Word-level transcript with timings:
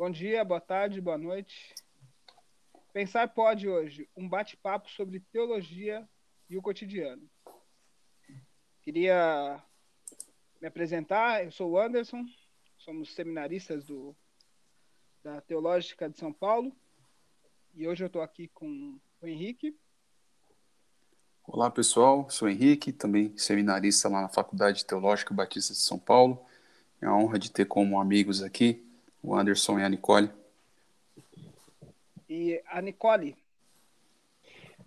Bom 0.00 0.10
dia, 0.10 0.42
boa 0.42 0.62
tarde, 0.62 0.98
boa 0.98 1.18
noite. 1.18 1.74
Pensar 2.90 3.28
pode 3.28 3.68
hoje 3.68 4.08
um 4.16 4.26
bate-papo 4.26 4.88
sobre 4.88 5.20
teologia 5.30 6.08
e 6.48 6.56
o 6.56 6.62
cotidiano. 6.62 7.28
Queria 8.80 9.62
me 10.58 10.66
apresentar, 10.66 11.44
eu 11.44 11.52
sou 11.52 11.72
o 11.72 11.78
Anderson, 11.78 12.24
somos 12.78 13.12
seminaristas 13.12 13.84
do, 13.84 14.16
da 15.22 15.42
Teológica 15.42 16.08
de 16.08 16.18
São 16.18 16.32
Paulo 16.32 16.74
e 17.74 17.86
hoje 17.86 18.02
eu 18.02 18.06
estou 18.06 18.22
aqui 18.22 18.48
com 18.48 18.98
o 19.20 19.26
Henrique. 19.26 19.78
Olá 21.44 21.70
pessoal, 21.70 22.30
sou 22.30 22.48
o 22.48 22.50
Henrique, 22.50 22.90
também 22.90 23.36
seminarista 23.36 24.08
lá 24.08 24.22
na 24.22 24.30
Faculdade 24.30 24.86
Teológica 24.86 25.34
Batista 25.34 25.74
de 25.74 25.80
São 25.80 25.98
Paulo. 25.98 26.42
É 27.02 27.06
uma 27.06 27.18
honra 27.18 27.38
de 27.38 27.50
ter 27.52 27.66
como 27.66 28.00
amigos 28.00 28.42
aqui 28.42 28.88
o 29.22 29.34
Anderson 29.34 29.78
e 29.78 29.84
a 29.84 29.88
Nicole. 29.88 30.30
E 32.28 32.62
a 32.66 32.80
Nicole. 32.80 33.36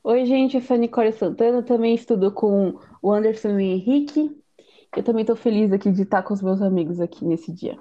Oi, 0.04 0.26
gente, 0.26 0.56
eu 0.56 0.62
sou 0.62 0.76
a 0.76 0.80
Nicole 0.80 1.14
Santana, 1.14 1.64
também 1.64 1.96
estudo 1.96 2.32
com 2.32 2.80
o 3.02 3.12
Anderson 3.12 3.50
e 3.52 3.54
o 3.54 3.60
Henrique. 3.60 4.44
Eu 4.96 5.04
também 5.04 5.22
estou 5.22 5.36
feliz 5.36 5.72
aqui 5.72 5.92
de 5.92 6.04
estar 6.04 6.24
com 6.24 6.34
os 6.34 6.42
meus 6.42 6.62
amigos 6.62 7.00
aqui 7.00 7.26
nesse 7.26 7.52
dia. 7.52 7.80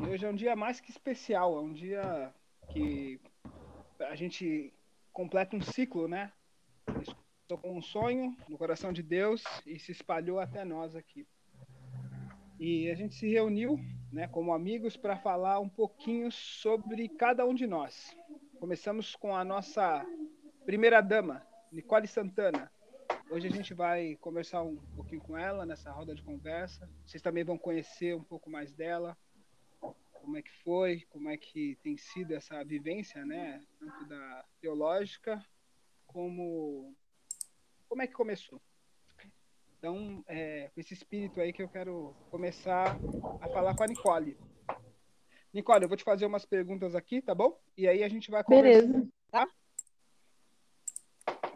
E 0.00 0.06
hoje 0.06 0.26
é 0.26 0.28
um 0.28 0.34
dia 0.34 0.54
mais 0.54 0.80
que 0.80 0.90
especial, 0.90 1.56
é 1.56 1.60
um 1.60 1.72
dia 1.72 2.32
que 2.70 3.20
a 4.00 4.14
gente 4.14 4.72
completa 5.12 5.56
um 5.56 5.62
ciclo, 5.62 6.08
né? 6.08 6.32
Estou 7.42 7.56
com 7.58 7.78
um 7.78 7.82
sonho 7.82 8.36
no 8.48 8.58
coração 8.58 8.92
de 8.92 9.02
Deus 9.02 9.42
e 9.66 9.78
se 9.78 9.92
espalhou 9.92 10.40
até 10.40 10.64
nós 10.64 10.96
aqui. 10.96 11.26
E 12.58 12.90
a 12.90 12.94
gente 12.94 13.14
se 13.14 13.28
reuniu, 13.28 13.78
né, 14.14 14.28
como 14.28 14.54
amigos, 14.54 14.96
para 14.96 15.16
falar 15.16 15.58
um 15.58 15.68
pouquinho 15.68 16.30
sobre 16.30 17.08
cada 17.08 17.44
um 17.44 17.52
de 17.52 17.66
nós. 17.66 18.16
Começamos 18.60 19.16
com 19.16 19.34
a 19.34 19.44
nossa 19.44 20.06
primeira 20.64 21.00
dama, 21.00 21.44
Nicole 21.72 22.06
Santana. 22.06 22.70
Hoje 23.28 23.48
a 23.48 23.50
gente 23.50 23.74
vai 23.74 24.16
conversar 24.20 24.62
um 24.62 24.76
pouquinho 24.94 25.20
com 25.20 25.36
ela 25.36 25.66
nessa 25.66 25.90
roda 25.90 26.14
de 26.14 26.22
conversa. 26.22 26.88
Vocês 27.04 27.20
também 27.20 27.42
vão 27.42 27.58
conhecer 27.58 28.14
um 28.14 28.22
pouco 28.22 28.48
mais 28.48 28.72
dela, 28.72 29.18
como 30.12 30.36
é 30.36 30.42
que 30.42 30.52
foi, 30.62 31.00
como 31.10 31.28
é 31.28 31.36
que 31.36 31.76
tem 31.82 31.96
sido 31.96 32.34
essa 32.34 32.62
vivência, 32.64 33.26
né, 33.26 33.60
tanto 33.80 34.06
da 34.06 34.44
teológica 34.60 35.44
como 36.06 36.94
como 37.88 38.00
é 38.00 38.06
que 38.06 38.12
começou. 38.12 38.62
Então, 39.84 40.24
é, 40.26 40.70
com 40.74 40.80
esse 40.80 40.94
espírito 40.94 41.38
aí 41.42 41.52
que 41.52 41.62
eu 41.62 41.68
quero 41.68 42.16
começar 42.30 42.98
a 43.38 43.48
falar 43.50 43.74
com 43.74 43.82
a 43.84 43.86
Nicole. 43.86 44.34
Nicole, 45.52 45.82
eu 45.82 45.88
vou 45.88 45.96
te 45.98 46.02
fazer 46.02 46.24
umas 46.24 46.46
perguntas 46.46 46.94
aqui, 46.94 47.20
tá 47.20 47.34
bom? 47.34 47.60
E 47.76 47.86
aí 47.86 48.02
a 48.02 48.08
gente 48.08 48.30
vai 48.30 48.42
conversar. 48.42 48.80
Beleza. 48.80 49.08
Tá? 49.30 49.46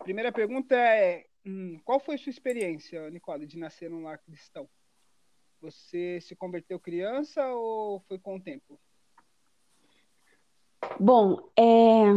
Primeira 0.03 0.31
pergunta 0.31 0.77
é: 0.77 1.25
hum, 1.47 1.81
qual 1.87 1.98
foi 1.98 2.19
sua 2.19 2.29
experiência, 2.29 3.09
Nicole, 3.09 3.47
de 3.47 3.59
nascer 3.59 3.89
num 3.89 4.03
lar 4.03 4.19
cristão? 4.19 4.69
Você 5.63 6.20
se 6.20 6.37
converteu 6.37 6.79
criança 6.79 7.42
ou 7.55 8.01
foi 8.01 8.19
com 8.19 8.37
o 8.37 8.42
tempo? 8.42 8.79
Bom, 11.01 11.51
é, 11.59 12.13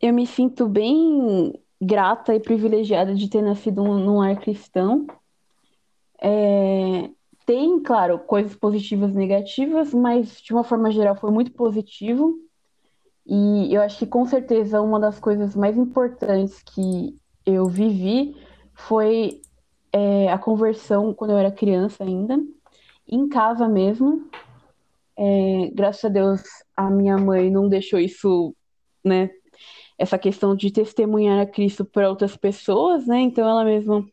eu 0.00 0.12
me 0.12 0.26
sinto 0.26 0.68
bem 0.68 1.52
grata 1.80 2.34
e 2.34 2.40
privilegiada 2.40 3.14
de 3.14 3.30
ter 3.30 3.42
nascido 3.42 3.84
num 3.84 4.18
lar 4.18 4.36
cristão. 4.40 5.06
É, 6.20 7.10
tem, 7.46 7.80
claro, 7.80 8.18
coisas 8.18 8.54
positivas 8.54 9.12
e 9.12 9.18
negativas, 9.18 9.92
mas 9.94 10.40
de 10.40 10.52
uma 10.52 10.62
forma 10.62 10.90
geral 10.90 11.16
foi 11.16 11.30
muito 11.30 11.52
positivo. 11.52 12.38
E 13.26 13.74
eu 13.74 13.82
acho 13.82 13.98
que 13.98 14.06
com 14.06 14.26
certeza 14.26 14.80
uma 14.80 15.00
das 15.00 15.18
coisas 15.18 15.54
mais 15.56 15.76
importantes 15.76 16.62
que 16.62 17.16
eu 17.46 17.68
vivi 17.68 18.36
foi 18.74 19.40
é, 19.92 20.30
a 20.30 20.38
conversão 20.38 21.12
quando 21.14 21.32
eu 21.32 21.38
era 21.38 21.50
criança 21.50 22.04
ainda, 22.04 22.38
em 23.06 23.28
casa 23.28 23.68
mesmo. 23.68 24.28
É, 25.16 25.70
graças 25.74 26.04
a 26.04 26.08
Deus 26.08 26.42
a 26.76 26.90
minha 26.90 27.18
mãe 27.18 27.50
não 27.50 27.68
deixou 27.68 27.98
isso, 27.98 28.54
né? 29.04 29.30
Essa 29.98 30.18
questão 30.18 30.56
de 30.56 30.72
testemunhar 30.72 31.40
a 31.40 31.46
Cristo 31.46 31.84
para 31.84 32.08
outras 32.08 32.36
pessoas, 32.36 33.06
né? 33.06 33.20
Então 33.20 33.46
ela 33.48 33.64
mesma 33.64 34.06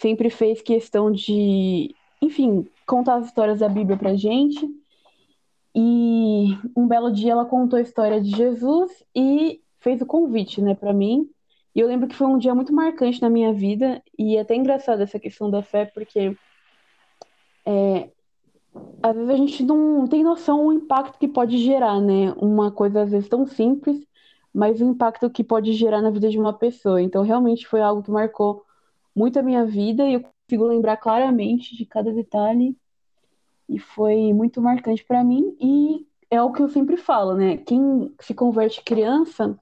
sempre 0.00 0.30
fez 0.30 0.62
questão 0.62 1.12
de, 1.12 1.94
enfim, 2.22 2.66
contar 2.86 3.16
as 3.16 3.26
histórias 3.26 3.60
da 3.60 3.68
Bíblia 3.68 3.96
pra 3.96 4.16
gente. 4.16 4.66
E 5.74 6.56
um 6.76 6.88
belo 6.88 7.12
dia 7.12 7.32
ela 7.32 7.44
contou 7.44 7.78
a 7.78 7.82
história 7.82 8.20
de 8.20 8.30
Jesus 8.30 9.04
e 9.14 9.60
fez 9.78 10.00
o 10.00 10.06
convite, 10.06 10.60
né, 10.60 10.74
para 10.74 10.92
mim. 10.92 11.28
E 11.74 11.80
eu 11.80 11.86
lembro 11.86 12.08
que 12.08 12.16
foi 12.16 12.26
um 12.26 12.38
dia 12.38 12.54
muito 12.54 12.72
marcante 12.72 13.22
na 13.22 13.30
minha 13.30 13.52
vida 13.52 14.02
e 14.18 14.36
é 14.36 14.40
até 14.40 14.56
engraçado 14.56 15.02
essa 15.02 15.20
questão 15.20 15.50
da 15.50 15.62
fé, 15.62 15.84
porque 15.84 16.36
é, 17.64 18.10
às 19.02 19.14
vezes 19.14 19.30
a 19.30 19.36
gente 19.36 19.62
não 19.62 20.06
tem 20.06 20.24
noção 20.24 20.66
do 20.66 20.72
impacto 20.72 21.18
que 21.18 21.28
pode 21.28 21.58
gerar, 21.58 22.00
né? 22.00 22.32
Uma 22.38 22.72
coisa 22.72 23.02
às 23.02 23.10
vezes 23.10 23.28
tão 23.28 23.46
simples, 23.46 24.04
mas 24.52 24.80
o 24.80 24.84
impacto 24.84 25.30
que 25.30 25.44
pode 25.44 25.72
gerar 25.74 26.02
na 26.02 26.10
vida 26.10 26.28
de 26.28 26.38
uma 26.38 26.52
pessoa. 26.52 27.00
Então, 27.00 27.22
realmente 27.22 27.66
foi 27.66 27.80
algo 27.80 28.02
que 28.02 28.10
marcou 28.10 28.64
muito 29.14 29.38
a 29.38 29.42
minha 29.42 29.64
vida 29.64 30.06
e 30.08 30.14
eu 30.14 30.22
consigo 30.22 30.66
lembrar 30.66 30.96
claramente 30.96 31.76
de 31.76 31.84
cada 31.84 32.12
detalhe 32.12 32.76
e 33.68 33.78
foi 33.78 34.32
muito 34.32 34.60
marcante 34.60 35.04
para 35.04 35.22
mim 35.22 35.56
e 35.60 36.06
é 36.30 36.40
o 36.42 36.52
que 36.52 36.62
eu 36.62 36.68
sempre 36.68 36.96
falo, 36.96 37.34
né? 37.34 37.56
Quem 37.56 38.14
se 38.20 38.34
converte 38.34 38.82
criança 38.82 39.58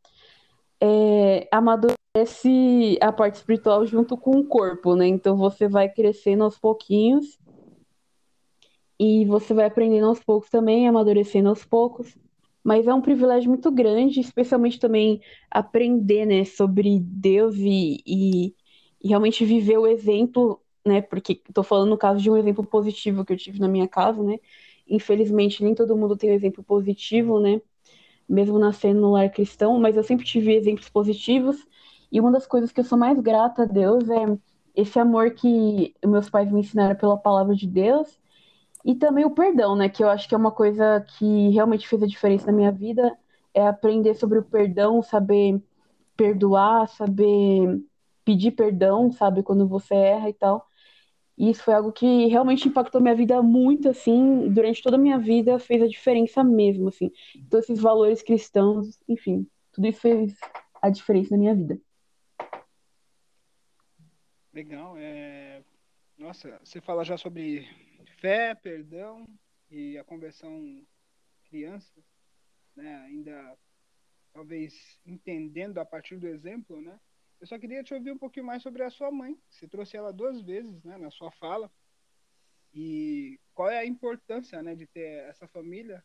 é, 0.81 1.49
amadurece 1.51 2.99
a 3.01 3.13
parte 3.13 3.37
espiritual 3.37 3.87
junto 3.87 4.17
com 4.17 4.39
o 4.39 4.45
corpo, 4.45 4.95
né? 4.95 5.07
Então 5.07 5.37
você 5.37 5.69
vai 5.69 5.89
crescendo 5.89 6.45
aos 6.45 6.59
pouquinhos 6.59 7.39
e 8.99 9.25
você 9.27 9.55
vai 9.55 9.67
aprendendo 9.67 10.07
aos 10.07 10.23
poucos 10.23 10.51
também, 10.51 10.89
amadurecendo 10.89 11.49
aos 11.49 11.65
poucos. 11.65 12.17
Mas 12.63 12.87
é 12.87 12.93
um 12.93 13.01
privilégio 13.01 13.49
muito 13.49 13.71
grande, 13.71 14.21
especialmente 14.21 14.81
também 14.81 15.23
aprender, 15.51 16.27
né, 16.27 16.45
sobre 16.45 16.99
Deus 17.01 17.55
e, 17.57 18.03
e 18.05 18.55
e 19.03 19.09
realmente 19.09 19.45
viver 19.45 19.79
o 19.79 19.87
exemplo, 19.87 20.61
né? 20.87 21.01
Porque 21.03 21.41
estou 21.49 21.65
falando 21.65 21.91
no 21.91 21.99
caso 21.99 22.21
de 22.21 22.31
um 22.31 22.37
exemplo 22.37 22.65
positivo 22.65 23.25
que 23.25 23.33
eu 23.33 23.37
tive 23.37 23.61
na 23.61 23.69
minha 23.69 23.89
casa, 23.89 24.23
né? 24.23 24.39
Infelizmente, 24.89 25.63
nem 25.63 25.75
todo 25.75 25.97
mundo 25.97 26.17
tem 26.17 26.31
um 26.31 26.35
exemplo 26.35 26.63
positivo, 26.65 27.41
né? 27.41 27.61
Mesmo 28.29 28.59
nascendo 28.59 29.01
no 29.01 29.13
lar 29.13 29.31
cristão, 29.31 29.79
mas 29.81 29.97
eu 29.97 30.05
sempre 30.05 30.25
tive 30.27 30.55
exemplos 30.55 30.89
positivos. 30.89 31.67
E 32.11 32.21
uma 32.21 32.33
das 32.33 32.47
coisas 32.47 32.73
que 32.73 32.81
eu 32.81 32.85
sou 32.85 32.99
mais 32.99 33.19
grata 33.21 33.63
a 33.63 33.67
Deus 33.67 34.09
é 34.09 34.39
esse 34.75 34.99
amor 34.99 35.33
que 35.33 35.95
meus 36.05 36.31
pais 36.31 36.51
me 36.51 36.61
ensinaram 36.61 36.97
pela 36.97 37.17
palavra 37.17 37.55
de 37.55 37.67
Deus 37.67 38.19
e 38.85 38.95
também 38.95 39.25
o 39.25 39.31
perdão, 39.31 39.77
né? 39.77 39.89
Que 39.89 40.03
eu 40.03 40.09
acho 40.09 40.29
que 40.29 40.35
é 40.35 40.39
uma 40.39 40.53
coisa 40.53 41.05
que 41.19 41.51
realmente 41.51 41.89
fez 41.89 42.03
a 42.03 42.07
diferença 42.07 42.47
na 42.47 42.53
minha 42.53 42.73
vida, 42.73 43.17
é 43.53 43.67
aprender 43.67 44.15
sobre 44.15 44.39
o 44.39 44.45
perdão, 44.45 45.03
saber 45.03 45.61
perdoar, 46.17 46.89
saber 46.89 47.81
pedir 48.29 48.51
perdão, 48.51 49.11
sabe, 49.11 49.43
quando 49.43 49.67
você 49.67 49.95
erra 49.95 50.29
e 50.29 50.35
tal. 50.35 50.67
E 51.39 51.49
isso 51.49 51.63
foi 51.63 51.73
algo 51.73 51.91
que 51.91 52.27
realmente 52.27 52.69
impactou 52.69 53.01
minha 53.01 53.15
vida 53.15 53.41
muito, 53.41 53.89
assim, 53.89 54.51
durante 54.51 54.83
toda 54.83 54.97
a 54.97 55.01
minha 55.01 55.19
vida, 55.19 55.59
fez 55.59 55.83
a 55.83 55.89
diferença 55.89 56.45
mesmo, 56.45 56.89
assim. 56.89 57.11
Então, 57.35 57.59
esses 57.59 57.81
valores 57.81 58.21
cristãos, 58.21 59.01
enfim, 59.09 59.49
tudo 59.73 59.87
isso 59.87 60.01
fez 60.01 60.37
a 60.83 60.91
diferença 60.91 61.31
na 61.31 61.39
minha 61.39 61.55
vida. 61.55 61.81
Legal. 64.53 64.95
É... 64.99 65.63
Nossa, 66.19 66.61
você 66.63 66.83
fala 66.83 67.05
já 67.05 67.17
sobre 67.17 67.67
fé, 68.19 68.55
perdão 68.55 69.25
e 69.71 69.97
a 69.97 70.05
conversão 70.05 70.83
criança, 71.49 71.95
né? 72.77 72.95
Ainda 73.07 73.57
talvez 74.35 75.01
entendendo 75.07 75.79
a 75.79 75.85
partir 75.87 76.19
do 76.19 76.29
exemplo, 76.29 76.83
né? 76.83 76.99
Eu 77.41 77.47
só 77.47 77.59
queria 77.59 77.85
te 77.85 77.95
ouvir 77.95 78.11
um 78.11 78.19
pouquinho 78.19 78.47
mais 78.47 78.63
sobre 78.63 78.83
a 78.83 78.91
sua 78.91 79.11
mãe. 79.11 79.39
Você 79.49 79.69
trouxe 79.69 79.97
ela 79.97 80.13
duas 80.13 80.41
vezes, 80.41 80.83
né, 80.83 80.97
na 80.99 81.11
sua 81.11 81.31
fala. 81.31 81.71
E 82.75 83.39
qual 83.55 83.71
é 83.71 83.79
a 83.79 83.87
importância, 83.87 84.63
né, 84.63 84.75
de 84.75 84.87
ter 84.87 85.29
essa 85.29 85.47
família? 85.47 86.05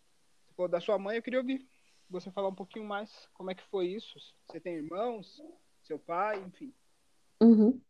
Pô, 0.56 0.68
da 0.68 0.80
sua 0.80 0.98
mãe, 1.00 1.18
eu 1.18 1.24
queria 1.24 1.40
ouvir 1.40 1.68
você 2.10 2.30
falar 2.32 2.50
um 2.50 2.56
pouquinho 2.56 2.86
mais 2.86 3.28
como 3.34 3.50
é 3.50 3.56
que 3.56 3.64
foi 3.64 3.88
isso. 3.88 4.20
Você 4.46 4.60
tem 4.60 4.76
irmãos, 4.76 5.42
seu 5.82 5.98
pai, 5.98 6.40
enfim. 6.42 6.72
Uhum. 7.42 7.82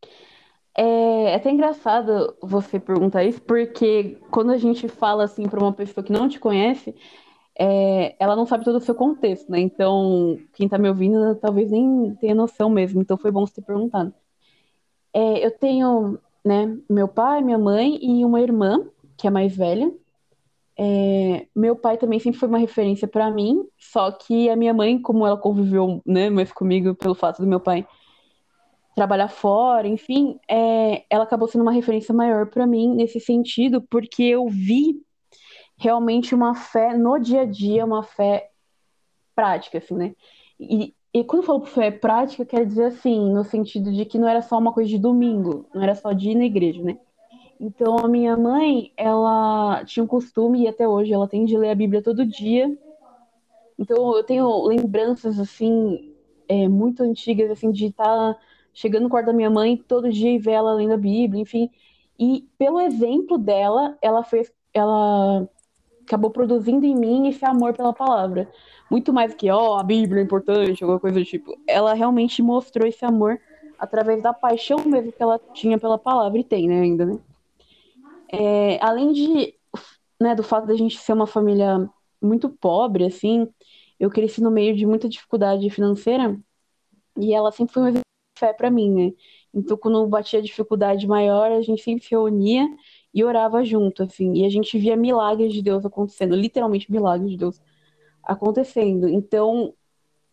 É, 0.76 1.32
é 1.32 1.36
até 1.36 1.52
engraçado 1.52 2.36
você 2.42 2.80
perguntar 2.80 3.24
isso, 3.24 3.42
porque 3.42 4.18
quando 4.32 4.52
a 4.52 4.58
gente 4.58 4.88
fala 4.88 5.26
assim 5.26 5.48
para 5.48 5.60
uma 5.60 5.74
pessoa 5.74 6.04
que 6.04 6.12
não 6.12 6.28
te 6.28 6.40
conhece, 6.40 6.96
é, 7.58 8.16
ela 8.20 8.36
não 8.36 8.46
sabe 8.46 8.66
todo 8.66 8.78
o 8.78 8.82
seu 8.82 8.96
contexto, 8.96 9.52
né? 9.52 9.60
Então, 9.60 10.38
quem 10.54 10.68
tá 10.68 10.78
me 10.78 10.90
ouvindo 10.90 11.36
talvez 11.36 11.70
nem 11.72 12.16
tenha 12.16 12.36
noção 12.36 12.70
mesmo. 12.70 13.02
Então, 13.02 13.18
foi 13.18 13.32
bom 13.32 13.46
você 13.46 13.56
ter 13.56 13.62
perguntado. 13.62 14.14
É, 15.14 15.46
eu 15.46 15.52
tenho, 15.52 16.18
né, 16.44 16.78
meu 16.90 17.08
pai, 17.08 17.42
minha 17.42 17.58
mãe 17.58 18.00
e 18.02 18.26
uma 18.26 18.42
irmã, 18.42 18.84
que 19.18 19.28
é 19.28 19.30
mais 19.30 19.56
velha. 19.56 19.92
É, 20.78 21.46
meu 21.56 21.76
pai 21.76 21.98
também 21.98 22.20
sempre 22.20 22.40
foi 22.40 22.50
uma 22.50 22.58
referência 22.58 23.08
para 23.08 23.30
mim, 23.30 23.64
só 23.78 24.12
que 24.12 24.50
a 24.50 24.56
minha 24.56 24.74
mãe, 24.74 25.00
como 25.00 25.26
ela 25.26 25.38
conviveu 25.38 26.02
né, 26.04 26.32
mais 26.32 26.52
comigo 26.52 26.96
pelo 26.96 27.14
fato 27.14 27.42
do 27.42 27.48
meu 27.48 27.60
pai 27.60 27.88
trabalhar 28.96 29.28
fora, 29.28 29.88
enfim, 29.88 30.40
é, 30.50 31.04
ela 31.10 31.24
acabou 31.24 31.48
sendo 31.48 31.62
uma 31.62 31.72
referência 31.72 32.14
maior 32.14 32.48
para 32.48 32.66
mim 32.66 32.96
nesse 32.96 33.20
sentido, 33.20 33.82
porque 33.82 34.24
eu 34.24 34.48
vi 34.48 35.02
realmente 35.84 36.34
uma 36.34 36.56
fé 36.56 36.98
no 36.98 37.20
dia 37.20 37.42
a 37.42 37.46
dia, 37.46 37.86
uma 37.86 38.04
fé 38.04 38.50
prática, 39.36 39.80
assim, 39.80 39.96
né? 39.96 40.16
E, 40.58 40.94
e 41.14 41.24
quando 41.26 41.42
eu 41.42 41.46
falo 41.48 41.66
fé 41.66 41.92
prática, 41.92 42.46
quer 42.46 42.66
dizer 42.66 42.86
assim, 42.86 43.32
no 43.34 43.44
sentido 43.44 43.92
de 43.92 44.06
que 44.06 44.18
não 44.18 44.28
era 44.28 44.42
só 44.42 44.58
uma 44.58 44.72
coisa 44.72 44.90
de 44.90 44.98
domingo, 44.98 45.66
não 45.74 45.84
era 45.84 45.94
só 45.94 46.14
de 46.14 46.30
ir 46.30 46.36
na 46.36 46.46
igreja, 46.46 46.82
né? 46.82 46.98
Então, 47.60 47.98
a 47.98 48.08
minha 48.08 48.38
mãe, 48.38 48.92
ela 48.96 49.84
tinha 49.86 50.04
um 50.04 50.08
costume, 50.08 50.64
e 50.64 50.68
até 50.68 50.88
hoje 50.88 51.14
ela 51.14 51.28
tem 51.28 51.46
de 51.46 51.58
ler 51.58 51.72
a 51.72 51.76
Bíblia 51.76 52.02
todo 52.02 52.26
dia. 52.26 52.76
Então, 53.78 54.16
eu 54.16 54.24
tenho 54.24 54.66
lembranças, 54.66 55.40
assim, 55.40 56.14
é, 56.48 56.68
muito 56.68 57.04
antigas, 57.04 57.52
assim, 57.52 57.72
de 57.72 57.88
estar 57.88 58.38
chegando 58.74 59.04
no 59.04 59.10
quarto 59.10 59.28
da 59.28 59.34
minha 59.34 59.50
mãe 59.50 59.78
todo 59.78 60.12
dia 60.12 60.32
e 60.32 60.40
ver 60.40 60.52
ela 60.52 60.74
lendo 60.74 60.94
a 60.94 60.98
Bíblia, 60.98 61.42
enfim. 61.42 61.70
E 62.18 62.48
pelo 62.58 62.80
exemplo 62.80 63.38
dela, 63.38 63.98
ela 64.02 64.24
fez, 64.24 64.52
ela 64.74 65.48
acabou 66.06 66.30
produzindo 66.30 66.86
em 66.86 66.96
mim 66.96 67.28
esse 67.28 67.44
amor 67.46 67.74
pela 67.74 67.94
palavra. 67.94 68.50
Muito 68.90 69.12
mais 69.12 69.34
que, 69.34 69.50
ó, 69.50 69.76
oh, 69.76 69.80
a 69.80 69.84
Bíblia 69.84 70.22
é 70.22 70.24
importante, 70.24 70.84
alguma 70.84 71.00
coisa 71.00 71.20
do 71.20 71.26
tipo. 71.26 71.58
Ela 71.68 71.94
realmente 71.94 72.42
mostrou 72.42 72.88
esse 72.88 73.04
amor 73.04 73.40
através 73.80 74.22
da 74.22 74.34
paixão 74.34 74.78
mesmo 74.86 75.12
que 75.12 75.22
ela 75.22 75.40
tinha 75.54 75.78
pela 75.78 75.98
palavra, 75.98 76.40
e 76.40 76.44
tem, 76.44 76.68
né, 76.68 76.82
ainda, 76.82 77.06
né? 77.06 77.20
É, 78.32 78.80
além 78.82 79.12
de, 79.12 79.54
né, 80.20 80.34
do 80.36 80.44
fato 80.44 80.68
da 80.68 80.76
gente 80.76 80.98
ser 80.98 81.14
uma 81.14 81.28
família 81.28 81.90
muito 82.22 82.50
pobre, 82.50 83.06
assim, 83.06 83.48
eu 84.00 84.10
cresci 84.10 84.42
no 84.42 84.52
meio 84.52 84.76
de 84.76 84.86
muita 84.86 85.10
dificuldade 85.10 85.70
financeira, 85.70 86.40
e 87.18 87.34
ela 87.34 87.52
sempre 87.52 87.74
foi 87.74 87.84
um 87.84 87.92
de 87.92 88.00
fé 88.38 88.54
para 88.54 88.70
mim, 88.70 88.90
né? 88.92 89.14
Então, 89.54 89.78
quando 89.78 90.06
batia 90.08 90.42
dificuldade 90.42 91.08
maior, 91.08 91.52
a 91.52 91.62
gente 91.62 91.84
sempre 91.84 92.04
se 92.04 92.12
reunia 92.12 92.68
e 93.14 93.24
orava 93.24 93.64
junto, 93.64 94.04
assim, 94.04 94.34
e 94.34 94.46
a 94.46 94.50
gente 94.50 94.78
via 94.78 94.96
milagres 94.96 95.54
de 95.54 95.62
Deus 95.62 95.86
acontecendo, 95.86 96.36
literalmente 96.36 96.92
milagres 96.92 97.32
de 97.32 97.38
Deus 97.38 97.62
acontecendo. 98.24 99.08
Então, 99.08 99.74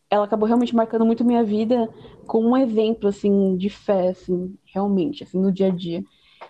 ela 0.08 0.24
acabou 0.24 0.46
realmente 0.46 0.74
marcando 0.74 1.04
muito 1.04 1.24
minha 1.24 1.44
vida 1.44 1.88
como 2.26 2.48
um 2.48 2.56
exemplo, 2.56 3.08
assim, 3.08 3.56
de 3.56 3.68
fé, 3.68 4.08
assim, 4.08 4.54
realmente, 4.64 5.22
assim, 5.24 5.38
no 5.38 5.52
dia 5.52 5.66
a 5.66 5.70
dia. 5.70 6.02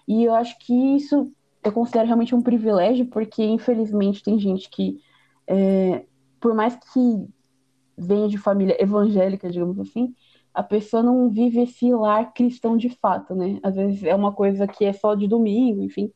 E 0.06 0.24
eu 0.24 0.34
acho 0.34 0.58
que 0.58 0.72
isso 0.96 1.30
eu 1.62 1.72
considero 1.72 2.06
realmente 2.06 2.34
um 2.34 2.42
privilégio, 2.42 3.06
porque 3.06 3.44
infelizmente 3.44 4.22
tem 4.22 4.38
gente 4.38 4.70
que, 4.70 4.98
é, 5.46 6.04
por 6.40 6.54
mais 6.54 6.74
que 6.76 7.28
venha 7.96 8.28
de 8.28 8.38
família 8.38 8.82
evangélica, 8.82 9.50
digamos 9.50 9.78
assim, 9.78 10.14
a 10.54 10.62
pessoa 10.62 11.02
não 11.02 11.28
vive 11.28 11.60
esse 11.60 11.92
lar 11.92 12.32
cristão 12.32 12.76
de 12.76 12.88
fato, 12.88 13.34
né? 13.34 13.60
Às 13.62 13.76
vezes 13.76 14.02
é 14.02 14.14
uma 14.14 14.32
coisa 14.32 14.66
que 14.66 14.84
é 14.84 14.92
só 14.92 15.14
de 15.14 15.28
domingo, 15.28 15.82
enfim. 15.82 16.10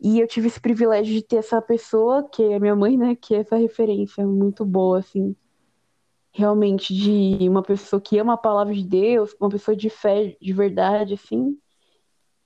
E 0.00 0.18
eu 0.18 0.26
tive 0.26 0.46
esse 0.46 0.58
privilégio 0.58 1.12
de 1.12 1.22
ter 1.22 1.36
essa 1.36 1.60
pessoa, 1.60 2.26
que 2.26 2.42
é 2.42 2.58
minha 2.58 2.74
mãe, 2.74 2.96
né? 2.96 3.14
Que 3.14 3.34
é 3.34 3.38
essa 3.40 3.56
referência 3.56 4.26
muito 4.26 4.64
boa, 4.64 4.98
assim. 4.98 5.36
Realmente, 6.32 6.94
de 6.94 7.48
uma 7.48 7.62
pessoa 7.62 8.00
que 8.00 8.18
ama 8.18 8.34
a 8.34 8.38
palavra 8.38 8.72
de 8.72 8.84
Deus, 8.84 9.36
uma 9.38 9.50
pessoa 9.50 9.76
de 9.76 9.90
fé 9.90 10.36
de 10.40 10.52
verdade, 10.54 11.14
assim. 11.14 11.58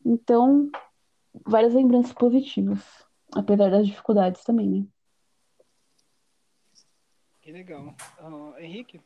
Então, 0.05 0.69
várias 1.47 1.75
lembranças 1.75 2.13
positivas, 2.13 2.81
apesar 3.33 3.71
das 3.71 3.87
dificuldades 3.87 4.43
também, 4.43 4.69
né? 4.69 4.87
Que 7.41 7.53
legal. 7.53 7.95
Uh, 8.21 8.59
Henrique? 8.59 9.01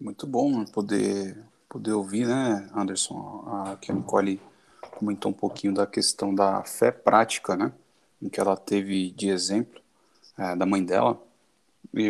Muito 0.00 0.26
bom 0.26 0.64
poder, 0.64 1.46
poder 1.68 1.92
ouvir, 1.92 2.26
né, 2.26 2.68
Anderson, 2.74 3.44
a, 3.46 3.76
que 3.76 3.92
a 3.92 3.94
Nicole 3.94 4.40
comentou 4.90 5.30
um 5.30 5.34
pouquinho 5.34 5.74
da 5.74 5.86
questão 5.86 6.34
da 6.34 6.62
fé 6.64 6.90
prática, 6.90 7.56
né? 7.56 7.72
Em 8.22 8.28
que 8.28 8.40
ela 8.40 8.56
teve 8.56 9.10
de 9.10 9.28
exemplo 9.28 9.80
é, 10.38 10.56
da 10.56 10.66
mãe 10.66 10.84
dela. 10.84 11.20
E, 11.92 12.04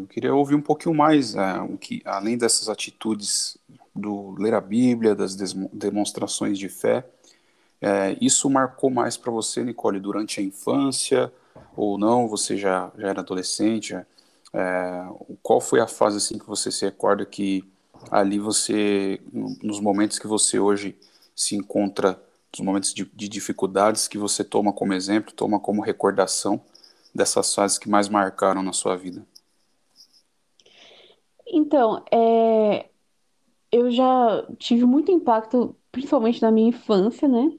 eu 0.00 0.06
queria 0.06 0.34
ouvir 0.34 0.54
um 0.54 0.60
pouquinho 0.60 0.94
mais, 0.94 1.34
é, 1.34 1.60
o 1.60 1.76
que, 1.78 2.02
além 2.04 2.36
dessas 2.36 2.68
atitudes 2.68 3.56
do 3.94 4.34
ler 4.38 4.54
a 4.54 4.60
Bíblia, 4.60 5.14
das 5.14 5.36
demonstrações 5.72 6.58
de 6.58 6.68
fé, 6.68 7.04
é, 7.80 8.16
isso 8.20 8.48
marcou 8.48 8.90
mais 8.90 9.16
para 9.16 9.30
você, 9.30 9.62
Nicole, 9.62 10.00
durante 10.00 10.40
a 10.40 10.42
infância 10.42 11.32
ou 11.76 11.98
não? 11.98 12.28
Você 12.28 12.56
já, 12.56 12.90
já 12.96 13.08
era 13.08 13.20
adolescente? 13.20 13.94
É, 14.52 15.06
qual 15.42 15.60
foi 15.60 15.80
a 15.80 15.86
fase 15.86 16.16
assim 16.16 16.38
que 16.38 16.46
você 16.46 16.70
se 16.70 16.84
recorda 16.84 17.26
que 17.26 17.64
ali 18.10 18.38
você, 18.38 19.20
nos 19.62 19.80
momentos 19.80 20.18
que 20.18 20.26
você 20.26 20.58
hoje 20.58 20.96
se 21.34 21.56
encontra 21.56 22.22
nos 22.52 22.60
momentos 22.60 22.94
de, 22.94 23.04
de, 23.04 23.28
dificuldades 23.28 24.06
que 24.06 24.16
você 24.16 24.44
toma 24.44 24.72
como 24.72 24.92
exemplo, 24.92 25.32
toma 25.32 25.58
como 25.58 25.82
recordação 25.82 26.60
dessas 27.14 27.54
fases 27.54 27.78
que 27.78 27.88
mais 27.88 28.08
marcaram 28.08 28.62
na 28.62 28.72
sua 28.72 28.96
vida? 28.96 29.26
Então, 31.46 32.04
é, 32.10 32.88
eu 33.70 33.90
já 33.90 34.46
tive 34.58 34.84
muito 34.84 35.10
impacto, 35.10 35.76
principalmente 35.90 36.40
na 36.40 36.50
minha 36.50 36.68
infância, 36.68 37.28
né? 37.28 37.52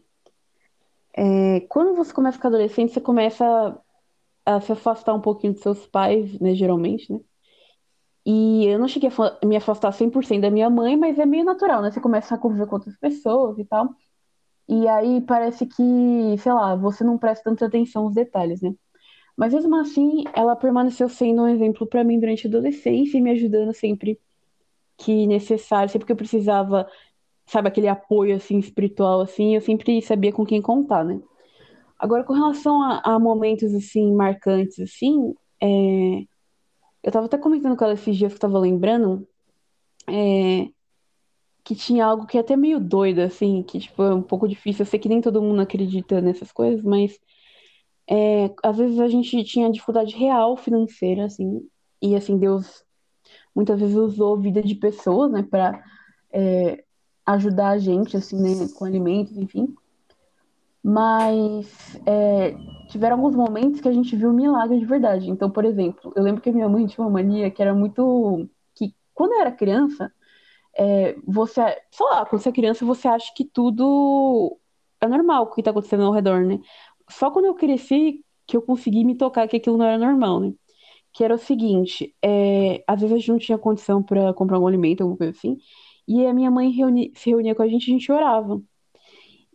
É, 1.14 1.62
quando 1.70 1.96
você 1.96 2.14
começa 2.14 2.36
a 2.36 2.40
ficar 2.40 2.48
adolescente, 2.50 2.94
você 2.94 3.02
começa 3.02 3.78
a, 4.46 4.62
se 4.62 4.72
afastar 4.72 5.14
um 5.14 5.22
pouquinho 5.22 5.54
dos 5.54 5.62
seus 5.62 5.86
pais, 5.88 6.40
né? 6.40 6.56
Geralmente, 6.56 7.12
né? 7.12 7.20
E 8.26 8.66
eu 8.66 8.80
não 8.80 8.88
cheguei 8.88 9.10
a 9.10 9.46
me 9.46 9.56
afastar 9.56 9.92
100% 9.92 10.42
da 10.42 10.50
minha 10.50 10.70
mãe, 10.70 10.98
mas 10.98 11.20
é 11.20 11.26
meio 11.26 11.46
natural, 11.46 11.82
né? 11.82 11.92
Você 11.92 12.02
começa 12.02 12.34
a 12.36 12.38
conviver 12.38 12.66
com 12.68 12.76
outras 12.76 12.98
pessoas 12.98 13.58
e 13.60 13.66
tal. 13.66 13.90
E 14.68 14.88
aí 14.88 15.22
parece 15.22 15.66
que, 15.68 15.84
sei 16.40 16.54
lá, 16.54 16.76
você 16.76 17.04
não 17.04 17.18
presta 17.18 17.44
tanta 17.44 17.66
atenção 17.68 18.04
aos 18.06 18.16
detalhes, 18.16 18.62
né? 18.62 18.74
Mas 19.38 19.54
mesmo 19.54 19.76
assim, 19.76 20.24
ela 20.34 20.56
permaneceu 20.56 21.10
sendo 21.10 21.44
um 21.44 21.48
exemplo 21.48 21.86
para 21.86 22.04
mim 22.04 22.20
durante 22.20 22.48
a 22.48 22.50
adolescência 22.50 23.18
e 23.18 23.22
me 23.22 23.32
ajudando 23.32 23.74
sempre 23.74 24.20
que 24.98 25.28
necessário, 25.28 25.90
sempre 25.92 26.06
que 26.08 26.12
eu 26.14 26.16
precisava, 26.16 26.88
sabe, 27.46 27.68
aquele 27.68 27.88
apoio 27.88 28.36
assim 28.36 28.60
espiritual 28.60 29.22
assim, 29.22 29.56
eu 29.56 29.62
sempre 29.62 30.02
sabia 30.02 30.32
com 30.32 30.46
quem 30.46 30.62
contar, 30.62 31.04
né? 31.04 31.22
Agora 32.00 32.24
com 32.24 32.34
relação 32.34 32.82
a, 32.82 33.02
a 33.04 33.20
momentos 33.20 33.74
assim 33.74 34.14
marcantes 34.14 34.80
assim, 34.80 35.36
é 35.62 36.26
eu 37.06 37.12
tava 37.12 37.28
até 37.28 37.38
comentando 37.38 37.78
com 37.78 37.86
ela 37.86 37.94
esses 37.94 38.18
dias 38.18 38.34
que 38.34 38.38
eu 38.38 38.42
tava 38.42 38.58
lembrando 38.58 39.28
é, 40.10 40.68
que 41.64 41.76
tinha 41.76 42.04
algo 42.04 42.26
que 42.26 42.36
é 42.36 42.42
até 42.42 42.56
meio 42.56 42.80
doido, 42.80 43.20
assim, 43.20 43.62
que 43.62 43.80
tipo, 43.80 44.02
é 44.02 44.12
um 44.12 44.24
pouco 44.24 44.48
difícil. 44.48 44.82
Eu 44.82 44.88
sei 44.88 45.00
que 45.00 45.08
nem 45.08 45.22
todo 45.22 45.40
mundo 45.40 45.62
acredita 45.62 46.20
nessas 46.20 46.52
coisas, 46.52 46.84
mas 46.84 47.20
é, 48.10 48.52
às 48.64 48.78
vezes 48.78 49.00
a 49.00 49.08
gente 49.08 49.44
tinha 49.44 49.72
dificuldade 49.72 50.16
real 50.16 50.58
financeira, 50.58 51.26
assim, 51.26 51.70
e 52.02 52.16
assim, 52.16 52.40
Deus 52.40 52.84
muitas 53.54 53.80
vezes 53.80 53.96
usou 53.96 54.36
a 54.36 54.40
vida 54.42 54.64
de 54.64 54.74
pessoas, 54.74 55.32
né, 55.32 55.44
pra 55.44 55.84
é, 56.34 56.84
ajudar 57.24 57.70
a 57.70 57.78
gente, 57.78 58.18
assim, 58.18 58.42
né, 58.42 58.68
com 58.76 58.84
alimentos, 58.84 59.38
enfim. 59.38 59.76
Mas 60.88 62.00
é, 62.06 62.56
tiveram 62.90 63.16
alguns 63.16 63.36
momentos 63.36 63.82
que 63.82 63.88
a 63.88 63.92
gente 63.92 64.16
viu 64.16 64.32
milagre 64.32 64.78
de 64.78 64.86
verdade. 64.86 65.32
Então, 65.32 65.50
por 65.50 65.66
exemplo, 65.66 66.14
eu 66.16 66.22
lembro 66.22 66.42
que 66.44 66.52
minha 66.52 66.70
mãe 66.70 66.86
tinha 66.86 67.04
uma 67.04 67.12
mania 67.12 67.50
que 67.50 67.60
era 67.60 67.74
muito. 67.74 68.48
que 68.76 68.94
quando 69.12 69.34
eu 69.34 69.42
era 69.42 69.52
criança, 69.52 70.14
é, 70.78 71.16
você. 71.26 71.62
sei 71.92 72.06
lá, 72.06 72.26
quando 72.26 72.42
você 72.44 72.50
é 72.50 72.52
criança, 72.52 72.86
você 72.86 73.08
acha 73.08 73.34
que 73.36 73.44
tudo 73.46 74.60
é 75.02 75.08
normal 75.08 75.46
o 75.46 75.48
que 75.52 75.62
está 75.62 75.72
acontecendo 75.72 76.04
ao 76.04 76.12
redor, 76.14 76.46
né? 76.46 76.60
Só 77.10 77.32
quando 77.32 77.46
eu 77.46 77.56
cresci 77.56 78.24
que 78.48 78.56
eu 78.58 78.62
consegui 78.62 79.04
me 79.06 79.18
tocar 79.18 79.48
que 79.48 79.58
aquilo 79.58 79.78
não 79.78 79.86
era 79.86 79.98
normal, 79.98 80.40
né? 80.40 80.54
Que 81.14 81.24
era 81.24 81.36
o 81.36 81.38
seguinte: 81.40 82.16
é, 82.24 82.84
às 82.88 83.02
vezes 83.02 83.16
a 83.16 83.18
gente 83.20 83.32
não 83.32 83.40
tinha 83.40 83.58
condição 83.58 84.04
para 84.04 84.34
comprar 84.36 84.60
um 84.60 84.68
alimento, 84.68 85.02
alguma 85.02 85.18
coisa 85.18 85.32
assim, 85.38 85.58
e 86.08 86.26
a 86.28 86.34
minha 86.34 86.52
mãe 86.52 86.72
reuni, 86.72 87.12
se 87.16 87.32
reunia 87.32 87.56
com 87.56 87.64
a 87.64 87.68
gente 87.68 87.88
e 87.88 87.92
a 87.92 87.94
gente 87.98 88.12
orava. 88.12 88.62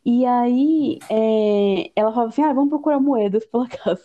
E 0.05 0.25
aí 0.25 0.99
é, 1.11 1.91
ela 1.95 2.13
falava 2.13 2.31
assim: 2.31 2.43
ah, 2.43 2.53
vamos 2.53 2.71
procurar 2.71 3.01
moedas 3.01 3.45
pela 3.47 3.69
casa. 3.69 4.03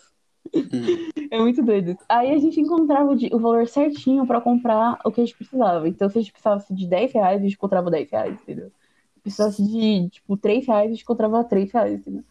Hum. 0.53 1.09
É 1.31 1.39
muito 1.39 1.63
doido. 1.63 1.97
Aí 2.07 2.31
a 2.31 2.37
gente 2.37 2.59
encontrava 2.59 3.11
o, 3.11 3.35
o 3.35 3.39
valor 3.39 3.67
certinho 3.67 4.25
para 4.25 4.39
comprar 4.39 4.99
o 5.03 5.11
que 5.11 5.21
a 5.21 5.25
gente 5.25 5.35
precisava. 5.35 5.87
Então, 5.87 6.09
se 6.09 6.17
a 6.17 6.21
gente 6.21 6.31
precisasse 6.31 6.73
de 6.73 6.87
10 6.87 7.13
reais, 7.13 7.41
a 7.41 7.43
gente 7.43 7.55
encontrava 7.55 7.91
10 7.91 8.11
reais, 8.11 8.39
entendeu? 8.41 8.71
Se 9.13 9.19
precisasse 9.21 9.63
de, 9.63 10.09
tipo, 10.09 10.37
3 10.37 10.67
reais, 10.67 10.87
a 10.87 10.93
gente 10.93 11.03
encontrava 11.03 11.43
3 11.43 11.71
reais, 11.71 11.99
entendeu? 11.99 12.23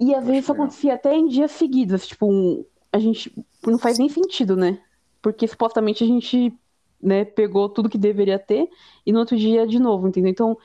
E 0.00 0.14
às 0.14 0.24
vezes 0.24 0.42
isso 0.42 0.52
acontecia 0.52 0.94
até 0.94 1.14
em 1.14 1.28
dias 1.28 1.52
seguidos. 1.52 2.06
Tipo, 2.06 2.26
um, 2.26 2.64
a 2.92 2.98
gente. 2.98 3.32
Não 3.64 3.78
faz 3.78 3.98
nem 3.98 4.08
sentido, 4.08 4.56
né? 4.56 4.80
Porque 5.20 5.46
supostamente 5.46 6.02
a 6.02 6.06
gente 6.06 6.52
né, 7.00 7.24
pegou 7.24 7.68
tudo 7.68 7.88
que 7.88 7.98
deveria 7.98 8.38
ter 8.38 8.68
e 9.04 9.12
no 9.12 9.20
outro 9.20 9.36
dia 9.36 9.66
de 9.66 9.78
novo, 9.78 10.08
entendeu? 10.08 10.30
Então, 10.30 10.56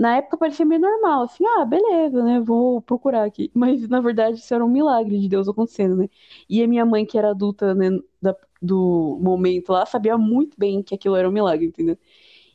Na 0.00 0.16
época 0.16 0.38
parecia 0.38 0.64
meio 0.64 0.80
normal, 0.80 1.24
assim, 1.24 1.44
ah, 1.44 1.64
beleza, 1.66 2.22
né? 2.24 2.40
Vou 2.40 2.80
procurar 2.80 3.24
aqui. 3.24 3.50
Mas 3.54 3.86
na 3.86 4.00
verdade 4.00 4.38
isso 4.38 4.54
era 4.54 4.64
um 4.64 4.68
milagre 4.68 5.18
de 5.20 5.28
Deus 5.28 5.46
acontecendo, 5.46 5.94
né? 5.94 6.08
E 6.48 6.62
a 6.62 6.66
minha 6.66 6.86
mãe, 6.86 7.04
que 7.04 7.18
era 7.18 7.30
adulta, 7.30 7.74
né, 7.74 7.90
da, 8.20 8.34
do 8.62 9.18
momento 9.20 9.72
lá, 9.72 9.84
sabia 9.84 10.16
muito 10.16 10.56
bem 10.58 10.82
que 10.82 10.94
aquilo 10.94 11.16
era 11.16 11.28
um 11.28 11.32
milagre, 11.32 11.66
entendeu? 11.66 11.98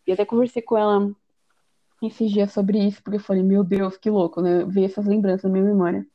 E 0.08 0.12
até 0.12 0.26
conversei 0.26 0.62
com 0.64 0.76
ela 0.76 1.12
esses 2.02 2.32
dias 2.32 2.52
sobre 2.52 2.80
isso, 2.80 3.04
porque 3.04 3.18
eu 3.18 3.22
falei, 3.22 3.44
meu 3.44 3.64
Deus, 3.64 3.96
que 3.98 4.10
louco, 4.10 4.42
né? 4.42 4.66
Ver 4.66 4.86
essas 4.86 5.06
lembranças 5.06 5.44
na 5.44 5.52
minha 5.52 5.66
memória. 5.66 6.08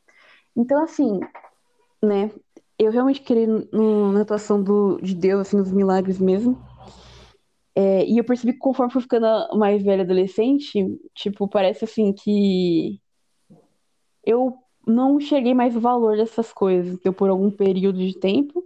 Então, 0.56 0.82
assim, 0.82 1.20
né? 2.02 2.32
Eu 2.78 2.90
realmente 2.90 3.22
no, 3.72 4.12
na 4.12 4.22
atuação 4.22 4.62
do, 4.62 4.98
de 5.00 5.14
Deus, 5.14 5.42
assim, 5.42 5.58
nos 5.58 5.70
milagres 5.70 6.18
mesmo. 6.18 6.60
É, 7.80 8.04
e 8.04 8.18
eu 8.18 8.24
percebi 8.24 8.52
que 8.52 8.58
conforme 8.58 8.92
fui 8.92 9.00
ficando 9.00 9.26
mais 9.56 9.82
velha 9.82 10.02
adolescente, 10.02 11.00
tipo, 11.14 11.48
parece 11.48 11.86
assim 11.86 12.12
que 12.12 13.00
eu 14.22 14.54
não 14.86 15.18
cheguei 15.18 15.54
mais 15.54 15.74
o 15.74 15.80
valor 15.80 16.14
dessas 16.18 16.52
coisas, 16.52 16.92
então, 16.92 17.10
por 17.10 17.30
algum 17.30 17.50
período 17.50 17.98
de 17.98 18.18
tempo, 18.18 18.62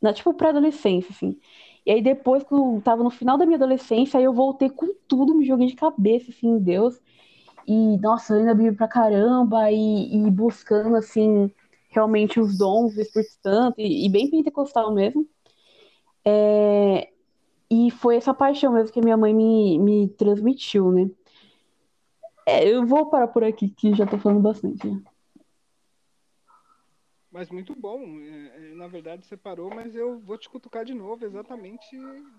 na, 0.00 0.12
tipo, 0.12 0.32
pré-adolescência, 0.32 1.10
assim. 1.10 1.36
E 1.84 1.90
aí 1.90 2.00
depois, 2.00 2.44
quando 2.44 2.76
eu 2.76 2.82
tava 2.82 3.02
no 3.02 3.10
final 3.10 3.36
da 3.36 3.44
minha 3.44 3.56
adolescência, 3.56 4.16
aí 4.18 4.24
eu 4.24 4.32
voltei 4.32 4.70
com 4.70 4.94
tudo, 5.08 5.34
me 5.34 5.44
joguei 5.44 5.66
de 5.66 5.74
cabeça, 5.74 6.30
assim, 6.30 6.46
em 6.46 6.58
Deus. 6.60 7.00
E, 7.66 7.98
nossa, 7.98 8.34
lendo 8.34 8.50
a 8.50 8.54
Bíblia 8.54 8.74
pra 8.74 8.86
caramba, 8.86 9.72
e, 9.72 10.14
e 10.14 10.30
buscando, 10.30 10.94
assim, 10.94 11.50
realmente 11.88 12.38
os 12.38 12.56
dons 12.56 12.94
do 12.94 13.00
Espírito 13.00 13.32
Santo, 13.42 13.80
e, 13.80 14.06
e 14.06 14.08
bem 14.08 14.30
pentecostal 14.30 14.94
mesmo. 14.94 15.26
É, 16.24 17.08
e 17.72 17.90
foi 17.90 18.16
essa 18.16 18.34
paixão 18.34 18.74
mesmo 18.74 18.92
que 18.92 19.00
a 19.00 19.02
minha 19.02 19.16
mãe 19.16 19.32
me, 19.32 19.78
me 19.78 20.06
transmitiu, 20.10 20.92
né? 20.92 21.10
É, 22.46 22.68
eu 22.68 22.84
vou 22.84 23.08
parar 23.08 23.28
por 23.28 23.42
aqui, 23.42 23.70
que 23.70 23.94
já 23.94 24.06
tô 24.06 24.18
falando 24.18 24.42
bastante. 24.42 24.86
Né? 24.86 25.02
Mas 27.30 27.48
muito 27.48 27.74
bom. 27.74 28.02
É, 28.20 28.56
é, 28.56 28.74
na 28.74 28.88
verdade, 28.88 29.24
você 29.24 29.38
parou, 29.38 29.70
mas 29.70 29.94
eu 29.94 30.20
vou 30.20 30.36
te 30.36 30.50
cutucar 30.50 30.84
de 30.84 30.92
novo 30.92 31.24
exatamente 31.24 31.96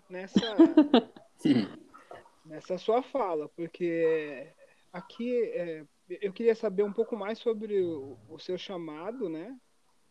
nessa, 0.08 0.38
nessa 2.46 2.78
sua 2.78 3.02
fala, 3.02 3.50
porque 3.50 4.54
aqui 4.92 5.34
é, 5.56 5.84
eu 6.22 6.32
queria 6.32 6.54
saber 6.54 6.84
um 6.84 6.94
pouco 6.94 7.18
mais 7.18 7.40
sobre 7.40 7.82
o, 7.82 8.20
o, 8.30 8.38
seu 8.38 8.56
chamado, 8.56 9.28
né? 9.30 9.58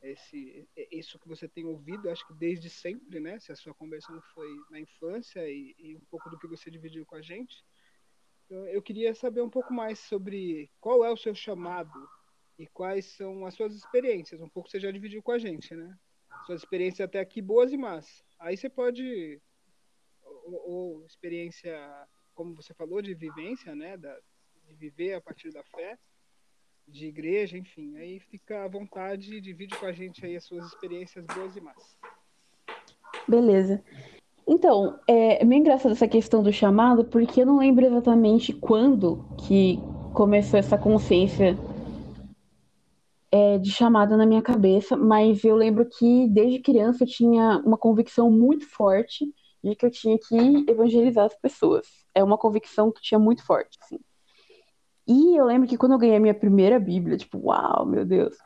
Esse, 0.02 0.68
isso 0.90 1.16
que 1.18 1.28
você 1.28 1.48
tem 1.48 1.64
ouvido, 1.64 2.10
acho 2.10 2.26
que 2.26 2.34
desde 2.34 2.68
sempre, 2.68 3.20
né? 3.20 3.38
Se 3.38 3.52
a 3.52 3.56
sua 3.56 3.72
conversão 3.72 4.20
foi 4.34 4.48
na 4.68 4.80
infância 4.80 5.48
e, 5.48 5.74
e 5.78 5.96
um 5.96 6.04
pouco 6.10 6.28
do 6.28 6.38
que 6.38 6.48
você 6.48 6.70
dividiu 6.70 7.06
com 7.06 7.14
a 7.14 7.22
gente. 7.22 7.64
Então, 8.46 8.66
eu 8.66 8.82
queria 8.82 9.14
saber 9.14 9.42
um 9.42 9.48
pouco 9.48 9.72
mais 9.72 10.00
sobre 10.00 10.68
qual 10.80 11.04
é 11.04 11.10
o 11.10 11.16
seu 11.16 11.34
chamado 11.34 12.08
e 12.58 12.66
quais 12.66 13.06
são 13.06 13.46
as 13.46 13.54
suas 13.54 13.74
experiências. 13.74 14.40
Um 14.40 14.48
pouco 14.48 14.68
você 14.68 14.80
já 14.80 14.90
dividiu 14.90 15.22
com 15.22 15.32
a 15.32 15.38
gente, 15.38 15.74
né? 15.74 15.96
Suas 16.46 16.62
experiências 16.62 17.06
até 17.06 17.20
aqui, 17.20 17.40
boas 17.40 17.72
e 17.72 17.76
más. 17.76 18.24
Aí 18.40 18.56
você 18.56 18.68
pode, 18.68 19.40
ou, 20.22 20.70
ou 20.70 21.06
experiência, 21.06 21.78
como 22.34 22.56
você 22.56 22.74
falou, 22.74 23.00
de 23.00 23.14
vivência, 23.14 23.74
né? 23.76 23.96
Da, 23.96 24.18
de 24.66 24.74
viver 24.74 25.14
a 25.14 25.20
partir 25.20 25.50
da 25.52 25.62
fé, 25.62 25.96
de 26.92 27.06
igreja, 27.06 27.56
enfim. 27.56 27.96
Aí 27.96 28.20
fica 28.20 28.64
à 28.64 28.68
vontade, 28.68 29.40
divide 29.40 29.76
com 29.76 29.86
a 29.86 29.92
gente 29.92 30.24
aí 30.24 30.36
as 30.36 30.44
suas 30.44 30.66
experiências 30.66 31.24
boas 31.26 31.56
e 31.56 31.60
más. 31.60 31.96
Beleza. 33.26 33.82
Então, 34.46 34.98
é 35.08 35.44
meio 35.44 35.60
engraçado 35.60 35.92
essa 35.92 36.08
questão 36.08 36.42
do 36.42 36.52
chamado, 36.52 37.04
porque 37.04 37.42
eu 37.42 37.46
não 37.46 37.58
lembro 37.58 37.86
exatamente 37.86 38.52
quando 38.52 39.24
que 39.46 39.78
começou 40.12 40.58
essa 40.58 40.76
consciência 40.76 41.56
é, 43.30 43.56
de 43.58 43.70
chamada 43.70 44.16
na 44.16 44.26
minha 44.26 44.42
cabeça, 44.42 44.96
mas 44.96 45.42
eu 45.42 45.56
lembro 45.56 45.86
que 45.86 46.28
desde 46.28 46.58
criança 46.58 47.04
eu 47.04 47.08
tinha 47.08 47.62
uma 47.64 47.78
convicção 47.78 48.30
muito 48.30 48.66
forte 48.68 49.32
de 49.64 49.74
que 49.76 49.86
eu 49.86 49.90
tinha 49.90 50.18
que 50.18 50.70
evangelizar 50.70 51.24
as 51.24 51.34
pessoas. 51.36 51.86
É 52.14 52.22
uma 52.22 52.36
convicção 52.36 52.92
que 52.92 53.00
tinha 53.00 53.18
muito 53.18 53.44
forte, 53.46 53.78
assim. 53.80 53.98
E 55.06 55.36
eu 55.36 55.44
lembro 55.44 55.68
que 55.68 55.76
quando 55.76 55.92
eu 55.92 55.98
ganhei 55.98 56.16
a 56.16 56.20
minha 56.20 56.34
primeira 56.34 56.78
Bíblia, 56.78 57.16
tipo, 57.16 57.38
uau, 57.38 57.84
meu 57.84 58.04
Deus, 58.04 58.36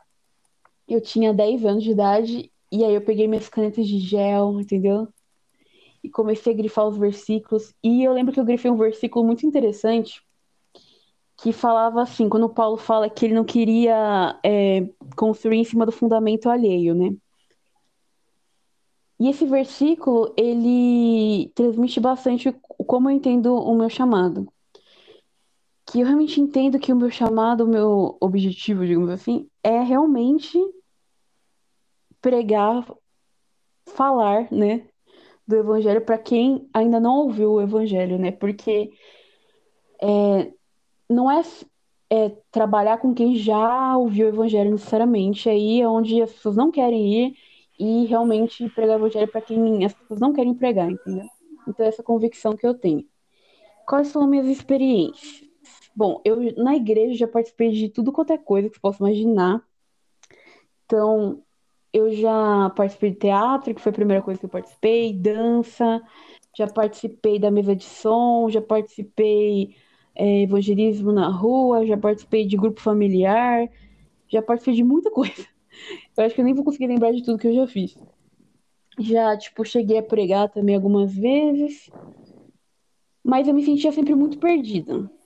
eu 0.87 1.01
tinha 1.01 1.33
10 1.33 1.65
anos 1.65 1.83
de 1.83 1.91
idade 1.91 2.51
e 2.71 2.83
aí 2.83 2.93
eu 2.93 3.01
peguei 3.01 3.27
minhas 3.27 3.49
canetas 3.49 3.87
de 3.87 3.99
gel, 3.99 4.59
entendeu? 4.59 5.07
E 6.03 6.09
comecei 6.09 6.53
a 6.53 6.55
grifar 6.55 6.87
os 6.87 6.97
versículos. 6.97 7.73
E 7.83 8.03
eu 8.03 8.13
lembro 8.13 8.33
que 8.33 8.39
eu 8.39 8.45
grifei 8.45 8.71
um 8.71 8.77
versículo 8.77 9.25
muito 9.25 9.45
interessante 9.45 10.21
que 11.37 11.53
falava 11.53 12.01
assim, 12.01 12.27
quando 12.27 12.49
Paulo 12.49 12.77
fala 12.77 13.09
que 13.09 13.25
ele 13.25 13.35
não 13.35 13.45
queria 13.45 14.39
é, 14.43 14.87
construir 15.15 15.57
em 15.57 15.63
cima 15.63 15.85
do 15.85 15.91
fundamento 15.91 16.49
alheio, 16.49 16.95
né? 16.95 17.15
E 19.19 19.29
esse 19.29 19.45
versículo, 19.45 20.33
ele 20.37 21.51
transmite 21.55 21.99
bastante 21.99 22.51
como 22.85 23.09
eu 23.09 23.15
entendo 23.15 23.55
o 23.55 23.75
meu 23.75 23.89
chamado. 23.89 24.47
Que 25.87 26.01
eu 26.01 26.05
realmente 26.05 26.41
entendo 26.41 26.79
que 26.79 26.91
o 26.91 26.95
meu 26.95 27.09
chamado, 27.09 27.63
o 27.63 27.67
meu 27.67 28.17
objetivo, 28.19 28.85
digamos 28.85 29.09
assim, 29.09 29.49
é 29.63 29.81
realmente 29.81 30.59
pregar, 32.21 32.85
falar, 33.85 34.51
né, 34.51 34.85
do 35.47 35.55
evangelho 35.55 36.01
para 36.01 36.17
quem 36.17 36.67
ainda 36.73 36.99
não 36.99 37.19
ouviu 37.19 37.53
o 37.53 37.61
evangelho, 37.61 38.19
né? 38.19 38.31
Porque 38.31 38.91
é, 40.01 40.51
não 41.09 41.31
é, 41.31 41.41
é, 42.09 42.29
trabalhar 42.51 42.97
com 42.97 43.13
quem 43.13 43.35
já 43.35 43.97
ouviu 43.97 44.27
o 44.27 44.29
evangelho 44.29 44.71
necessariamente, 44.71 45.49
aí 45.49 45.81
é 45.81 45.87
onde 45.87 46.21
as 46.21 46.33
pessoas 46.33 46.57
não 46.57 46.69
querem 46.69 47.27
ir 47.27 47.35
e 47.79 48.05
realmente 48.05 48.67
pregar 48.69 48.97
o 48.97 49.05
evangelho 49.05 49.31
para 49.31 49.41
quem 49.41 49.85
as 49.85 49.93
pessoas 49.93 50.19
não 50.19 50.33
querem 50.33 50.53
pregar, 50.53 50.91
entendeu? 50.91 51.25
Então, 51.65 51.85
essa 51.85 52.03
convicção 52.03 52.55
que 52.55 52.65
eu 52.65 52.73
tenho. 52.73 53.05
Quais 53.85 54.07
são 54.07 54.27
minhas 54.27 54.47
experiências? 54.47 55.46
Bom, 55.97 56.21
eu 56.23 56.37
na 56.57 56.75
igreja 56.75 57.15
já 57.15 57.27
participei 57.27 57.71
de 57.71 57.89
tudo 57.89 58.11
quanto 58.11 58.31
é 58.31 58.37
coisa 58.37 58.69
que 58.69 58.75
você 58.75 58.79
possa 58.81 59.03
imaginar. 59.03 59.67
Então, 60.85 61.41
eu 61.91 62.11
já 62.11 62.69
participei 62.75 63.09
de 63.09 63.17
teatro, 63.17 63.73
que 63.73 63.81
foi 63.81 63.89
a 63.89 63.95
primeira 63.95 64.21
coisa 64.21 64.39
que 64.39 64.45
eu 64.45 64.49
participei, 64.49 65.11
dança, 65.11 65.99
já 66.55 66.67
participei 66.67 67.39
da 67.39 67.49
mesa 67.49 67.75
de 67.75 67.83
som, 67.83 68.47
já 68.47 68.61
participei 68.61 69.75
é, 70.13 70.43
evangelismo 70.43 71.11
na 71.11 71.29
rua, 71.29 71.83
já 71.83 71.97
participei 71.97 72.45
de 72.45 72.55
grupo 72.57 72.79
familiar, 72.79 73.67
já 74.29 74.39
participei 74.39 74.75
de 74.75 74.83
muita 74.83 75.09
coisa. 75.09 75.47
Eu 76.15 76.25
acho 76.25 76.35
que 76.35 76.41
eu 76.41 76.45
nem 76.45 76.53
vou 76.53 76.63
conseguir 76.63 76.85
lembrar 76.85 77.11
de 77.11 77.23
tudo 77.23 77.39
que 77.39 77.47
eu 77.47 77.55
já 77.55 77.65
fiz. 77.65 77.97
Já, 78.99 79.35
tipo, 79.35 79.65
cheguei 79.65 79.97
a 79.97 80.03
pregar 80.03 80.47
também 80.47 80.75
algumas 80.75 81.11
vezes, 81.11 81.89
mas 83.23 83.47
eu 83.47 83.55
me 83.55 83.65
sentia 83.65 83.91
sempre 83.91 84.13
muito 84.13 84.37
perdida. 84.37 85.16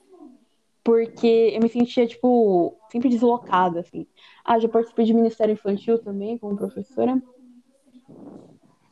Porque 0.83 1.51
eu 1.53 1.61
me 1.61 1.69
sentia, 1.69 2.07
tipo, 2.07 2.75
sempre 2.91 3.09
deslocada, 3.09 3.81
assim. 3.81 4.07
Ah, 4.43 4.57
já 4.57 4.67
participei 4.67 5.05
de 5.05 5.13
Ministério 5.13 5.53
Infantil 5.53 5.99
também, 5.99 6.37
como 6.37 6.57
professora. 6.57 7.21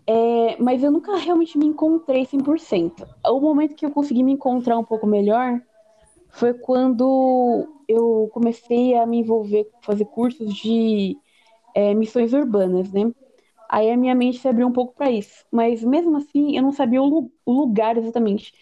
É, 0.05 0.57
mas 0.59 0.83
eu 0.83 0.91
nunca 0.91 1.15
realmente 1.17 1.57
me 1.57 1.65
encontrei 1.65 2.25
100%. 2.25 3.07
O 3.27 3.39
momento 3.39 3.75
que 3.75 3.85
eu 3.85 3.91
consegui 3.91 4.23
me 4.23 4.31
encontrar 4.31 4.77
um 4.77 4.83
pouco 4.83 5.05
melhor 5.05 5.61
foi 6.29 6.53
quando 6.53 7.67
eu 7.87 8.29
comecei 8.33 8.95
a 8.95 9.05
me 9.05 9.19
envolver, 9.19 9.67
fazer 9.81 10.05
cursos 10.05 10.53
de 10.53 11.17
é, 11.75 11.93
missões 11.93 12.33
urbanas, 12.33 12.91
né? 12.91 13.11
Aí 13.69 13.91
a 13.91 13.97
minha 13.97 14.15
mente 14.15 14.39
se 14.39 14.47
abriu 14.47 14.67
um 14.67 14.71
pouco 14.71 14.95
para 14.95 15.11
isso. 15.11 15.45
Mas 15.51 15.83
mesmo 15.83 16.17
assim, 16.17 16.57
eu 16.57 16.63
não 16.63 16.71
sabia 16.71 17.01
o, 17.01 17.31
o, 17.45 17.51
lugar 17.51 17.97
exatamente 17.97 18.53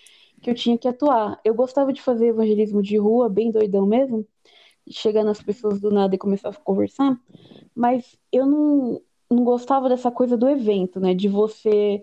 que 0.47 0.51
eu 0.51 0.55
tinha 0.55 0.77
que 0.77 0.87
atuar. 0.87 1.41
Eu 1.43 1.53
gostava 1.53 1.91
de 1.91 2.01
fazer 2.01 2.27
evangelismo 2.27 2.81
de 2.81 2.95
rua, 2.95 3.27
bem 3.27 3.51
doidão 3.51 3.85
mesmo, 3.85 4.25
chegar 4.89 5.25
nas 5.25 5.41
pessoas 5.41 5.81
do 5.81 5.91
nada 5.91 6.15
e 6.15 6.17
começar 6.17 6.47
a 6.47 6.53
conversar, 6.53 7.19
mas 7.75 8.17
eu 8.31 8.45
não, 8.45 9.01
não 9.29 9.43
gostava 9.43 9.89
dessa 9.89 10.09
coisa 10.09 10.37
do 10.37 10.47
evento, 10.47 11.01
né? 11.01 11.13
De 11.13 11.27
você 11.27 12.01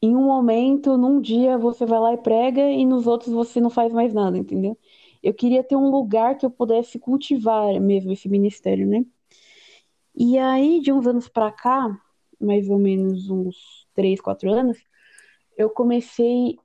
em 0.00 0.16
um 0.16 0.24
momento, 0.24 0.96
num 0.96 1.20
dia 1.20 1.58
você 1.58 1.84
vai 1.84 2.00
lá 2.00 2.14
e 2.14 2.18
prega 2.18 2.70
e 2.70 2.86
nos 2.86 3.06
outros 3.06 3.30
você 3.34 3.60
não 3.60 3.68
faz 3.68 3.92
mais 3.92 4.14
nada, 4.14 4.38
entendeu? 4.38 4.78
Eu 5.22 5.34
queria 5.34 5.62
ter 5.62 5.76
um 5.76 5.90
lugar 5.90 6.38
que 6.38 6.46
eu 6.46 6.50
pudesse 6.50 6.98
cultivar 6.98 7.78
mesmo 7.78 8.12
esse 8.12 8.30
ministério, 8.30 8.86
né? 8.86 9.04
E 10.14 10.38
aí, 10.38 10.80
de 10.80 10.90
uns 10.90 11.06
anos 11.06 11.28
para 11.28 11.52
cá, 11.52 12.00
mais 12.40 12.66
ou 12.70 12.78
menos 12.78 13.28
uns 13.28 13.86
três, 13.92 14.22
quatro 14.22 14.50
anos, 14.50 14.78
eu 15.56 15.70
comecei, 15.70 16.58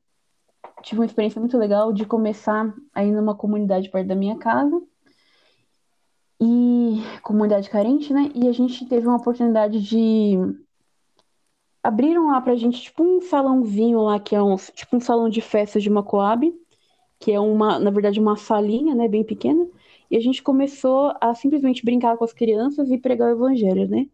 tive 0.81 1.01
uma 1.01 1.05
experiência 1.05 1.39
muito 1.39 1.57
legal 1.57 1.93
de 1.93 2.05
começar 2.05 2.73
aí 2.93 3.11
numa 3.11 3.35
comunidade 3.35 3.89
perto 3.89 4.07
da 4.07 4.15
minha 4.15 4.37
casa, 4.37 4.81
e 6.39 7.01
comunidade 7.21 7.69
carente, 7.69 8.11
né? 8.13 8.31
E 8.33 8.47
a 8.47 8.51
gente 8.51 8.85
teve 8.87 9.05
uma 9.07 9.17
oportunidade 9.17 9.79
de 9.79 10.37
abriram 11.83 12.27
lá 12.27 12.41
pra 12.41 12.55
gente, 12.55 12.81
tipo, 12.81 13.03
um 13.03 13.21
salãozinho 13.21 14.01
lá, 14.01 14.19
que 14.19 14.35
é 14.35 14.41
um, 14.41 14.55
tipo 14.55 14.95
um 14.97 14.99
salão 14.99 15.29
de 15.29 15.41
festas 15.41 15.83
de 15.83 15.89
uma 15.89 16.03
Coab. 16.03 16.51
que 17.19 17.31
é 17.31 17.39
uma, 17.39 17.79
na 17.79 17.91
verdade, 17.91 18.19
uma 18.19 18.35
salinha, 18.35 18.95
né, 18.95 19.07
bem 19.07 19.23
pequena, 19.23 19.67
e 20.09 20.17
a 20.17 20.19
gente 20.19 20.41
começou 20.41 21.13
a 21.21 21.35
simplesmente 21.35 21.85
brincar 21.85 22.17
com 22.17 22.23
as 22.25 22.33
crianças 22.33 22.89
e 22.89 22.97
pregar 22.97 23.29
o 23.29 23.33
evangelho, 23.33 23.87
né? 23.87 24.07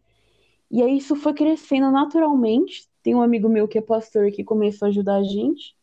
E 0.70 0.82
aí 0.82 0.98
isso 0.98 1.16
foi 1.16 1.32
crescendo 1.32 1.90
naturalmente. 1.90 2.86
Tem 3.02 3.14
um 3.14 3.22
amigo 3.22 3.48
meu 3.48 3.66
que 3.66 3.78
é 3.78 3.80
pastor 3.80 4.30
que 4.30 4.44
começou 4.44 4.86
a 4.86 4.88
ajudar 4.90 5.16
a 5.16 5.22
gente. 5.22 5.74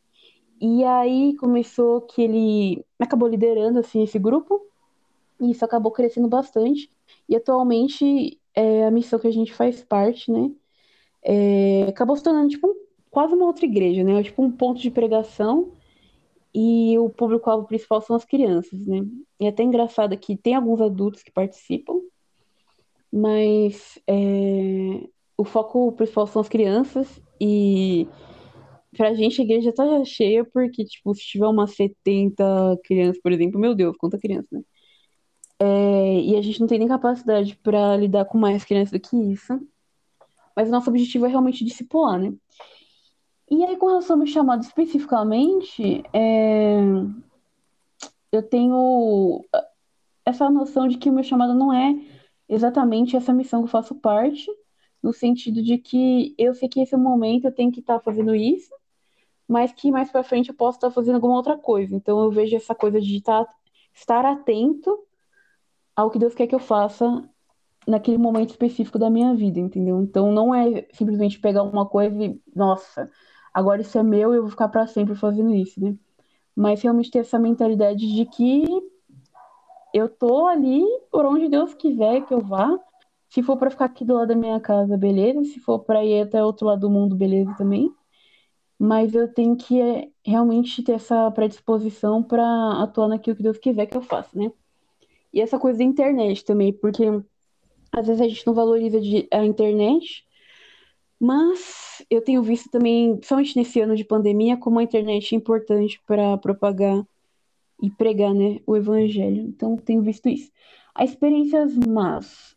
E 0.60 0.84
aí 0.84 1.36
começou 1.38 2.02
que 2.02 2.22
ele 2.22 2.86
acabou 3.00 3.28
liderando 3.28 3.80
assim 3.80 4.04
esse 4.04 4.18
grupo. 4.18 4.62
E 5.40 5.52
isso 5.52 5.66
acabou 5.66 5.92
crescendo 5.92 6.28
bastante. 6.28 6.90
E 7.28 7.36
atualmente 7.36 8.40
é 8.54 8.86
a 8.86 8.92
missão 8.92 9.20
que 9.20 9.28
a 9.28 9.32
gente 9.32 9.54
faz 9.54 9.84
parte, 9.84 10.32
né? 10.32 10.52
É, 11.24 11.84
acabou 11.90 12.16
se 12.16 12.24
tornando 12.24 12.50
tipo 12.50 12.68
um, 12.68 12.76
quase 13.10 13.34
uma 13.34 13.46
outra 13.46 13.66
igreja, 13.66 14.04
né? 14.04 14.24
Tipo 14.24 14.44
um 14.44 14.52
ponto 14.52 14.80
de 14.80 14.90
pregação 14.90 15.72
e 16.54 16.98
o 16.98 17.10
público-alvo 17.10 17.68
principal 17.68 18.02
são 18.02 18.16
as 18.16 18.24
crianças, 18.24 18.88
né? 18.88 19.06
E 19.40 19.46
é 19.46 19.50
até 19.50 19.62
engraçado 19.62 20.18
que 20.18 20.38
tem 20.38 20.56
alguns 20.56 20.80
adultos 20.80 21.22
que 21.22 21.32
participam, 21.32 22.00
mas 23.12 24.00
é, 24.08 25.06
o 25.38 25.44
foco 25.44 25.92
principal 25.92 26.28
são 26.28 26.42
as 26.42 26.48
crianças 26.48 27.22
e 27.42 28.08
pra 28.96 29.14
gente 29.14 29.42
a 29.42 29.44
igreja 29.44 29.74
tá 29.74 30.04
cheia 30.06 30.46
porque, 30.46 30.86
tipo, 30.86 31.14
se 31.14 31.22
tiver 31.22 31.48
umas 31.48 31.76
70 31.76 32.80
crianças, 32.84 33.22
por 33.22 33.32
exemplo, 33.32 33.60
meu 33.60 33.76
Deus, 33.76 33.96
quanta 33.98 34.18
criança, 34.18 34.48
né? 34.52 34.62
É, 35.60 36.20
e 36.22 36.36
a 36.36 36.42
gente 36.42 36.60
não 36.60 36.68
tem 36.68 36.80
nem 36.80 36.88
capacidade 36.88 37.56
para 37.58 37.96
lidar 37.98 38.26
com 38.26 38.38
mais 38.38 38.66
crianças 38.66 38.92
do 38.92 39.00
que 39.00 39.16
isso. 39.16 39.60
Mas 40.56 40.70
o 40.70 40.72
nosso 40.72 40.90
objetivo 40.90 41.26
é 41.26 41.30
realmente 41.30 41.64
discipular, 41.66 42.20
né? 42.20 42.34
E 43.50 43.64
aí, 43.64 43.78
com 43.78 43.88
relação 43.88 44.16
ao 44.16 44.18
meu 44.18 44.28
chamado 44.28 44.64
especificamente, 44.64 46.04
é... 46.14 46.80
eu 48.32 48.42
tenho 48.44 49.46
essa 50.26 50.50
noção 50.50 50.88
de 50.88 50.98
que 50.98 51.10
o 51.10 51.14
meu 51.14 51.24
chamado 51.24 51.54
não 51.54 51.72
é 51.72 51.96
exatamente 52.50 53.16
essa 53.16 53.34
missão 53.34 53.62
que 53.62 53.66
eu 53.66 53.72
faço 53.72 53.96
parte, 53.96 54.48
no 55.02 55.14
sentido 55.14 55.62
de 55.62 55.78
que 55.78 56.34
eu 56.38 56.54
sei 56.56 56.68
que 56.68 56.80
esse 56.80 56.98
momento 56.98 57.46
eu 57.46 57.52
tenho 57.52 57.72
que 57.72 57.80
estar 57.80 58.00
fazendo 58.00 58.34
isso, 58.34 58.72
mas 59.48 59.72
que 59.72 59.92
mais 59.92 60.12
para 60.12 60.24
frente 60.24 60.50
eu 60.50 60.56
posso 60.56 60.78
estar 60.78 60.92
fazendo 60.92 61.16
alguma 61.16 61.36
outra 61.36 61.58
coisa. 61.58 61.96
Então 61.96 62.24
eu 62.24 62.32
vejo 62.32 62.56
essa 62.56 62.74
coisa 62.74 63.00
de 63.00 63.18
estar, 63.18 63.48
estar 63.94 64.26
atento 64.26 65.00
ao 65.96 66.10
que 66.10 66.20
Deus 66.20 66.36
quer 66.36 66.48
que 66.48 66.56
eu 66.56 66.60
faça 66.60 67.24
naquele 67.88 68.18
momento 68.18 68.50
específico 68.50 68.98
da 68.98 69.10
minha 69.10 69.36
vida, 69.36 69.60
entendeu? 69.60 70.02
Então 70.02 70.32
não 70.32 70.54
é 70.54 70.88
simplesmente 70.94 71.40
pegar 71.40 71.64
uma 71.64 71.86
coisa 71.86 72.24
e, 72.24 72.40
nossa, 72.56 73.10
agora 73.54 73.82
isso 73.82 73.98
é 73.98 74.04
meu 74.04 74.34
e 74.34 74.38
eu 74.38 74.42
vou 74.42 74.52
ficar 74.52 74.68
para 74.70 74.88
sempre 74.88 75.16
fazendo 75.16 75.54
isso, 75.54 75.80
né? 75.80 75.96
Mas 76.56 76.82
realmente 76.82 77.12
ter 77.12 77.20
essa 77.20 77.38
mentalidade 77.38 78.14
de 78.14 78.26
que 78.26 78.66
eu 79.94 80.10
tô 80.10 80.48
ali 80.48 80.84
por 81.12 81.26
onde 81.26 81.48
Deus 81.48 81.74
quiser 81.74 82.26
que 82.26 82.34
eu 82.34 82.42
vá. 82.42 82.78
Se 83.30 83.44
for 83.44 83.58
para 83.58 83.70
ficar 83.70 83.86
aqui 83.86 84.04
do 84.04 84.16
lado 84.16 84.30
da 84.30 84.36
minha 84.36 84.60
casa, 84.60 84.98
beleza. 84.98 85.44
Se 85.46 85.60
for 85.60 85.80
para 85.80 86.04
ir 86.04 86.22
até 86.22 86.44
outro 86.44 86.68
lado 86.68 86.82
do 86.82 86.90
mundo, 86.90 87.16
beleza 87.16 87.54
também. 87.58 87.94
Mas 88.78 89.16
eu 89.16 89.28
tenho 89.28 89.56
que 89.56 89.80
é, 89.80 90.10
realmente 90.26 90.84
ter 90.84 90.94
essa 90.94 91.32
predisposição 91.32 92.22
para 92.22 92.84
atuar 92.84 93.08
naquilo 93.08 93.36
que 93.36 93.44
Deus 93.44 93.58
quiser 93.58 93.86
que 93.86 93.96
eu 93.96 94.02
faça, 94.02 94.38
né? 94.38 94.52
E 95.34 95.42
essa 95.42 95.60
coisa 95.60 95.80
da 95.80 95.86
internet 95.86 96.44
também, 96.44 96.74
porque 96.74 97.04
às 97.92 98.08
vezes 98.08 98.22
a 98.22 98.28
gente 98.28 98.46
não 98.46 98.54
valoriza 98.54 99.00
a 99.32 99.46
internet 99.46 100.26
mas 101.20 102.06
eu 102.10 102.22
tenho 102.22 102.44
visto 102.44 102.70
também, 102.70 103.16
principalmente 103.16 103.58
nesse 103.58 103.80
ano 103.80 103.96
de 103.96 104.04
pandemia, 104.04 104.58
como 104.58 104.80
a 104.80 104.84
internet 104.84 105.34
é 105.34 105.38
importante 105.38 106.02
para 106.06 106.38
propagar 106.38 107.06
e 107.82 107.90
pregar 107.90 108.34
né, 108.34 108.60
o 108.66 108.76
evangelho. 108.76 109.42
Então, 109.44 109.78
tenho 109.78 110.02
visto 110.02 110.28
isso. 110.28 110.52
As 110.94 111.12
experiências 111.12 111.76
más. 111.78 112.56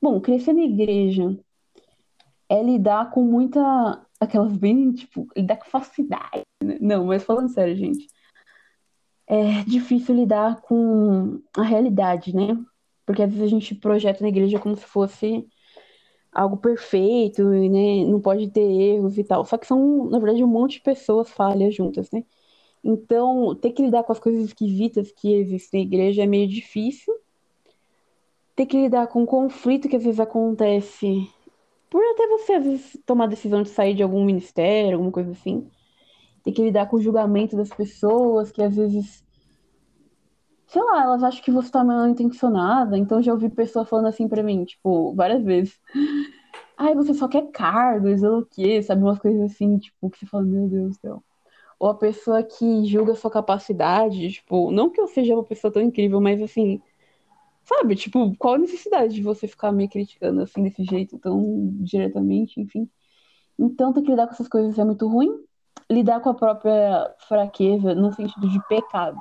Bom, 0.00 0.20
crescer 0.20 0.52
na 0.52 0.62
igreja 0.62 1.36
é 2.48 2.62
lidar 2.62 3.10
com 3.10 3.22
muita. 3.22 4.06
Aquelas 4.20 4.56
bem, 4.56 4.92
tipo, 4.92 5.26
lidar 5.36 5.56
com 5.56 5.64
facilidade. 5.64 6.42
Né? 6.62 6.78
Não, 6.80 7.06
mas 7.06 7.24
falando 7.24 7.48
sério, 7.48 7.74
gente. 7.74 8.06
É 9.26 9.64
difícil 9.64 10.14
lidar 10.14 10.60
com 10.60 11.40
a 11.56 11.62
realidade, 11.62 12.34
né? 12.34 12.56
Porque 13.06 13.22
às 13.22 13.30
vezes 13.30 13.46
a 13.46 13.50
gente 13.50 13.74
projeta 13.74 14.22
na 14.22 14.28
igreja 14.28 14.58
como 14.58 14.76
se 14.76 14.84
fosse 14.84 15.48
algo 16.32 16.56
perfeito, 16.56 17.42
né? 17.44 18.04
Não 18.04 18.20
pode 18.20 18.50
ter 18.50 18.60
erros 18.60 19.18
e 19.18 19.24
tal. 19.24 19.44
Só 19.44 19.56
que 19.56 19.66
são, 19.66 20.06
na 20.10 20.18
verdade, 20.18 20.44
um 20.44 20.48
monte 20.48 20.74
de 20.74 20.82
pessoas 20.82 21.30
falhas 21.30 21.74
juntas, 21.74 22.10
né? 22.10 22.24
Então, 22.82 23.54
ter 23.54 23.72
que 23.72 23.82
lidar 23.82 24.04
com 24.04 24.12
as 24.12 24.20
coisas 24.20 24.44
esquisitas 24.44 25.12
que 25.12 25.34
existem 25.34 25.80
na 25.80 25.86
igreja 25.86 26.22
é 26.22 26.26
meio 26.26 26.48
difícil. 26.48 27.14
Ter 28.56 28.66
que 28.66 28.76
lidar 28.76 29.06
com 29.08 29.22
o 29.22 29.26
conflito 29.26 29.88
que 29.88 29.96
às 29.96 30.04
vezes 30.04 30.20
acontece 30.20 31.28
por 31.90 32.02
até 32.04 32.26
você, 32.28 33.00
tomar 33.04 33.24
a 33.24 33.28
decisão 33.28 33.62
de 33.62 33.68
sair 33.68 33.94
de 33.94 34.02
algum 34.02 34.24
ministério, 34.24 34.94
alguma 34.94 35.12
coisa 35.12 35.32
assim. 35.32 35.68
Ter 36.44 36.52
que 36.52 36.62
lidar 36.62 36.86
com 36.88 36.96
o 36.96 37.02
julgamento 37.02 37.56
das 37.56 37.68
pessoas, 37.68 38.50
que 38.50 38.62
às 38.62 38.74
vezes 38.74 39.24
sei 40.70 40.82
lá, 40.82 41.02
elas 41.02 41.22
acham 41.24 41.42
que 41.42 41.50
você 41.50 41.70
tá 41.70 41.82
mal 41.82 42.08
intencionada. 42.08 42.96
Então 42.96 43.20
já 43.20 43.32
ouvi 43.32 43.48
pessoa 43.50 43.84
falando 43.84 44.06
assim 44.06 44.28
pra 44.28 44.42
mim, 44.42 44.64
tipo, 44.64 45.12
várias 45.14 45.42
vezes. 45.42 45.78
Ai, 46.78 46.94
você 46.94 47.12
só 47.12 47.28
quer 47.28 47.50
cargos, 47.50 48.22
ou 48.22 48.38
o 48.40 48.46
quê? 48.46 48.82
Sabe, 48.82 49.02
umas 49.02 49.18
coisas 49.18 49.52
assim, 49.52 49.78
tipo, 49.78 50.08
que 50.08 50.18
você 50.18 50.26
fala, 50.26 50.44
meu 50.44 50.68
Deus 50.68 50.90
do 50.90 51.00
céu. 51.00 51.24
Ou 51.78 51.88
a 51.90 51.94
pessoa 51.94 52.42
que 52.42 52.84
julga 52.86 53.12
a 53.12 53.16
sua 53.16 53.30
capacidade, 53.30 54.30
tipo, 54.30 54.70
não 54.70 54.90
que 54.90 55.00
eu 55.00 55.08
seja 55.08 55.34
uma 55.34 55.44
pessoa 55.44 55.72
tão 55.72 55.82
incrível, 55.82 56.20
mas 56.20 56.40
assim, 56.42 56.80
sabe, 57.70 57.94
tipo, 57.94 58.34
qual 58.36 58.54
a 58.54 58.58
necessidade 58.58 59.14
de 59.14 59.22
você 59.22 59.46
ficar 59.46 59.70
me 59.70 59.88
criticando 59.88 60.42
assim 60.42 60.64
desse 60.64 60.82
jeito, 60.82 61.18
tão 61.18 61.70
diretamente, 61.80 62.60
enfim. 62.60 62.88
Então 63.56 63.92
ter 63.92 64.02
que 64.02 64.10
lidar 64.10 64.26
com 64.26 64.32
essas 64.32 64.48
coisas 64.48 64.76
é 64.76 64.84
muito 64.84 65.06
ruim. 65.06 65.30
Lidar 65.88 66.20
com 66.20 66.30
a 66.30 66.34
própria 66.34 67.14
fraqueza 67.28 67.94
no 67.94 68.12
sentido 68.12 68.48
de 68.48 68.60
pecado 68.66 69.20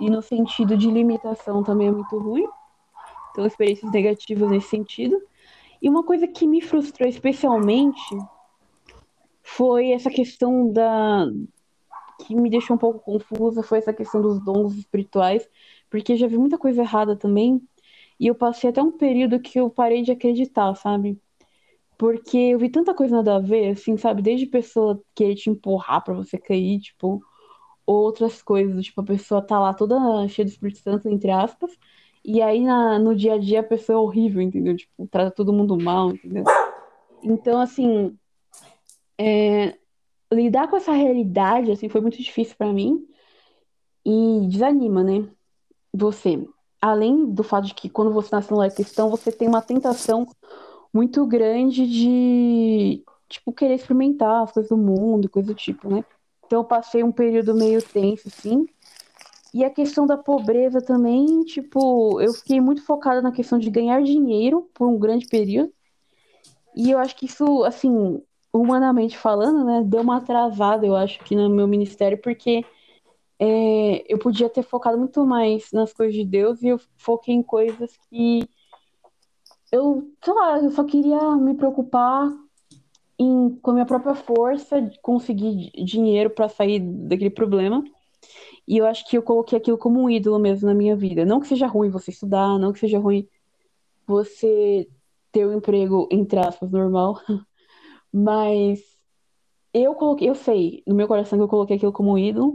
e 0.00 0.10
no 0.10 0.20
sentido 0.20 0.76
de 0.76 0.90
limitação 0.90 1.62
também 1.62 1.88
é 1.88 1.92
muito 1.92 2.18
ruim. 2.18 2.46
Então, 3.30 3.46
experiências 3.46 3.92
negativas 3.92 4.50
nesse 4.50 4.68
sentido. 4.68 5.20
E 5.80 5.88
uma 5.88 6.02
coisa 6.02 6.26
que 6.26 6.46
me 6.46 6.60
frustrou 6.60 7.08
especialmente 7.08 8.16
foi 9.42 9.90
essa 9.90 10.10
questão 10.10 10.72
da. 10.72 11.26
que 12.26 12.34
me 12.34 12.50
deixou 12.50 12.76
um 12.76 12.78
pouco 12.78 12.98
confusa 12.98 13.62
foi 13.62 13.78
essa 13.78 13.92
questão 13.92 14.20
dos 14.20 14.42
dons 14.42 14.74
espirituais, 14.74 15.48
porque 15.90 16.16
já 16.16 16.26
vi 16.26 16.38
muita 16.38 16.58
coisa 16.58 16.82
errada 16.82 17.14
também. 17.14 17.60
E 18.18 18.26
eu 18.26 18.34
passei 18.34 18.70
até 18.70 18.82
um 18.82 18.92
período 18.92 19.40
que 19.40 19.58
eu 19.58 19.68
parei 19.68 20.02
de 20.02 20.12
acreditar, 20.12 20.74
sabe? 20.74 21.18
Porque 21.98 22.36
eu 22.36 22.58
vi 22.58 22.68
tanta 22.68 22.94
coisa 22.94 23.16
nada 23.16 23.36
a 23.36 23.40
ver, 23.40 23.70
assim, 23.70 23.96
sabe? 23.96 24.22
Desde 24.22 24.46
pessoa 24.46 25.02
querer 25.14 25.34
te 25.34 25.50
empurrar 25.50 26.02
para 26.04 26.14
você 26.14 26.38
cair, 26.38 26.80
tipo, 26.80 27.22
outras 27.86 28.42
coisas, 28.42 28.84
tipo, 28.84 29.00
a 29.00 29.04
pessoa 29.04 29.40
tá 29.40 29.58
lá 29.58 29.72
toda 29.72 29.96
cheia 30.28 30.44
de 30.44 30.52
Espírito 30.52 30.80
Santo, 30.80 31.08
entre 31.08 31.30
aspas, 31.30 31.70
e 32.24 32.42
aí 32.42 32.60
na, 32.62 32.98
no 32.98 33.14
dia 33.14 33.34
a 33.34 33.38
dia 33.38 33.60
a 33.60 33.62
pessoa 33.62 33.96
é 33.96 34.00
horrível, 34.00 34.42
entendeu? 34.42 34.76
Tipo, 34.76 35.06
trata 35.06 35.30
todo 35.30 35.52
mundo 35.52 35.78
mal, 35.78 36.10
entendeu? 36.10 36.44
Então, 37.22 37.60
assim, 37.60 38.16
é, 39.18 39.78
lidar 40.32 40.68
com 40.68 40.76
essa 40.76 40.92
realidade, 40.92 41.70
assim, 41.70 41.88
foi 41.88 42.00
muito 42.00 42.20
difícil 42.20 42.56
para 42.56 42.72
mim 42.72 43.06
e 44.04 44.46
desanima, 44.48 45.02
né? 45.02 45.28
Você, 45.94 46.46
além 46.80 47.26
do 47.26 47.42
fato 47.42 47.66
de 47.66 47.74
que 47.74 47.88
quando 47.88 48.12
você 48.12 48.34
nasce 48.34 48.50
no 48.50 48.58
lar 48.58 48.70
cristão, 48.70 49.10
você 49.10 49.32
tem 49.32 49.48
uma 49.48 49.62
tentação 49.62 50.26
muito 50.92 51.26
grande 51.26 51.86
de, 51.86 53.02
tipo, 53.28 53.52
querer 53.52 53.74
experimentar 53.74 54.44
as 54.44 54.52
coisas 54.52 54.70
do 54.70 54.76
mundo, 54.76 55.28
coisa 55.28 55.48
do 55.48 55.54
tipo, 55.54 55.88
né? 55.88 56.04
Então 56.46 56.60
eu 56.60 56.64
passei 56.64 57.02
um 57.02 57.12
período 57.12 57.54
meio 57.54 57.82
tenso, 57.82 58.28
assim. 58.28 58.66
E 59.52 59.64
a 59.64 59.70
questão 59.70 60.06
da 60.06 60.16
pobreza 60.16 60.80
também, 60.80 61.42
tipo, 61.44 62.20
eu 62.20 62.32
fiquei 62.32 62.60
muito 62.60 62.84
focada 62.84 63.22
na 63.22 63.32
questão 63.32 63.58
de 63.58 63.70
ganhar 63.70 64.02
dinheiro 64.02 64.68
por 64.74 64.86
um 64.86 64.98
grande 64.98 65.26
período. 65.26 65.72
E 66.74 66.90
eu 66.90 66.98
acho 66.98 67.16
que 67.16 67.24
isso, 67.26 67.64
assim, 67.64 68.22
humanamente 68.52 69.16
falando, 69.16 69.64
né, 69.64 69.82
deu 69.84 70.02
uma 70.02 70.18
atrasada, 70.18 70.86
eu 70.86 70.94
acho, 70.94 71.20
aqui 71.20 71.34
no 71.34 71.48
meu 71.48 71.66
ministério, 71.66 72.18
porque 72.20 72.64
é, 73.38 74.12
eu 74.12 74.18
podia 74.18 74.48
ter 74.48 74.62
focado 74.62 74.98
muito 74.98 75.24
mais 75.26 75.70
nas 75.72 75.92
coisas 75.92 76.14
de 76.14 76.24
Deus 76.24 76.62
e 76.62 76.68
eu 76.68 76.80
foquei 76.96 77.34
em 77.34 77.42
coisas 77.42 77.96
que 78.08 78.48
eu, 79.70 80.10
sei 80.24 80.32
lá, 80.34 80.58
eu 80.58 80.70
só 80.70 80.84
queria 80.84 81.36
me 81.36 81.54
preocupar 81.54 82.30
em, 83.18 83.50
com 83.60 83.70
a 83.70 83.74
minha 83.74 83.86
própria 83.86 84.14
força, 84.14 84.90
conseguir 85.02 85.70
dinheiro 85.84 86.30
para 86.30 86.48
sair 86.48 86.80
daquele 86.80 87.30
problema. 87.30 87.84
E 88.66 88.78
eu 88.78 88.86
acho 88.86 89.06
que 89.06 89.16
eu 89.16 89.22
coloquei 89.22 89.58
aquilo 89.58 89.78
como 89.78 90.00
um 90.00 90.10
ídolo 90.10 90.38
mesmo 90.38 90.68
na 90.68 90.74
minha 90.74 90.96
vida. 90.96 91.24
Não 91.24 91.40
que 91.40 91.46
seja 91.46 91.66
ruim 91.66 91.90
você 91.90 92.10
estudar, 92.10 92.58
não 92.58 92.72
que 92.72 92.80
seja 92.80 92.98
ruim 92.98 93.28
você 94.06 94.88
ter 95.30 95.46
um 95.46 95.54
emprego, 95.54 96.08
entre 96.10 96.38
aspas, 96.38 96.70
normal. 96.70 97.20
Mas 98.12 98.80
eu 99.72 99.94
coloquei, 99.94 100.28
eu 100.28 100.34
sei, 100.34 100.82
no 100.86 100.94
meu 100.94 101.06
coração 101.06 101.38
que 101.38 101.42
eu 101.42 101.48
coloquei 101.48 101.76
aquilo 101.76 101.92
como 101.92 102.12
um 102.12 102.18
ídolo. 102.18 102.54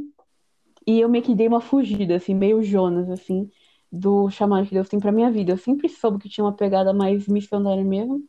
E 0.86 1.00
eu 1.00 1.10
meio 1.10 1.24
que 1.24 1.36
dei 1.36 1.48
uma 1.48 1.62
fugida, 1.62 2.16
assim, 2.16 2.34
meio 2.34 2.64
Jonas, 2.64 3.10
assim, 3.10 3.50
do 3.92 4.30
chamado 4.30 4.68
que 4.68 4.74
Deus 4.74 4.90
tem 4.90 5.00
pra 5.00 5.12
minha 5.12 5.32
vida. 5.32 5.52
Eu 5.52 5.58
sempre 5.58 5.90
soube 5.90 6.20
que 6.20 6.30
tinha 6.30 6.44
uma 6.44 6.54
pegada 6.54 6.94
mais 6.94 7.28
missionária 7.28 7.84
mesmo, 7.84 8.24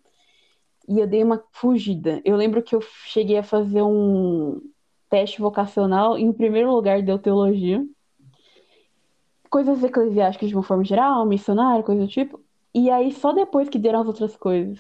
e 0.89 0.99
eu 0.99 1.07
dei 1.07 1.23
uma 1.23 1.43
fugida. 1.53 2.21
Eu 2.25 2.37
lembro 2.37 2.63
que 2.63 2.75
eu 2.75 2.81
cheguei 3.07 3.39
a 3.39 3.43
fazer 3.43 3.83
um 3.83 4.61
teste 5.09 5.41
vocacional, 5.41 6.19
e 6.19 6.23
em 6.23 6.33
primeiro 6.33 6.73
lugar 6.73 7.03
deu 7.03 7.19
teologia, 7.19 7.85
coisas 9.49 9.85
eclesiásticas 9.85 10.49
de 10.49 10.55
uma 10.55 10.63
forma 10.63 10.85
geral, 10.85 11.27
missionário, 11.27 11.85
coisa 11.85 12.01
do 12.01 12.09
tipo, 12.09 12.41
e 12.75 12.91
aí 12.91 13.13
só 13.13 13.33
depois 13.33 13.69
que 13.69 13.79
deram 13.79 14.01
as 14.01 14.07
outras 14.07 14.35
coisas. 14.37 14.79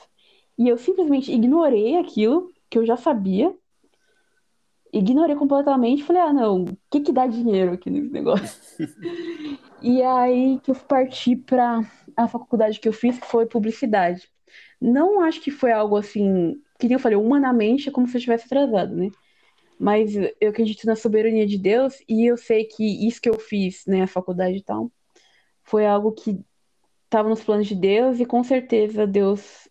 E 0.58 0.68
eu 0.68 0.78
simplesmente 0.78 1.30
ignorei 1.30 1.96
aquilo 1.96 2.50
que 2.70 2.78
eu 2.78 2.87
já 2.87 2.96
sabia, 2.96 3.54
ignorei 4.92 5.35
completamente, 5.35 6.05
falei, 6.05 6.22
ah, 6.22 6.33
não, 6.33 6.64
o 6.64 6.76
que 6.90 7.00
que 7.00 7.12
dá 7.12 7.26
dinheiro 7.26 7.72
aqui 7.72 7.88
nesse 7.88 8.11
negócio? 8.11 8.61
e 9.81 10.02
aí 10.02 10.61
que 10.62 10.70
eu 10.70 10.74
parti 10.74 11.35
para 11.35 11.81
a 12.16 12.28
faculdade 12.28 12.78
que 12.78 12.88
eu 12.88 12.92
fiz, 12.92 13.18
que 13.18 13.26
foi 13.26 13.46
publicidade. 13.46 14.28
Não 14.81 15.20
acho 15.20 15.40
que 15.40 15.50
foi 15.50 15.72
algo 15.72 15.96
assim, 15.96 16.61
que 16.78 16.87
nem 16.87 16.94
eu 16.94 17.00
falei, 17.00 17.16
humanamente 17.16 17.88
é 17.88 17.92
como 17.92 18.07
se 18.07 18.16
eu 18.16 18.20
tivesse 18.20 18.44
atrasado, 18.44 18.94
né? 18.94 19.09
Mas 19.78 20.14
eu 20.40 20.50
acredito 20.50 20.87
na 20.87 20.94
soberania 20.94 21.46
de 21.46 21.57
Deus 21.59 22.02
e 22.09 22.26
eu 22.26 22.37
sei 22.37 22.64
que 22.64 23.07
isso 23.07 23.20
que 23.20 23.28
eu 23.28 23.38
fiz, 23.38 23.85
né, 23.87 24.02
a 24.02 24.07
faculdade 24.07 24.59
e 24.59 24.62
tal, 24.62 24.92
foi 25.64 25.87
algo 25.87 26.12
que 26.12 26.38
estava 27.05 27.28
nos 27.28 27.42
planos 27.42 27.66
de 27.66 27.74
Deus 27.74 28.20
e 28.20 28.26
com 28.26 28.44
certeza 28.44 29.07
Deus 29.07 29.68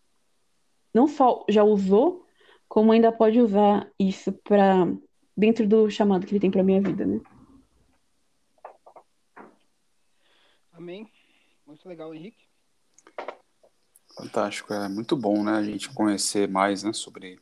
não 0.94 1.08
só 1.08 1.46
já 1.48 1.64
usou, 1.64 2.26
como 2.68 2.92
ainda 2.92 3.12
pode 3.12 3.40
usar 3.40 3.90
isso 4.00 4.32
para 4.44 4.88
dentro 5.42 5.68
do 5.68 5.90
chamado 5.90 6.28
que 6.28 6.34
ele 6.34 6.40
tem 6.40 6.52
para 6.52 6.62
minha 6.62 6.80
vida, 6.80 7.04
né? 7.04 7.20
Amém. 10.72 11.10
Muito 11.66 11.90
legal, 11.90 12.14
Henrique. 12.14 12.46
Fantástico, 14.16 14.72
é 14.72 14.88
muito 14.88 15.18
bom, 15.18 15.44
né? 15.44 15.54
A 15.54 15.64
gente 15.64 15.90
conhecer 15.90 16.48
mais, 16.48 16.84
né, 16.84 16.94
sobre 16.94 17.40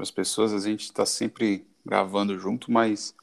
as 0.00 0.10
pessoas. 0.10 0.52
A 0.52 0.58
gente 0.58 0.86
está 0.86 1.06
sempre 1.06 1.64
gravando 1.86 2.36
junto, 2.40 2.72
mas 2.72 3.14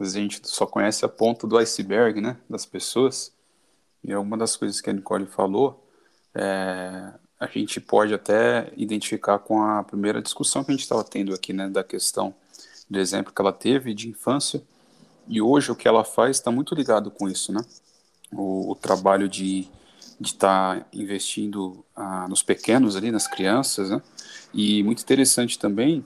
a 0.00 0.04
gente 0.04 0.40
só 0.48 0.64
conhece 0.64 1.04
a 1.04 1.08
ponta 1.08 1.46
do 1.46 1.58
iceberg, 1.58 2.22
né, 2.22 2.40
das 2.48 2.64
pessoas. 2.64 3.30
E 4.02 4.10
alguma 4.10 4.38
das 4.38 4.56
coisas 4.56 4.80
que 4.80 4.88
a 4.88 4.92
Nicole 4.94 5.26
falou, 5.26 5.86
é, 6.34 7.12
a 7.38 7.46
gente 7.46 7.78
pode 7.78 8.14
até 8.14 8.72
identificar 8.74 9.38
com 9.38 9.62
a 9.62 9.84
primeira 9.84 10.22
discussão 10.22 10.64
que 10.64 10.70
a 10.70 10.74
gente 10.74 10.82
estava 10.82 11.04
tendo 11.04 11.34
aqui, 11.34 11.52
né, 11.52 11.68
da 11.68 11.84
questão 11.84 12.34
do 12.88 12.98
exemplo 12.98 13.32
que 13.32 13.40
ela 13.40 13.52
teve 13.52 13.94
de 13.94 14.08
infância. 14.08 14.62
E 15.26 15.40
hoje 15.40 15.70
o 15.70 15.76
que 15.76 15.88
ela 15.88 16.04
faz 16.04 16.36
está 16.36 16.50
muito 16.50 16.74
ligado 16.74 17.10
com 17.10 17.28
isso, 17.28 17.52
né? 17.52 17.60
O, 18.32 18.72
o 18.72 18.74
trabalho 18.74 19.28
de 19.28 19.68
estar 20.20 20.80
tá 20.80 20.86
investindo 20.92 21.84
ah, 21.96 22.26
nos 22.28 22.42
pequenos 22.42 22.96
ali, 22.96 23.10
nas 23.10 23.26
crianças, 23.26 23.90
né? 23.90 24.02
E 24.52 24.82
muito 24.82 25.02
interessante 25.02 25.58
também 25.58 26.04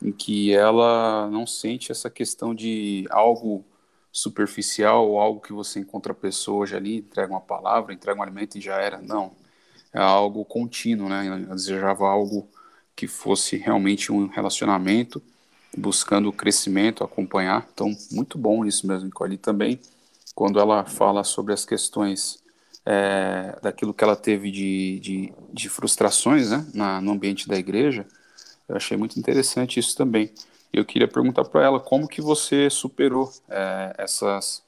em 0.00 0.12
que 0.12 0.54
ela 0.54 1.28
não 1.30 1.46
sente 1.46 1.90
essa 1.90 2.08
questão 2.08 2.54
de 2.54 3.06
algo 3.10 3.64
superficial 4.12 5.08
ou 5.08 5.20
algo 5.20 5.40
que 5.40 5.52
você 5.52 5.80
encontra 5.80 6.12
a 6.12 6.14
pessoa 6.14 6.62
hoje 6.62 6.76
ali, 6.76 6.98
entrega 6.98 7.32
uma 7.32 7.40
palavra, 7.40 7.92
entrega 7.92 8.18
um 8.18 8.22
alimento 8.22 8.56
e 8.56 8.60
já 8.60 8.76
era. 8.76 9.00
Não, 9.00 9.32
é 9.92 10.00
algo 10.00 10.44
contínuo, 10.44 11.08
né? 11.08 11.26
Ela 11.26 11.54
desejava 11.54 12.08
algo 12.08 12.48
que 12.94 13.06
fosse 13.06 13.56
realmente 13.56 14.12
um 14.12 14.26
relacionamento, 14.26 15.22
buscando 15.76 16.28
o 16.28 16.32
crescimento, 16.32 17.04
acompanhar. 17.04 17.68
Então, 17.72 17.94
muito 18.10 18.38
bom 18.38 18.64
isso 18.64 18.86
mesmo, 18.86 19.06
Nicole. 19.06 19.34
E 19.34 19.38
também, 19.38 19.80
quando 20.34 20.58
ela 20.58 20.84
fala 20.84 21.24
sobre 21.24 21.52
as 21.52 21.64
questões 21.64 22.42
é, 22.84 23.56
daquilo 23.62 23.92
que 23.92 24.02
ela 24.02 24.16
teve 24.16 24.50
de, 24.50 24.98
de, 25.00 25.32
de 25.52 25.68
frustrações 25.68 26.50
né, 26.50 26.66
na, 26.72 27.00
no 27.00 27.12
ambiente 27.12 27.48
da 27.48 27.56
igreja, 27.56 28.06
eu 28.68 28.76
achei 28.76 28.96
muito 28.96 29.18
interessante 29.18 29.78
isso 29.78 29.96
também. 29.96 30.32
Eu 30.72 30.84
queria 30.84 31.08
perguntar 31.08 31.44
para 31.44 31.64
ela 31.64 31.80
como 31.80 32.08
que 32.08 32.20
você 32.20 32.68
superou 32.68 33.32
é, 33.48 33.94
essas, 33.98 34.62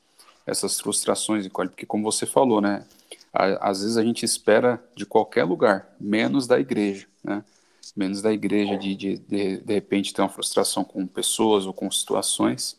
essas 0.46 0.80
frustrações, 0.80 1.44
Nicole, 1.44 1.68
porque 1.68 1.86
como 1.86 2.02
você 2.02 2.26
falou, 2.26 2.60
né, 2.60 2.84
às 3.32 3.82
vezes 3.82 3.96
a 3.96 4.02
gente 4.02 4.24
espera 4.24 4.82
de 4.94 5.06
qualquer 5.06 5.44
lugar, 5.44 5.88
menos 6.00 6.46
da 6.46 6.58
igreja, 6.58 7.06
né? 7.22 7.44
Menos 7.96 8.22
da 8.22 8.32
igreja 8.32 8.76
de, 8.76 8.94
de, 8.94 9.18
de, 9.18 9.56
de 9.58 9.74
repente 9.74 10.14
ter 10.14 10.22
uma 10.22 10.28
frustração 10.28 10.84
com 10.84 11.06
pessoas 11.06 11.66
ou 11.66 11.72
com 11.72 11.90
situações. 11.90 12.78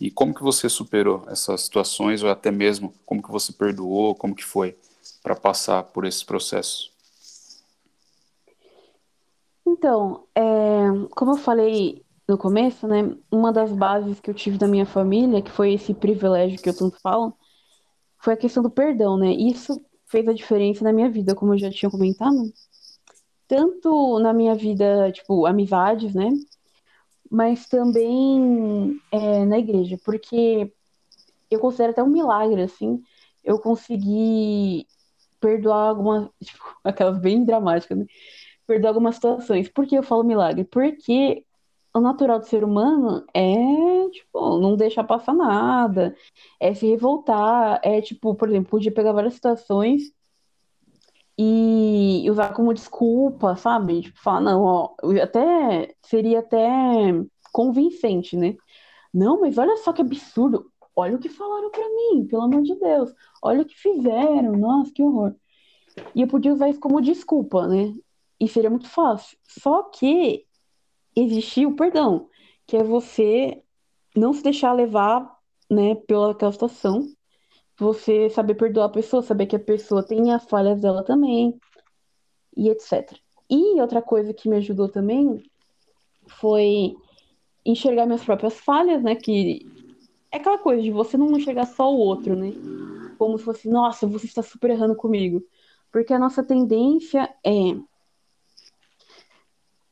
E 0.00 0.10
como 0.10 0.34
que 0.34 0.42
você 0.42 0.68
superou 0.68 1.24
essas 1.28 1.62
situações, 1.62 2.22
ou 2.22 2.30
até 2.30 2.50
mesmo 2.50 2.94
como 3.04 3.22
que 3.22 3.30
você 3.30 3.52
perdoou, 3.52 4.14
como 4.14 4.34
que 4.34 4.44
foi 4.44 4.76
para 5.22 5.34
passar 5.34 5.82
por 5.82 6.04
esse 6.04 6.24
processo? 6.24 6.92
Então, 9.66 10.24
é, 10.34 10.40
como 11.10 11.32
eu 11.32 11.36
falei 11.36 12.04
no 12.28 12.38
começo, 12.38 12.86
né, 12.86 13.16
uma 13.30 13.52
das 13.52 13.72
bases 13.72 14.20
que 14.20 14.30
eu 14.30 14.34
tive 14.34 14.58
da 14.58 14.68
minha 14.68 14.86
família, 14.86 15.42
que 15.42 15.50
foi 15.50 15.74
esse 15.74 15.94
privilégio 15.94 16.60
que 16.60 16.68
eu 16.68 16.76
tanto 16.76 16.98
falo, 17.00 17.34
foi 18.18 18.34
a 18.34 18.36
questão 18.36 18.62
do 18.62 18.70
perdão, 18.70 19.16
né? 19.16 19.32
Isso 19.32 19.80
fez 20.06 20.26
a 20.28 20.32
diferença 20.32 20.84
na 20.84 20.92
minha 20.92 21.10
vida, 21.10 21.34
como 21.34 21.54
eu 21.54 21.58
já 21.58 21.70
tinha 21.70 21.90
comentado. 21.90 22.52
Tanto 23.48 24.18
na 24.20 24.32
minha 24.32 24.54
vida, 24.54 25.10
tipo, 25.10 25.46
amizades, 25.46 26.14
né? 26.14 26.30
mas 27.30 27.66
também 27.66 29.00
é, 29.12 29.44
na 29.44 29.58
igreja, 29.58 29.98
porque 30.04 30.72
eu 31.50 31.60
considero 31.60 31.92
até 31.92 32.02
um 32.02 32.08
milagre, 32.08 32.62
assim, 32.62 33.02
eu 33.44 33.58
consegui 33.58 34.86
perdoar 35.40 35.88
algumas, 35.88 36.28
tipo, 36.42 36.64
aquelas 36.84 37.18
bem 37.18 37.44
dramáticas, 37.44 37.98
né? 37.98 38.06
Perdoar 38.66 38.90
algumas 38.90 39.14
situações. 39.16 39.68
Por 39.68 39.86
que 39.86 39.96
eu 39.96 40.02
falo 40.02 40.24
milagre? 40.24 40.64
Porque 40.64 41.44
o 41.94 42.00
natural 42.00 42.38
do 42.38 42.46
ser 42.46 42.64
humano 42.64 43.24
é, 43.34 44.10
tipo, 44.10 44.58
não 44.58 44.76
deixar 44.76 45.04
passar 45.04 45.34
nada, 45.34 46.14
é 46.60 46.74
se 46.74 46.86
revoltar, 46.86 47.80
é, 47.82 48.00
tipo, 48.02 48.34
por 48.34 48.48
exemplo, 48.48 48.70
podia 48.70 48.92
pegar 48.92 49.12
várias 49.12 49.34
situações 49.34 50.12
e 51.38 52.28
usar 52.30 52.52
como 52.52 52.74
desculpa, 52.74 53.54
sabe? 53.56 54.02
Tipo, 54.02 54.20
falar, 54.20 54.40
não, 54.40 54.62
ó, 54.62 54.94
até 55.22 55.94
seria 56.02 56.40
até 56.40 56.58
convincente, 57.52 58.36
né? 58.36 58.56
Não, 59.14 59.40
mas 59.40 59.56
olha 59.58 59.76
só 59.78 59.92
que 59.92 60.02
absurdo. 60.02 60.70
Olha 60.96 61.16
o 61.16 61.18
que 61.20 61.28
falaram 61.28 61.70
para 61.70 61.88
mim, 61.88 62.26
pelo 62.26 62.42
amor 62.42 62.62
de 62.62 62.74
Deus. 62.74 63.14
Olha 63.42 63.62
o 63.62 63.64
que 63.64 63.76
fizeram, 63.76 64.52
nossa, 64.56 64.92
que 64.92 65.02
horror. 65.02 65.34
E 66.14 66.22
eu 66.22 66.28
podia 66.28 66.52
usar 66.52 66.68
isso 66.68 66.80
como 66.80 67.00
desculpa, 67.00 67.68
né? 67.68 67.94
E 68.40 68.48
seria 68.48 68.70
muito 68.70 68.88
fácil. 68.88 69.38
Só 69.44 69.84
que 69.84 70.44
existia 71.14 71.68
o 71.68 71.76
perdão, 71.76 72.28
que 72.66 72.76
é 72.76 72.82
você 72.82 73.62
não 74.16 74.32
se 74.32 74.42
deixar 74.42 74.72
levar, 74.72 75.38
né, 75.70 75.94
pela 75.94 76.32
aquela 76.32 76.52
situação 76.52 77.08
você 77.78 78.28
saber 78.30 78.54
perdoar 78.54 78.86
a 78.86 78.90
pessoa, 78.90 79.22
saber 79.22 79.46
que 79.46 79.56
a 79.56 79.60
pessoa 79.60 80.02
tem 80.02 80.32
as 80.32 80.44
falhas 80.44 80.80
dela 80.80 81.04
também, 81.04 81.58
e 82.56 82.68
etc. 82.68 83.16
E 83.48 83.80
outra 83.80 84.02
coisa 84.02 84.34
que 84.34 84.48
me 84.48 84.56
ajudou 84.56 84.88
também 84.88 85.42
foi 86.40 86.96
enxergar 87.64 88.04
minhas 88.04 88.24
próprias 88.24 88.58
falhas, 88.58 89.02
né? 89.02 89.14
Que 89.14 89.66
é 90.30 90.38
aquela 90.38 90.58
coisa 90.58 90.82
de 90.82 90.90
você 90.90 91.16
não 91.16 91.36
enxergar 91.36 91.66
só 91.66 91.90
o 91.92 91.98
outro, 91.98 92.34
né? 92.34 92.52
Como 93.16 93.38
se 93.38 93.44
fosse, 93.44 93.68
nossa, 93.68 94.06
você 94.06 94.26
está 94.26 94.42
super 94.42 94.70
errando 94.70 94.96
comigo. 94.96 95.42
Porque 95.90 96.12
a 96.12 96.18
nossa 96.18 96.42
tendência 96.42 97.32
é 97.44 97.76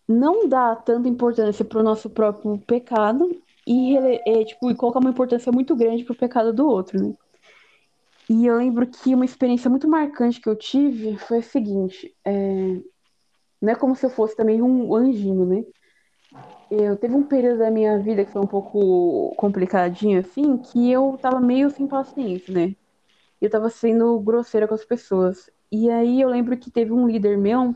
não 0.09 0.49
dar 0.49 0.77
tanta 0.85 1.09
importância 1.09 1.65
para 1.65 1.81
o 1.81 1.83
nosso 1.83 2.11
próprio 2.11 2.59
pecado 2.59 3.41
e, 3.67 3.97
é, 3.97 4.45
tipo, 4.45 4.71
e 4.71 4.75
colocar 4.75 5.01
uma 5.01 5.11
importância 5.11 5.51
muito 5.51 5.75
grande 5.75 6.05
para 6.05 6.13
o 6.13 6.17
pecado 6.17 6.53
do 6.53 6.69
outro, 6.69 7.01
né? 7.01 7.15
E 8.29 8.47
eu 8.47 8.57
lembro 8.57 8.87
que 8.87 9.15
uma 9.15 9.25
experiência 9.25 9.71
muito 9.71 9.89
marcante 9.89 10.41
que 10.41 10.49
eu 10.49 10.57
tive 10.57 11.17
foi 11.19 11.39
a 11.39 11.43
seguinte: 11.43 12.15
é... 12.25 12.81
não 13.61 13.73
é 13.73 13.75
como 13.75 13.95
se 13.95 14.05
eu 14.05 14.11
fosse 14.11 14.37
também 14.37 14.61
um 14.61 14.95
anjinho, 14.95 15.45
né? 15.47 15.65
Eu 16.71 16.97
teve 16.97 17.15
um 17.15 17.23
período 17.23 17.59
da 17.59 17.71
minha 17.71 17.99
vida 17.99 18.25
que 18.25 18.33
foi 18.33 18.43
um 18.43 18.47
pouco 18.47 19.33
complicadinho, 19.37 20.19
assim, 20.19 20.57
que 20.59 20.91
eu 20.91 21.17
tava 21.23 21.41
meio 21.41 21.71
sem 21.71 21.87
paciência, 21.87 22.53
né? 22.53 22.75
Eu 23.41 23.49
tava 23.49 23.71
sendo 23.71 24.19
grosseira 24.19 24.67
com 24.67 24.75
as 24.75 24.85
pessoas. 24.85 25.49
E 25.71 25.89
aí 25.89 26.21
eu 26.21 26.29
lembro 26.29 26.57
que 26.57 26.71
teve 26.71 26.93
um 26.93 27.07
líder 27.07 27.39
meu 27.39 27.75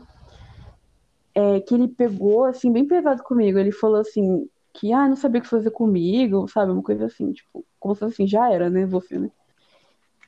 é, 1.33 1.61
que 1.61 1.73
ele 1.73 1.87
pegou, 1.87 2.43
assim, 2.43 2.71
bem 2.71 2.85
pesado 2.85 3.23
comigo. 3.23 3.57
Ele 3.57 3.71
falou 3.71 4.01
assim, 4.01 4.49
que, 4.73 4.91
ah, 4.91 5.07
não 5.07 5.15
sabia 5.15 5.39
o 5.39 5.43
que 5.43 5.49
fazer 5.49 5.71
comigo, 5.71 6.47
sabe? 6.47 6.71
Uma 6.71 6.83
coisa 6.83 7.05
assim, 7.05 7.31
tipo, 7.31 7.65
como 7.79 7.95
se 7.95 8.03
assim, 8.03 8.27
já 8.27 8.51
era, 8.51 8.69
né, 8.69 8.85
você, 8.85 9.17
né? 9.17 9.31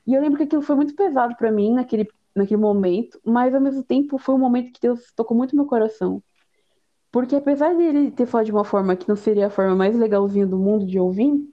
E 0.06 0.14
eu 0.14 0.22
lembro 0.22 0.38
que 0.38 0.44
aquilo 0.44 0.62
foi 0.62 0.76
muito 0.76 0.96
pesado 0.96 1.36
para 1.36 1.52
mim 1.52 1.74
naquele, 1.74 2.08
naquele 2.36 2.60
momento, 2.60 3.20
mas 3.24 3.54
ao 3.54 3.62
mesmo 3.62 3.84
tempo 3.84 4.18
foi 4.18 4.36
um 4.36 4.40
momento 4.40 4.74
que 4.74 4.82
Deus 4.82 5.12
tocou 5.16 5.36
muito 5.36 5.56
meu 5.56 5.66
coração. 5.66 6.22
Porque 7.12 7.36
apesar 7.36 7.76
de 7.76 7.84
ele 7.84 8.12
ter 8.12 8.26
falado 8.26 8.48
de 8.48 8.52
uma 8.52 8.64
forma 8.66 8.96
que 8.96 9.08
não 9.08 9.16
seria 9.16 9.48
a 9.48 9.50
forma 9.50 9.76
mais 9.76 9.96
legalzinha 9.96 10.48
do 10.48 10.58
mundo 10.58 10.86
de 10.86 11.00
ouvir, 11.00 11.48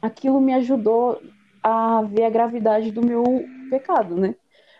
aquilo 0.00 0.40
me 0.40 0.54
ajudou 0.54 1.20
a 1.62 2.02
ver 2.02 2.24
a 2.24 2.30
gravidade 2.30 2.92
do 2.92 3.04
meu 3.04 3.24
pecado, 3.68 4.14
né? 4.14 4.36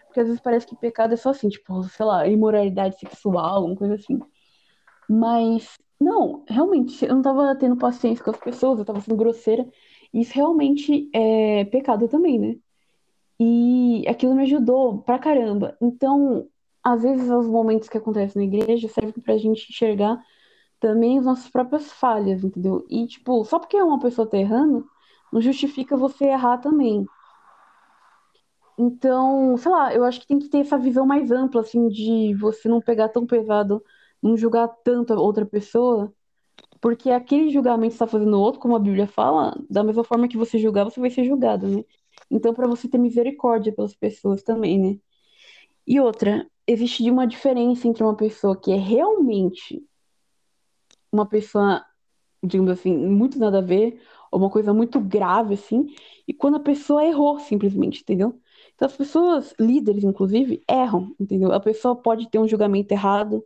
Porque 0.07 0.21
às 0.21 0.27
vezes 0.27 0.41
parece 0.41 0.67
que 0.67 0.77
pecado 0.77 1.13
é 1.13 1.17
só 1.17 1.31
assim, 1.31 1.49
tipo, 1.49 1.83
sei 1.85 2.07
lá, 2.07 2.27
imoralidade 2.27 2.99
sexual, 2.99 3.65
uma 3.65 3.77
coisa 3.77 3.95
assim. 3.95 4.19
Mas, 5.09 5.77
não, 6.01 6.45
realmente, 6.49 7.05
eu 7.05 7.15
não 7.15 7.23
tava 7.23 7.55
tendo 7.57 7.77
paciência 7.77 8.25
com 8.25 8.31
as 8.31 8.39
pessoas, 8.39 8.79
eu 8.79 8.85
tava 8.85 9.01
sendo 9.01 9.17
grosseira. 9.17 9.67
Isso 10.15 10.33
realmente 10.35 11.11
é 11.13 11.65
pecado 11.65 12.09
também, 12.09 12.39
né? 12.39 12.57
E 13.39 14.05
aquilo 14.09 14.35
me 14.35 14.43
ajudou 14.45 15.03
pra 15.03 15.19
caramba. 15.19 15.77
Então, 15.81 16.49
às 16.83 17.03
vezes, 17.03 17.29
os 17.31 17.49
momentos 17.49 17.89
que 17.89 17.99
acontecem 17.99 18.41
na 18.41 18.57
igreja 18.57 18.89
servem 18.89 19.23
pra 19.23 19.37
gente 19.37 19.71
enxergar 19.71 20.23
também 20.81 21.19
as 21.19 21.25
nossas 21.25 21.51
próprias 21.51 21.93
falhas, 21.93 22.45
entendeu? 22.45 22.85
E, 22.89 23.07
tipo, 23.07 23.45
só 23.45 23.59
porque 23.59 23.81
uma 23.81 23.99
pessoa 23.99 24.29
tá 24.29 24.39
errando, 24.39 24.87
não 25.33 25.41
justifica 25.41 25.97
você 25.97 26.27
errar 26.27 26.59
também. 26.59 27.07
Então, 28.79 29.57
sei 29.57 29.71
lá, 29.71 29.95
eu 29.95 30.05
acho 30.05 30.21
que 30.21 30.27
tem 30.27 30.39
que 30.39 30.49
ter 30.49 30.59
essa 30.59 30.79
visão 30.79 31.07
mais 31.07 31.31
ampla, 31.31 31.63
assim, 31.63 31.89
de 31.89 32.35
você 32.35 32.69
não 32.69 32.81
pegar 32.81 33.09
tão 33.09 33.27
pesado, 33.27 33.83
não 34.23 34.37
julgar 34.37 34.69
tanto 34.85 35.13
a 35.15 35.21
outra 35.21 35.47
pessoa, 35.47 36.13
porque 36.81 37.11
aquele 37.11 37.51
julgamento 37.51 37.93
que 37.93 37.99
você 37.99 38.05
está 38.05 38.07
fazendo 38.07 38.31
no 38.31 38.41
outro, 38.41 38.61
como 38.61 38.77
a 38.77 38.79
Bíblia 38.79 39.07
fala, 39.07 39.57
da 39.69 39.83
mesma 39.83 40.05
forma 40.05 40.29
que 40.29 40.37
você 40.37 40.59
julgar, 40.59 40.85
você 40.85 41.01
vai 41.01 41.11
ser 41.11 41.25
julgado, 41.25 41.67
né? 41.69 41.85
Então, 42.31 42.53
para 42.53 42.67
você 42.67 42.89
ter 42.89 42.99
misericórdia 42.99 43.73
pelas 43.73 43.95
pessoas 43.95 44.43
também, 44.43 44.79
né? 44.79 44.99
E 45.87 46.01
outra, 46.01 46.47
existe 46.67 47.09
uma 47.11 47.27
diferença 47.27 47.87
entre 47.87 48.03
uma 48.03 48.17
pessoa 48.17 48.57
que 48.57 48.73
é 48.73 48.77
realmente 48.77 49.85
uma 51.13 51.27
pessoa, 51.27 51.85
digamos 52.43 52.73
assim, 52.73 52.95
muito 52.97 53.39
nada 53.39 53.59
a 53.59 53.63
ver, 53.63 54.01
ou 54.31 54.41
uma 54.41 54.51
coisa 54.51 54.75
muito 54.75 55.01
grave, 55.01 55.55
assim, 55.55 55.87
e 56.27 56.35
quando 56.35 56.57
a 56.57 56.61
pessoa 56.61 57.05
errou, 57.05 57.39
simplesmente, 57.39 58.03
entendeu? 58.03 58.39
Então, 58.75 58.87
as 58.87 58.97
pessoas, 58.97 59.55
líderes, 59.59 60.05
inclusive, 60.05 60.63
erram, 60.69 61.15
entendeu? 61.19 61.53
A 61.53 61.61
pessoa 61.61 61.97
pode 61.97 62.29
ter 62.29 62.39
um 62.39 62.49
julgamento 62.49 62.93
errado, 62.93 63.45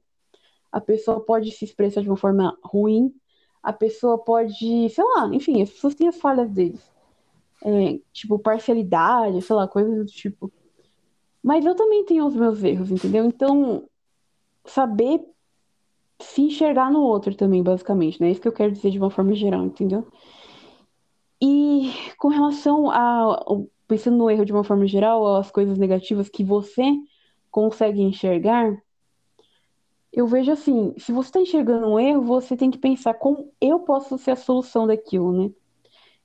a 0.72 0.80
pessoa 0.80 1.20
pode 1.20 1.50
se 1.52 1.64
expressar 1.64 2.00
de 2.00 2.08
uma 2.08 2.16
forma 2.16 2.56
ruim, 2.64 3.14
a 3.62 3.72
pessoa 3.72 4.18
pode, 4.18 4.88
sei 4.88 5.04
lá, 5.04 5.28
enfim, 5.32 5.60
as 5.62 5.70
pessoas 5.70 5.94
têm 5.94 6.08
as 6.08 6.16
falhas 6.16 6.50
deles. 6.50 6.90
É, 7.64 8.00
tipo, 8.12 8.38
parcialidade, 8.38 9.42
sei 9.42 9.54
lá, 9.56 9.68
coisas 9.68 9.94
do 9.96 10.06
tipo. 10.06 10.50
Mas 11.42 11.64
eu 11.64 11.74
também 11.74 12.04
tenho 12.04 12.26
os 12.26 12.34
meus 12.34 12.62
erros, 12.62 12.90
entendeu? 12.90 13.24
Então, 13.24 13.88
saber 14.64 15.20
se 16.20 16.42
enxergar 16.42 16.90
no 16.90 17.02
outro 17.02 17.34
também, 17.34 17.62
basicamente, 17.62 18.20
né? 18.20 18.28
É 18.28 18.30
isso 18.32 18.40
que 18.40 18.48
eu 18.48 18.52
quero 18.52 18.72
dizer 18.72 18.90
de 18.90 18.98
uma 18.98 19.10
forma 19.10 19.34
geral, 19.34 19.64
entendeu? 19.64 20.06
E 21.40 21.92
com 22.18 22.28
relação 22.28 22.90
a, 22.90 23.42
pensando 23.88 24.18
no 24.18 24.30
erro 24.30 24.44
de 24.44 24.52
uma 24.52 24.64
forma 24.64 24.86
geral, 24.86 25.36
as 25.36 25.50
coisas 25.50 25.78
negativas 25.78 26.28
que 26.28 26.44
você 26.44 26.84
consegue 27.50 28.02
enxergar, 28.02 28.76
eu 30.12 30.26
vejo 30.26 30.52
assim, 30.52 30.94
se 30.98 31.12
você 31.12 31.28
está 31.28 31.40
enxergando 31.40 31.86
um 31.86 31.98
erro, 31.98 32.22
você 32.22 32.56
tem 32.56 32.70
que 32.70 32.78
pensar 32.78 33.14
como 33.14 33.50
eu 33.60 33.80
posso 33.80 34.18
ser 34.18 34.32
a 34.32 34.36
solução 34.36 34.86
daquilo, 34.86 35.32
né? 35.32 35.50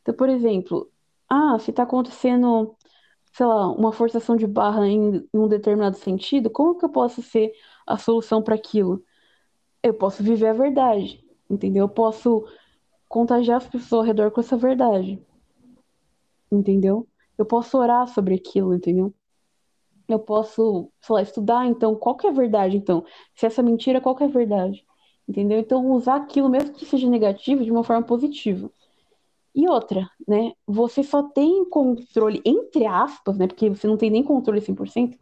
Então, 0.02 0.13
por 0.13 0.28
exemplo, 0.28 0.89
ah, 1.56 1.60
se 1.60 1.71
está 1.71 1.84
acontecendo, 1.84 2.76
sei 3.34 3.45
lá, 3.45 3.71
uma 3.71 3.91
forçação 3.91 4.36
de 4.36 4.48
barra 4.48 4.88
em, 4.88 5.17
em 5.17 5.38
um 5.38 5.48
determinado 5.48 5.98
sentido, 5.98 6.50
como 6.50 6.78
que 6.78 6.86
eu 6.86 6.89
posso 6.89 7.21
ser 7.21 7.54
a 7.88 7.98
solução 7.98 8.41
para 8.41 8.56
aquilo? 8.56 9.04
Eu 9.84 9.93
posso 9.93 10.24
viver 10.24 10.48
a 10.48 10.54
verdade, 10.54 11.24
entendeu? 11.50 11.86
Eu 11.86 11.89
posso 11.89 12.45
contagiar 13.08 13.58
as 13.58 13.67
pessoas 13.67 14.02
ao 14.02 14.06
redor 14.06 14.32
com 14.32 14.41
essa 14.41 14.58
verdade, 14.58 15.21
entendeu? 16.52 17.08
Eu 17.38 17.45
posso 17.45 17.78
orar 17.78 18.08
sobre 18.08 18.36
aquilo, 18.36 18.74
entendeu? 18.74 19.13
eu 20.08 20.19
posso, 20.19 20.91
sei 21.02 21.13
lá, 21.15 21.21
estudar, 21.21 21.65
então, 21.65 21.95
qual 21.95 22.15
que 22.15 22.28
é 22.28 22.30
a 22.30 22.34
verdade, 22.34 22.78
então? 22.78 23.04
Se 23.34 23.45
essa 23.45 23.63
mentira, 23.63 24.02
qual 24.02 24.15
que 24.15 24.24
é 24.24 24.28
a 24.28 24.30
verdade? 24.30 24.86
Entendeu? 25.28 25.60
Então, 25.60 25.91
usar 25.91 26.17
aquilo, 26.17 26.50
mesmo 26.50 26.74
que 26.74 26.86
seja 26.86 27.10
negativo, 27.10 27.63
de 27.63 27.71
uma 27.71 27.84
forma 27.84 28.04
positiva. 28.06 28.69
E 29.55 29.69
outra, 29.69 30.09
né? 30.27 30.51
Você 30.67 31.01
só 31.01 31.23
tem 31.23 31.63
controle, 31.69 32.41
entre 32.45 32.85
aspas, 32.85 33.37
né? 33.37 33.47
Porque 33.47 33.69
você 33.69 33.87
não 33.87 33.95
tem 33.95 34.09
nem 34.09 34.21
controle 34.21 34.59
100%, 34.59 35.17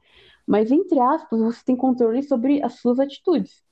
mas 0.48 0.72
entre 0.72 1.00
aspas, 1.00 1.40
você 1.40 1.64
tem 1.64 1.76
controle 1.76 2.24
sobre 2.24 2.62
as 2.64 2.80
suas 2.80 3.00
atitudes. 3.00 3.64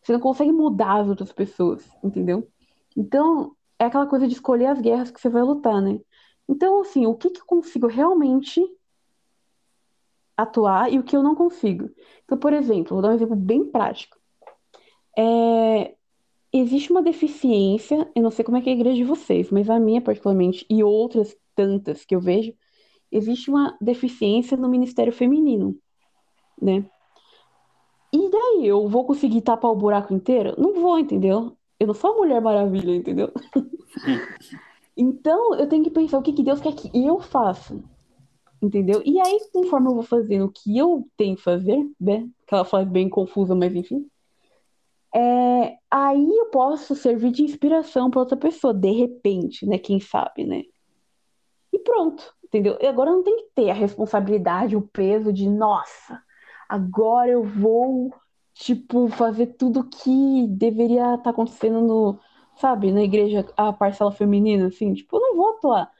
Você 0.00 0.12
não 0.12 0.20
consegue 0.20 0.52
mudar 0.52 1.00
as 1.00 1.08
outras 1.08 1.32
pessoas, 1.32 1.84
entendeu? 2.02 2.48
Então, 2.96 3.56
é 3.78 3.86
aquela 3.86 4.06
coisa 4.06 4.28
de 4.28 4.34
escolher 4.34 4.66
as 4.66 4.80
guerras 4.80 5.10
que 5.10 5.20
você 5.20 5.28
vai 5.28 5.42
lutar, 5.42 5.82
né? 5.82 6.00
Então, 6.48 6.80
assim, 6.80 7.04
o 7.04 7.14
que 7.14 7.30
que 7.30 7.40
eu 7.40 7.46
consigo 7.46 7.88
realmente 7.88 8.62
atuar 10.36 10.92
e 10.92 10.98
o 11.00 11.02
que 11.02 11.16
eu 11.16 11.22
não 11.24 11.34
consigo. 11.34 11.90
Então, 12.24 12.38
por 12.38 12.52
exemplo, 12.52 12.94
vou 12.94 13.02
dar 13.02 13.10
um 13.10 13.14
exemplo 13.14 13.34
bem 13.34 13.64
prático. 13.64 14.16
É, 15.18 15.96
existe 16.52 16.90
uma 16.90 17.02
deficiência, 17.02 18.10
eu 18.14 18.22
não 18.22 18.30
sei 18.30 18.44
como 18.44 18.56
é 18.56 18.60
que 18.60 18.68
é 18.68 18.72
a 18.72 18.76
igreja 18.76 18.96
de 18.96 19.04
vocês, 19.04 19.50
mas 19.50 19.68
a 19.68 19.78
minha 19.78 20.00
particularmente, 20.00 20.66
e 20.68 20.82
outras 20.82 21.36
tantas 21.54 22.04
que 22.04 22.14
eu 22.14 22.20
vejo, 22.20 22.54
existe 23.10 23.50
uma 23.50 23.76
deficiência 23.80 24.56
no 24.56 24.68
ministério 24.68 25.12
feminino, 25.12 25.76
né? 26.60 26.84
E 28.12 28.30
daí, 28.30 28.66
eu 28.66 28.88
vou 28.88 29.04
conseguir 29.04 29.42
tapar 29.42 29.70
o 29.70 29.76
buraco 29.76 30.14
inteiro? 30.14 30.54
Não 30.56 30.74
vou, 30.74 30.98
entendeu? 30.98 31.56
Eu 31.78 31.86
não 31.86 31.94
sou 31.94 32.12
a 32.12 32.16
Mulher 32.16 32.40
Maravilha, 32.40 32.96
entendeu? 32.96 33.30
então, 34.96 35.54
eu 35.54 35.68
tenho 35.68 35.84
que 35.84 35.90
pensar 35.90 36.18
o 36.18 36.22
que, 36.22 36.32
que 36.32 36.42
Deus 36.42 36.60
quer 36.60 36.74
que 36.74 36.90
eu 36.94 37.20
faça. 37.20 37.78
Entendeu? 38.62 39.02
E 39.04 39.20
aí, 39.20 39.38
conforme 39.52 39.88
eu 39.88 39.94
vou 39.94 40.02
fazendo 40.02 40.46
o 40.46 40.50
que 40.50 40.76
eu 40.76 41.06
tenho 41.16 41.36
que 41.36 41.42
fazer, 41.42 41.78
né? 42.00 42.28
Que 42.46 42.54
ela 42.54 42.64
faz 42.64 42.88
bem 42.88 43.08
confusa, 43.08 43.54
mas 43.54 43.74
enfim. 43.74 44.08
É, 45.14 45.76
aí 45.90 46.36
eu 46.36 46.46
posso 46.46 46.94
servir 46.94 47.30
de 47.30 47.42
inspiração 47.42 48.10
para 48.10 48.20
outra 48.20 48.36
pessoa, 48.36 48.74
de 48.74 48.90
repente, 48.92 49.66
né? 49.66 49.78
Quem 49.78 50.00
sabe, 50.00 50.44
né? 50.44 50.64
E 51.72 51.78
pronto, 51.78 52.34
entendeu? 52.44 52.76
E 52.80 52.86
agora 52.86 53.10
não 53.10 53.22
tem 53.22 53.36
que 53.36 53.50
ter 53.54 53.70
a 53.70 53.74
responsabilidade, 53.74 54.76
o 54.76 54.82
peso 54.82 55.32
de, 55.32 55.48
nossa, 55.48 56.22
agora 56.68 57.30
eu 57.30 57.42
vou, 57.42 58.12
tipo, 58.54 59.08
fazer 59.08 59.46
tudo 59.58 59.88
que 59.88 60.46
deveria 60.48 61.14
estar 61.14 61.18
tá 61.18 61.30
acontecendo 61.30 61.80
no, 61.80 62.18
sabe, 62.56 62.92
na 62.92 63.02
igreja, 63.02 63.46
a 63.56 63.72
parcela 63.72 64.12
feminina, 64.12 64.68
assim, 64.68 64.94
tipo, 64.94 65.16
eu 65.16 65.20
não 65.20 65.36
vou 65.36 65.50
atuar 65.50 65.90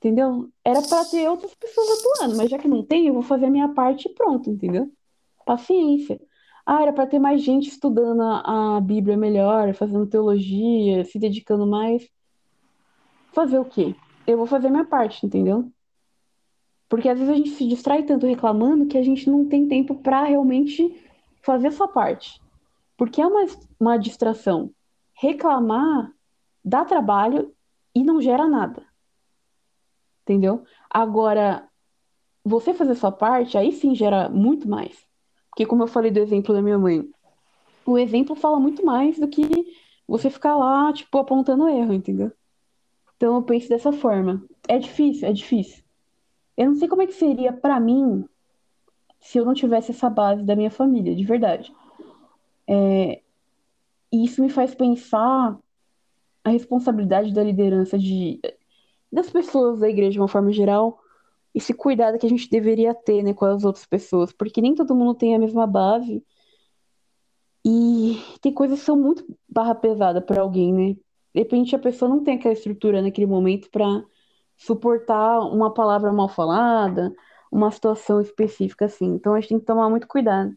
Entendeu? 0.00 0.50
Era 0.64 0.80
para 0.80 1.04
ter 1.04 1.28
outras 1.28 1.54
pessoas 1.54 1.86
atuando, 1.98 2.34
mas 2.34 2.48
já 2.48 2.56
que 2.56 2.66
não 2.66 2.82
tem, 2.82 3.06
eu 3.06 3.12
vou 3.12 3.22
fazer 3.22 3.46
a 3.46 3.50
minha 3.50 3.68
parte 3.68 4.08
e 4.08 4.14
pronto, 4.14 4.48
entendeu? 4.48 4.90
Paciência. 5.44 6.18
Ah, 6.64 6.82
era 6.82 6.92
para 6.92 7.06
ter 7.06 7.18
mais 7.18 7.42
gente 7.42 7.68
estudando 7.68 8.22
a, 8.22 8.76
a 8.76 8.80
Bíblia 8.80 9.16
melhor, 9.16 9.74
fazendo 9.74 10.06
teologia, 10.06 11.04
se 11.04 11.18
dedicando 11.18 11.66
mais. 11.66 12.08
Fazer 13.32 13.58
o 13.58 13.64
quê? 13.64 13.94
Eu 14.26 14.36
vou 14.36 14.46
fazer 14.46 14.68
a 14.68 14.70
minha 14.70 14.84
parte, 14.84 15.24
entendeu? 15.24 15.70
Porque 16.88 17.08
às 17.08 17.18
vezes 17.18 17.32
a 17.32 17.36
gente 17.36 17.50
se 17.50 17.66
distrai 17.68 18.02
tanto 18.02 18.26
reclamando 18.26 18.86
que 18.86 18.98
a 18.98 19.02
gente 19.02 19.28
não 19.30 19.46
tem 19.46 19.68
tempo 19.68 19.94
para 19.96 20.24
realmente 20.24 20.94
fazer 21.42 21.68
a 21.68 21.72
sua 21.72 21.88
parte. 21.88 22.40
Porque 22.96 23.20
é 23.20 23.26
uma, 23.26 23.46
uma 23.78 23.96
distração. 23.96 24.70
Reclamar 25.14 26.12
dá 26.64 26.84
trabalho 26.84 27.54
e 27.94 28.04
não 28.04 28.20
gera 28.20 28.46
nada 28.46 28.90
entendeu? 30.30 30.62
Agora, 30.88 31.68
você 32.44 32.72
fazer 32.72 32.94
sua 32.94 33.10
parte, 33.10 33.58
aí 33.58 33.72
sim 33.72 33.94
gera 33.94 34.28
muito 34.28 34.68
mais. 34.68 34.96
Porque, 35.50 35.66
como 35.66 35.82
eu 35.82 35.88
falei 35.88 36.10
do 36.10 36.20
exemplo 36.20 36.54
da 36.54 36.62
minha 36.62 36.78
mãe, 36.78 37.08
o 37.84 37.98
exemplo 37.98 38.34
fala 38.34 38.58
muito 38.58 38.84
mais 38.84 39.18
do 39.18 39.28
que 39.28 39.42
você 40.06 40.30
ficar 40.30 40.56
lá, 40.56 40.92
tipo, 40.92 41.18
apontando 41.18 41.68
erro, 41.68 41.92
entendeu? 41.92 42.32
Então, 43.16 43.36
eu 43.36 43.42
penso 43.42 43.68
dessa 43.68 43.92
forma. 43.92 44.42
É 44.68 44.78
difícil, 44.78 45.28
é 45.28 45.32
difícil. 45.32 45.82
Eu 46.56 46.66
não 46.66 46.74
sei 46.74 46.88
como 46.88 47.02
é 47.02 47.06
que 47.06 47.14
seria 47.14 47.52
para 47.52 47.78
mim 47.80 48.24
se 49.20 49.38
eu 49.38 49.44
não 49.44 49.54
tivesse 49.54 49.90
essa 49.90 50.08
base 50.08 50.42
da 50.42 50.56
minha 50.56 50.70
família, 50.70 51.14
de 51.14 51.24
verdade. 51.24 51.72
É... 52.66 53.20
E 54.12 54.24
isso 54.24 54.42
me 54.42 54.48
faz 54.48 54.74
pensar 54.74 55.58
a 56.42 56.50
responsabilidade 56.50 57.32
da 57.32 57.42
liderança 57.42 57.98
de 57.98 58.40
das 59.12 59.28
pessoas 59.28 59.80
da 59.80 59.88
igreja 59.88 60.12
de 60.12 60.20
uma 60.20 60.28
forma 60.28 60.52
geral, 60.52 61.00
esse 61.54 61.74
cuidado 61.74 62.18
que 62.18 62.26
a 62.26 62.28
gente 62.28 62.48
deveria 62.48 62.94
ter, 62.94 63.22
né, 63.22 63.34
com 63.34 63.44
as 63.44 63.64
outras 63.64 63.86
pessoas, 63.86 64.32
porque 64.32 64.60
nem 64.60 64.74
todo 64.74 64.94
mundo 64.94 65.14
tem 65.14 65.34
a 65.34 65.38
mesma 65.38 65.66
base. 65.66 66.24
E 67.64 68.18
tem 68.40 68.52
coisas 68.52 68.78
que 68.80 68.84
são 68.86 68.96
muito 68.96 69.24
barra 69.48 69.74
pesada 69.74 70.20
para 70.22 70.40
alguém, 70.40 70.72
né? 70.72 70.96
De 71.34 71.40
repente 71.40 71.76
a 71.76 71.78
pessoa 71.78 72.08
não 72.08 72.24
tem 72.24 72.36
aquela 72.36 72.54
estrutura 72.54 73.02
naquele 73.02 73.26
momento 73.26 73.70
para 73.70 74.04
suportar 74.56 75.40
uma 75.40 75.72
palavra 75.72 76.12
mal 76.12 76.28
falada, 76.28 77.14
uma 77.50 77.70
situação 77.70 78.20
específica 78.20 78.86
assim. 78.86 79.06
Então 79.14 79.34
a 79.34 79.40
gente 79.40 79.50
tem 79.50 79.60
que 79.60 79.66
tomar 79.66 79.90
muito 79.90 80.06
cuidado. 80.08 80.56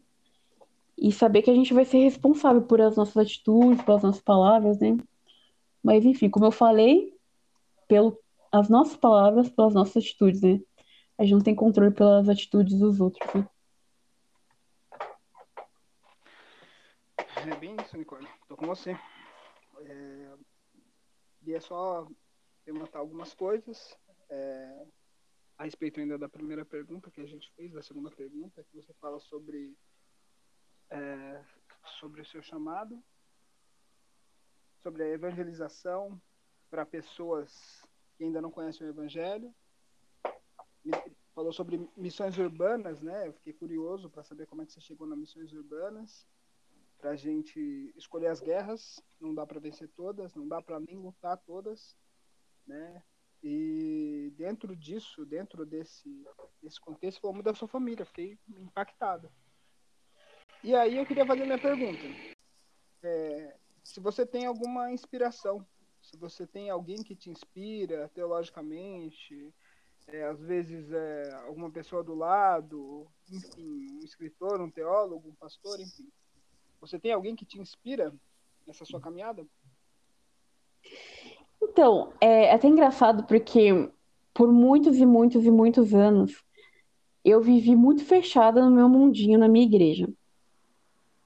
E 0.96 1.12
saber 1.12 1.42
que 1.42 1.50
a 1.50 1.54
gente 1.54 1.74
vai 1.74 1.84
ser 1.84 1.98
responsável 1.98 2.62
por 2.62 2.80
as 2.80 2.96
nossas 2.96 3.16
atitudes, 3.16 3.82
pelas 3.82 4.02
nossas 4.02 4.22
palavras, 4.22 4.78
né? 4.78 4.96
Mas 5.82 6.04
enfim, 6.04 6.30
como 6.30 6.46
eu 6.46 6.52
falei, 6.52 7.12
pelo 7.88 8.18
as 8.52 8.68
nossas 8.68 8.96
palavras 8.96 9.50
pelas 9.50 9.74
nossas 9.74 9.96
atitudes, 9.96 10.40
né? 10.40 10.60
A 11.18 11.22
gente 11.22 11.34
não 11.34 11.40
tem 11.42 11.54
controle 11.54 11.92
pelas 11.94 12.28
atitudes 12.28 12.78
dos 12.78 13.00
outros, 13.00 13.34
né? 13.34 13.48
É 17.36 17.56
bem 17.56 17.76
isso, 17.76 17.96
Nicole. 17.96 18.26
Tô 18.48 18.56
com 18.56 18.66
você. 18.66 18.92
É... 19.80 20.34
E 21.42 21.54
é 21.54 21.60
só 21.60 22.08
levantar 22.66 22.98
algumas 22.98 23.34
coisas. 23.34 23.96
É... 24.28 24.86
A 25.56 25.64
respeito 25.64 26.00
ainda 26.00 26.18
da 26.18 26.28
primeira 26.28 26.64
pergunta 26.64 27.10
que 27.10 27.20
a 27.20 27.26
gente 27.26 27.52
fez, 27.52 27.72
da 27.72 27.82
segunda 27.82 28.10
pergunta, 28.10 28.64
que 28.64 28.76
você 28.76 28.92
fala 28.94 29.20
sobre, 29.20 29.76
é... 30.90 31.44
sobre 32.00 32.22
o 32.22 32.26
seu 32.26 32.42
chamado, 32.42 33.00
sobre 34.82 35.02
a 35.04 35.08
evangelização 35.08 36.20
para 36.70 36.84
pessoas 36.84 37.82
que 38.16 38.24
ainda 38.24 38.40
não 38.40 38.50
conhecem 38.50 38.86
o 38.86 38.90
Evangelho. 38.90 39.54
Falou 41.34 41.52
sobre 41.52 41.88
missões 41.96 42.38
urbanas, 42.38 43.00
né? 43.02 43.26
Eu 43.26 43.32
fiquei 43.32 43.52
curioso 43.52 44.08
para 44.08 44.22
saber 44.22 44.46
como 44.46 44.62
é 44.62 44.66
que 44.66 44.72
você 44.72 44.80
chegou 44.80 45.06
nas 45.06 45.18
missões 45.18 45.52
urbanas 45.52 46.26
para 46.98 47.10
a 47.10 47.16
gente 47.16 47.92
escolher 47.96 48.28
as 48.28 48.40
guerras. 48.40 49.02
Não 49.20 49.34
dá 49.34 49.46
para 49.46 49.60
vencer 49.60 49.88
todas, 49.88 50.34
não 50.34 50.46
dá 50.46 50.62
para 50.62 50.80
nem 50.80 50.96
lutar 50.96 51.36
todas, 51.38 51.96
né? 52.66 53.02
E 53.42 54.32
dentro 54.36 54.74
disso, 54.74 55.26
dentro 55.26 55.66
desse, 55.66 56.24
desse 56.62 56.80
contexto, 56.80 57.20
falou 57.20 57.34
muito 57.34 57.44
da 57.44 57.54
sua 57.54 57.68
família. 57.68 58.06
Fiquei 58.06 58.38
impactado. 58.48 59.30
E 60.62 60.74
aí 60.74 60.96
eu 60.96 61.04
queria 61.04 61.26
fazer 61.26 61.44
minha 61.44 61.58
pergunta. 61.60 62.00
É, 63.02 63.54
se 63.82 64.00
você 64.00 64.24
tem 64.24 64.46
alguma 64.46 64.90
inspiração, 64.90 65.66
se 66.00 66.16
você 66.16 66.46
tem 66.46 66.70
alguém 66.70 67.02
que 67.02 67.14
te 67.14 67.28
inspira 67.28 68.08
teologicamente, 68.14 69.54
é, 70.08 70.24
às 70.24 70.40
vezes 70.40 70.90
é, 70.92 71.34
alguma 71.46 71.70
pessoa 71.70 72.02
do 72.02 72.14
lado, 72.14 73.06
enfim, 73.30 73.86
um 73.92 74.04
escritor, 74.04 74.60
um 74.60 74.70
teólogo, 74.70 75.28
um 75.28 75.34
pastor, 75.34 75.80
enfim. 75.80 76.08
Você 76.80 76.98
tem 76.98 77.12
alguém 77.12 77.34
que 77.34 77.44
te 77.44 77.58
inspira 77.58 78.12
nessa 78.66 78.84
sua 78.84 79.00
caminhada? 79.00 79.46
Então, 81.62 82.12
é 82.20 82.52
até 82.52 82.68
engraçado 82.68 83.24
porque 83.24 83.90
por 84.32 84.52
muitos 84.52 84.98
e 84.98 85.06
muitos 85.06 85.44
e 85.44 85.50
muitos 85.50 85.94
anos 85.94 86.44
eu 87.24 87.40
vivi 87.40 87.74
muito 87.74 88.04
fechada 88.04 88.62
no 88.62 88.70
meu 88.70 88.88
mundinho, 88.88 89.38
na 89.38 89.48
minha 89.48 89.64
igreja. 89.64 90.08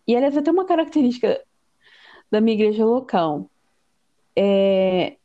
E 0.07 0.15
aliás, 0.15 0.37
até 0.37 0.51
uma 0.51 0.65
característica 0.65 1.45
da 2.31 2.41
minha 2.41 2.55
igreja 2.55 2.85
local. 2.85 3.51
É, 4.37 5.18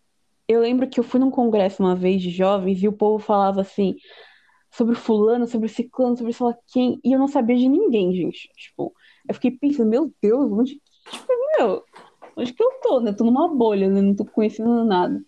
eu 0.53 0.61
lembro 0.61 0.87
que 0.87 0.99
eu 0.99 1.03
fui 1.03 1.19
num 1.19 1.31
congresso 1.31 1.81
uma 1.83 1.95
vez 1.95 2.21
de 2.21 2.29
jovens 2.29 2.81
e 2.81 2.87
o 2.87 2.93
povo 2.93 3.23
falava 3.23 3.61
assim 3.61 3.95
sobre 4.71 4.95
fulano, 4.95 5.45
sobre 5.45 5.69
ciclano, 5.69 6.17
sobre 6.17 6.33
sei 6.33 6.45
lá 6.47 6.57
quem, 6.67 6.99
e 7.03 7.13
eu 7.13 7.19
não 7.19 7.27
sabia 7.27 7.55
de 7.55 7.69
ninguém, 7.69 8.13
gente. 8.13 8.49
Tipo, 8.55 8.93
eu 9.27 9.35
fiquei 9.35 9.51
pensando, 9.51 9.89
meu 9.89 10.11
Deus, 10.21 10.51
onde, 10.51 10.81
tipo, 11.11 11.27
meu, 11.57 11.83
onde 12.35 12.53
que 12.53 12.63
eu 12.63 12.71
tô, 12.81 12.99
né? 12.99 13.13
tô 13.13 13.23
numa 13.23 13.47
bolha, 13.47 13.87
né? 13.87 14.01
Não 14.01 14.15
tô 14.15 14.25
conhecendo 14.25 14.83
nada. 14.83 15.23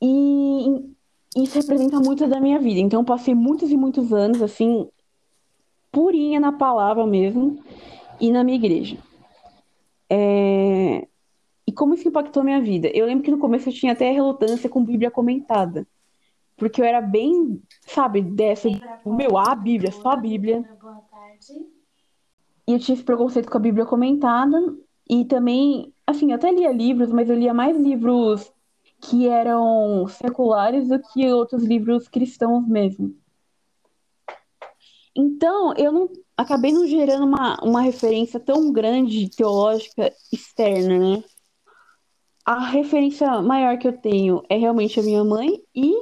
E 0.00 0.94
isso 1.36 1.58
representa 1.58 1.98
muito 1.98 2.26
da 2.28 2.40
minha 2.40 2.58
vida. 2.60 2.78
Então, 2.78 3.00
eu 3.00 3.04
passei 3.04 3.34
muitos 3.34 3.70
e 3.72 3.76
muitos 3.76 4.12
anos, 4.12 4.40
assim, 4.40 4.88
purinha 5.90 6.38
na 6.38 6.52
palavra 6.52 7.04
mesmo, 7.04 7.60
e 8.20 8.30
na 8.30 8.44
minha 8.44 8.56
igreja. 8.56 8.96
É... 10.08 11.06
Como 11.76 11.94
isso 11.94 12.08
impactou 12.08 12.40
a 12.40 12.44
minha 12.44 12.60
vida? 12.60 12.88
Eu 12.88 13.06
lembro 13.06 13.22
que 13.22 13.30
no 13.30 13.38
começo 13.38 13.68
eu 13.68 13.72
tinha 13.72 13.92
até 13.92 14.10
relutância 14.10 14.68
com 14.68 14.84
Bíblia 14.84 15.10
comentada. 15.10 15.86
Porque 16.56 16.80
eu 16.80 16.84
era 16.84 17.02
bem, 17.02 17.62
sabe, 17.86 18.22
dessa, 18.22 18.68
meu, 19.04 19.36
a 19.36 19.54
Bíblia, 19.54 19.92
só 19.92 20.12
a 20.12 20.16
Bíblia. 20.16 20.68
Boa 20.80 21.02
tarde. 21.10 21.66
E 22.66 22.72
eu 22.72 22.78
tinha 22.78 22.94
esse 22.94 23.04
preconceito 23.04 23.50
com 23.50 23.58
a 23.58 23.60
Bíblia 23.60 23.84
comentada. 23.84 24.58
E 25.08 25.24
também, 25.26 25.92
assim, 26.06 26.30
eu 26.30 26.36
até 26.36 26.50
lia 26.50 26.72
livros, 26.72 27.12
mas 27.12 27.28
eu 27.28 27.36
lia 27.36 27.52
mais 27.52 27.76
livros 27.76 28.50
que 29.00 29.28
eram 29.28 30.08
seculares 30.08 30.88
do 30.88 30.98
que 30.98 31.30
outros 31.30 31.62
livros 31.62 32.08
cristãos 32.08 32.66
mesmo. 32.66 33.14
Então, 35.14 35.74
eu 35.76 35.92
não 35.92 36.10
acabei 36.36 36.72
não 36.72 36.86
gerando 36.86 37.24
uma, 37.24 37.56
uma 37.62 37.80
referência 37.80 38.40
tão 38.40 38.72
grande 38.72 39.28
teológica 39.30 40.12
externa, 40.32 40.98
né? 40.98 41.24
A 42.46 42.64
referência 42.68 43.42
maior 43.42 43.76
que 43.76 43.88
eu 43.88 43.92
tenho 43.92 44.40
é 44.48 44.56
realmente 44.56 45.00
a 45.00 45.02
minha 45.02 45.24
mãe 45.24 45.60
e 45.74 45.92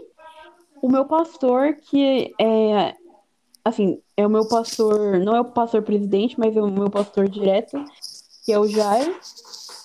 o 0.83 0.91
meu 0.91 1.07
pastor, 1.07 1.77
que 1.77 2.35
é 2.39 2.95
assim, 3.65 3.99
é 4.15 4.27
o 4.27 4.31
meu 4.31 4.47
pastor, 4.47 5.19
não 5.21 5.35
é 5.35 5.41
o 5.41 5.47
pastor 5.47 5.83
presidente, 5.83 6.39
mas 6.39 6.55
é 6.55 6.61
o 6.61 6.71
meu 6.71 6.91
pastor 6.91 7.31
direto, 7.31 7.83
que 8.45 8.53
é 8.53 8.59
o 8.59 8.69
Jair, 8.69 9.19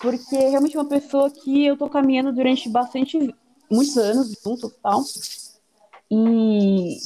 porque 0.02 0.36
é 0.36 0.50
realmente 0.50 0.78
uma 0.78 0.90
pessoa 0.90 1.32
que 1.32 1.66
eu 1.66 1.78
tô 1.78 1.88
caminhando 1.88 2.34
durante 2.34 2.68
bastante, 2.68 3.34
muitos 3.72 3.98
anos 3.98 4.36
junto 4.44 4.70
tal. 4.84 5.02
E 6.12 6.98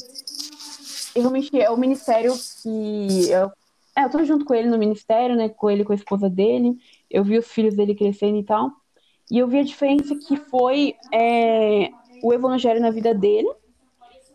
realmente 1.14 1.56
é 1.56 1.70
o 1.70 1.76
ministério 1.76 2.34
que 2.60 3.30
eu, 3.30 3.52
é, 3.96 4.04
eu 4.04 4.10
tô 4.10 4.24
junto 4.24 4.44
com 4.44 4.52
ele 4.52 4.68
no 4.68 4.78
ministério, 4.78 5.36
né, 5.36 5.48
com 5.48 5.70
ele 5.70 5.84
com 5.84 5.92
a 5.92 5.96
esposa 5.96 6.28
dele, 6.28 6.76
eu 7.08 7.22
vi 7.22 7.38
os 7.38 7.46
filhos 7.46 7.76
dele 7.76 7.94
crescendo 7.94 8.36
e 8.38 8.42
tal, 8.42 8.72
e 9.30 9.38
eu 9.38 9.48
vi 9.48 9.58
a 9.60 9.64
diferença 9.64 10.14
que 10.16 10.36
foi 10.36 10.94
é, 11.12 11.90
o 12.22 12.32
evangelho 12.32 12.80
na 12.80 12.90
vida 12.90 13.14
dele, 13.14 13.48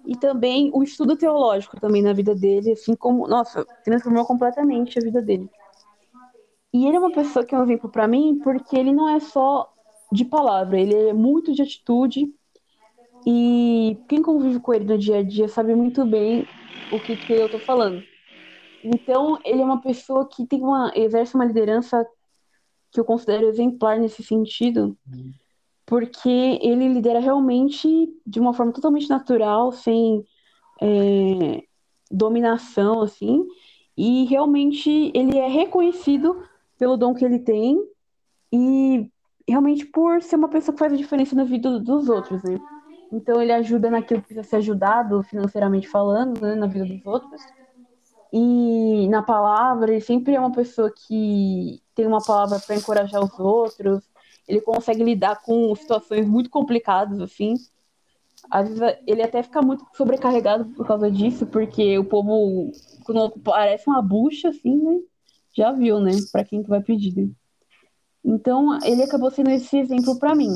e 0.06 0.16
também 0.16 0.72
o 0.74 0.82
estudo 0.84 1.16
teológico 1.16 1.80
também 1.80 2.02
na 2.02 2.14
vida 2.14 2.34
dele, 2.34 2.72
assim 2.72 2.96
como, 2.96 3.28
nossa, 3.28 3.68
transformou 3.84 4.26
completamente 4.26 4.98
a 4.98 5.02
vida 5.02 5.22
dele. 5.22 5.50
E 6.74 6.86
ele 6.86 6.98
é 6.98 7.00
uma 7.00 7.12
pessoa 7.12 7.46
que 7.46 7.54
é 7.54 7.58
um 7.60 7.64
exemplo 7.64 7.90
para 7.90 8.08
mim, 8.08 8.40
porque 8.44 8.76
ele 8.76 8.92
não 8.92 9.10
é 9.10 9.20
só 9.20 9.72
de 10.12 10.26
palavra, 10.26 10.80
ele 10.80 10.96
é 10.96 11.14
muito 11.14 11.54
de 11.54 11.62
atitude. 11.62 12.34
E 13.26 13.98
quem 14.08 14.22
convive 14.22 14.60
com 14.60 14.74
ele 14.74 14.86
no 14.86 14.98
dia 14.98 15.18
a 15.20 15.24
dia 15.24 15.48
sabe 15.48 15.76
muito 15.76 16.06
bem 16.06 16.50
o 16.90 17.00
que, 17.00 17.18
que 17.18 17.34
eu 17.34 17.50
tô 17.50 17.60
falando. 17.60 18.04
Então, 18.84 19.38
ele 19.46 19.62
é 19.62 19.66
uma 19.66 19.82
pessoa 19.82 20.28
que 20.28 20.46
tem 20.48 20.62
uma 20.62 20.92
exerce 20.96 21.36
uma 21.36 21.46
liderança 21.46 22.06
que 22.92 23.00
eu 23.00 23.06
considero 23.06 23.48
exemplar 23.48 24.00
nesse 24.00 24.24
sentido, 24.24 24.98
porque 25.86 26.60
ele 26.62 26.88
lidera 26.88 27.20
realmente 27.20 28.10
de 28.26 28.40
uma 28.40 28.54
forma 28.54 28.72
totalmente 28.72 29.10
natural, 29.10 29.72
sem 29.72 30.24
é, 30.82 31.64
dominação, 32.12 33.02
assim, 33.02 33.46
e 33.98 34.26
realmente 34.26 35.12
ele 35.14 35.38
é 35.38 35.48
reconhecido 35.48 36.44
pelo 36.78 36.96
dom 36.96 37.14
que 37.14 37.26
ele 37.26 37.40
tem 37.40 37.78
e 38.52 39.12
realmente 39.48 39.86
por 39.86 40.22
ser 40.22 40.36
uma 40.36 40.48
pessoa 40.48 40.74
que 40.74 40.80
faz 40.80 40.94
a 40.94 40.98
diferença 40.98 41.36
na 41.36 41.44
vida 41.44 41.80
dos 41.80 42.08
outros, 42.08 42.42
né? 42.44 42.60
Então 43.12 43.42
ele 43.42 43.52
ajuda 43.52 43.90
naquilo 43.90 44.22
que 44.22 44.28
precisa 44.28 44.48
ser 44.48 44.58
ajudado 44.58 45.22
financeiramente 45.24 45.88
falando, 45.88 46.40
né, 46.40 46.56
na 46.56 46.68
vida 46.68 46.86
dos 46.86 47.06
outros. 47.06 47.42
E 48.32 49.08
na 49.10 49.24
palavra, 49.24 49.92
ele 49.92 50.02
sempre 50.02 50.36
é 50.36 50.40
uma 50.40 50.52
pessoa 50.52 50.92
que 50.92 51.82
tem 52.00 52.08
uma 52.08 52.24
palavra 52.24 52.58
para 52.60 52.78
encorajar 52.78 53.22
os 53.22 53.38
outros, 53.38 54.02
ele 54.48 54.62
consegue 54.62 55.04
lidar 55.04 55.42
com 55.42 55.76
situações 55.76 56.26
muito 56.26 56.50
complicadas, 56.50 57.20
assim. 57.20 57.56
Às 58.50 58.70
vezes 58.70 58.98
ele 59.06 59.22
até 59.22 59.44
fica 59.44 59.62
muito 59.62 59.86
sobrecarregado 59.94 60.64
por 60.76 60.88
causa 60.88 61.12
disso, 61.12 61.46
porque 61.46 62.00
o 62.00 62.06
povo, 62.06 62.72
quando 63.04 63.32
parece 63.42 63.86
uma 63.86 64.02
bucha, 64.02 64.48
assim, 64.48 64.78
né? 64.78 65.02
Já 65.52 65.74
viu, 65.74 66.00
né? 66.00 66.12
Para 66.32 66.46
quem 66.46 66.64
que 66.64 66.70
vai 66.70 66.82
pedir. 66.82 67.14
Né? 67.18 67.30
Então, 68.24 68.80
ele 68.86 69.04
acabou 69.04 69.30
sendo 69.30 69.50
esse 69.50 69.78
exemplo 69.78 70.18
para 70.18 70.34
mim. 70.34 70.54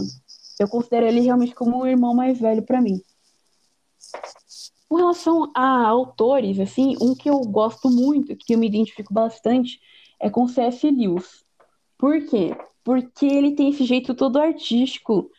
Eu 0.58 0.70
considero 0.70 1.08
ele 1.08 1.20
realmente 1.20 1.54
como 1.54 1.84
um 1.84 1.86
irmão 1.86 2.16
mais 2.16 2.40
velho 2.40 2.64
para 2.64 2.80
mim. 2.80 3.02
Com 4.88 4.96
relação 4.96 5.52
a 5.54 5.86
autores, 5.88 6.58
assim, 6.58 6.96
um 7.02 7.14
que 7.14 7.30
eu 7.30 7.42
gosto 7.42 7.90
muito, 7.90 8.34
que 8.38 8.56
eu 8.56 8.58
me 8.58 8.68
identifico 8.68 9.14
bastante, 9.14 9.82
é 10.24 10.30
com 10.30 10.48
C.S. 10.48 10.90
Lewis. 10.90 11.44
Por 11.98 12.26
quê? 12.26 12.56
porque 12.84 13.26
ele 13.26 13.56
tem 13.56 13.70
esse 13.70 13.86
jeito 13.86 14.14
todo 14.14 14.40
artístico 14.40 15.32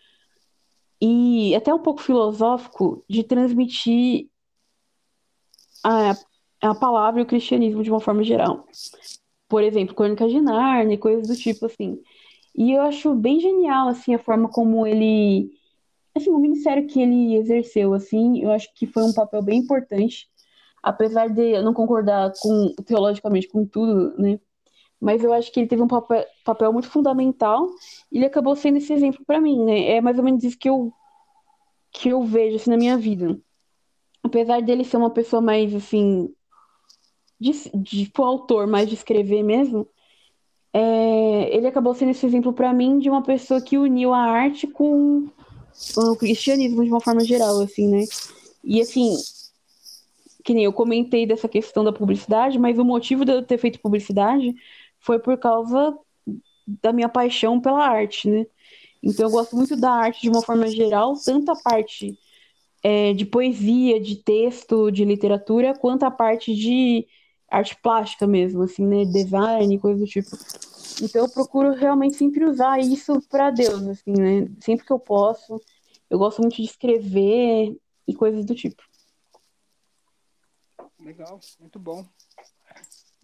e 1.00 1.54
até 1.54 1.72
um 1.74 1.78
pouco 1.78 2.00
filosófico 2.00 3.04
de 3.08 3.22
transmitir 3.22 4.28
a, 5.84 6.14
a 6.62 6.74
palavra 6.74 7.20
e 7.20 7.24
o 7.24 7.26
cristianismo 7.26 7.82
de 7.82 7.90
uma 7.90 8.00
forma 8.00 8.24
geral. 8.24 8.66
Por 9.48 9.62
exemplo, 9.62 9.94
Crônica 9.94 10.26
de 10.26 10.40
Narnia 10.40 10.96
coisas 10.96 11.28
do 11.28 11.36
tipo 11.36 11.66
assim. 11.66 12.00
E 12.56 12.72
eu 12.72 12.82
acho 12.82 13.14
bem 13.14 13.38
genial 13.40 13.88
assim 13.88 14.14
a 14.14 14.18
forma 14.18 14.48
como 14.48 14.86
ele 14.86 15.50
assim, 16.14 16.30
o 16.30 16.38
ministério 16.38 16.86
que 16.86 17.00
ele 17.00 17.34
exerceu 17.36 17.92
assim, 17.92 18.40
eu 18.40 18.52
acho 18.52 18.72
que 18.74 18.86
foi 18.86 19.02
um 19.02 19.12
papel 19.12 19.42
bem 19.42 19.58
importante, 19.58 20.28
apesar 20.80 21.28
de 21.28 21.56
eu 21.56 21.62
não 21.62 21.74
concordar 21.74 22.32
com 22.40 22.72
teologicamente 22.86 23.48
com 23.48 23.66
tudo, 23.66 24.16
né? 24.16 24.38
Mas 25.04 25.22
eu 25.22 25.34
acho 25.34 25.52
que 25.52 25.60
ele 25.60 25.66
teve 25.66 25.82
um 25.82 25.86
papel, 25.86 26.24
papel 26.42 26.72
muito 26.72 26.88
fundamental 26.88 27.68
e 28.10 28.16
ele 28.16 28.24
acabou 28.24 28.56
sendo 28.56 28.78
esse 28.78 28.90
exemplo 28.90 29.22
para 29.26 29.38
mim, 29.38 29.62
né? 29.62 29.96
É 29.96 30.00
mais 30.00 30.16
ou 30.16 30.24
menos 30.24 30.42
isso 30.42 30.58
que 30.58 30.68
eu 30.68 30.90
que 31.92 32.08
eu 32.08 32.22
vejo 32.22 32.56
assim 32.56 32.70
na 32.70 32.78
minha 32.78 32.96
vida. 32.96 33.38
Apesar 34.22 34.62
dele 34.62 34.82
ser 34.82 34.96
uma 34.96 35.10
pessoa 35.10 35.42
mais 35.42 35.74
assim 35.74 36.34
de, 37.38 37.52
de 37.74 38.06
tipo, 38.06 38.22
autor, 38.22 38.66
mais 38.66 38.88
de 38.88 38.94
escrever 38.94 39.42
mesmo, 39.42 39.86
é, 40.72 41.54
ele 41.54 41.66
acabou 41.66 41.94
sendo 41.94 42.12
esse 42.12 42.24
exemplo 42.24 42.54
para 42.54 42.72
mim 42.72 42.98
de 42.98 43.10
uma 43.10 43.22
pessoa 43.22 43.60
que 43.60 43.76
uniu 43.76 44.14
a 44.14 44.22
arte 44.22 44.66
com 44.66 45.28
o 45.98 46.16
cristianismo 46.16 46.82
de 46.82 46.90
uma 46.90 47.00
forma 47.02 47.22
geral, 47.22 47.60
assim, 47.60 47.88
né? 47.88 48.04
E 48.64 48.80
assim, 48.80 49.14
que 50.44 50.52
nem 50.52 50.64
eu 50.64 50.72
comentei 50.72 51.26
dessa 51.26 51.48
questão 51.48 51.82
da 51.82 51.92
publicidade, 51.92 52.58
mas 52.58 52.78
o 52.78 52.84
motivo 52.84 53.24
de 53.24 53.32
eu 53.32 53.42
ter 53.42 53.56
feito 53.56 53.80
publicidade 53.80 54.54
foi 55.04 55.18
por 55.18 55.36
causa 55.38 55.96
da 56.66 56.92
minha 56.92 57.08
paixão 57.08 57.60
pela 57.60 57.86
arte, 57.86 58.28
né? 58.28 58.46
Então 59.02 59.26
eu 59.26 59.30
gosto 59.30 59.54
muito 59.54 59.76
da 59.76 59.92
arte 59.92 60.22
de 60.22 60.30
uma 60.30 60.42
forma 60.42 60.66
geral, 60.66 61.14
tanto 61.22 61.50
a 61.52 61.56
parte 61.56 62.18
é, 62.82 63.12
de 63.12 63.26
poesia, 63.26 64.00
de 64.00 64.16
texto, 64.16 64.90
de 64.90 65.04
literatura, 65.04 65.74
quanto 65.78 66.04
a 66.04 66.10
parte 66.10 66.54
de 66.54 67.06
arte 67.50 67.76
plástica 67.82 68.26
mesmo, 68.26 68.62
assim, 68.62 68.86
né? 68.86 69.04
Design, 69.04 69.78
coisa 69.78 70.00
do 70.00 70.06
tipo. 70.06 70.30
Então 71.02 71.24
eu 71.24 71.30
procuro 71.30 71.74
realmente 71.74 72.16
sempre 72.16 72.44
usar 72.46 72.80
isso 72.80 73.20
para 73.28 73.50
Deus, 73.50 73.86
assim, 73.86 74.12
né? 74.12 74.50
Sempre 74.60 74.86
que 74.86 74.92
eu 74.92 74.98
posso. 74.98 75.60
Eu 76.08 76.18
gosto 76.18 76.40
muito 76.40 76.56
de 76.56 76.62
escrever 76.62 77.76
e 78.08 78.14
coisas 78.14 78.44
do 78.44 78.54
tipo. 78.54 78.82
Legal, 80.98 81.38
muito 81.60 81.78
bom. 81.78 82.06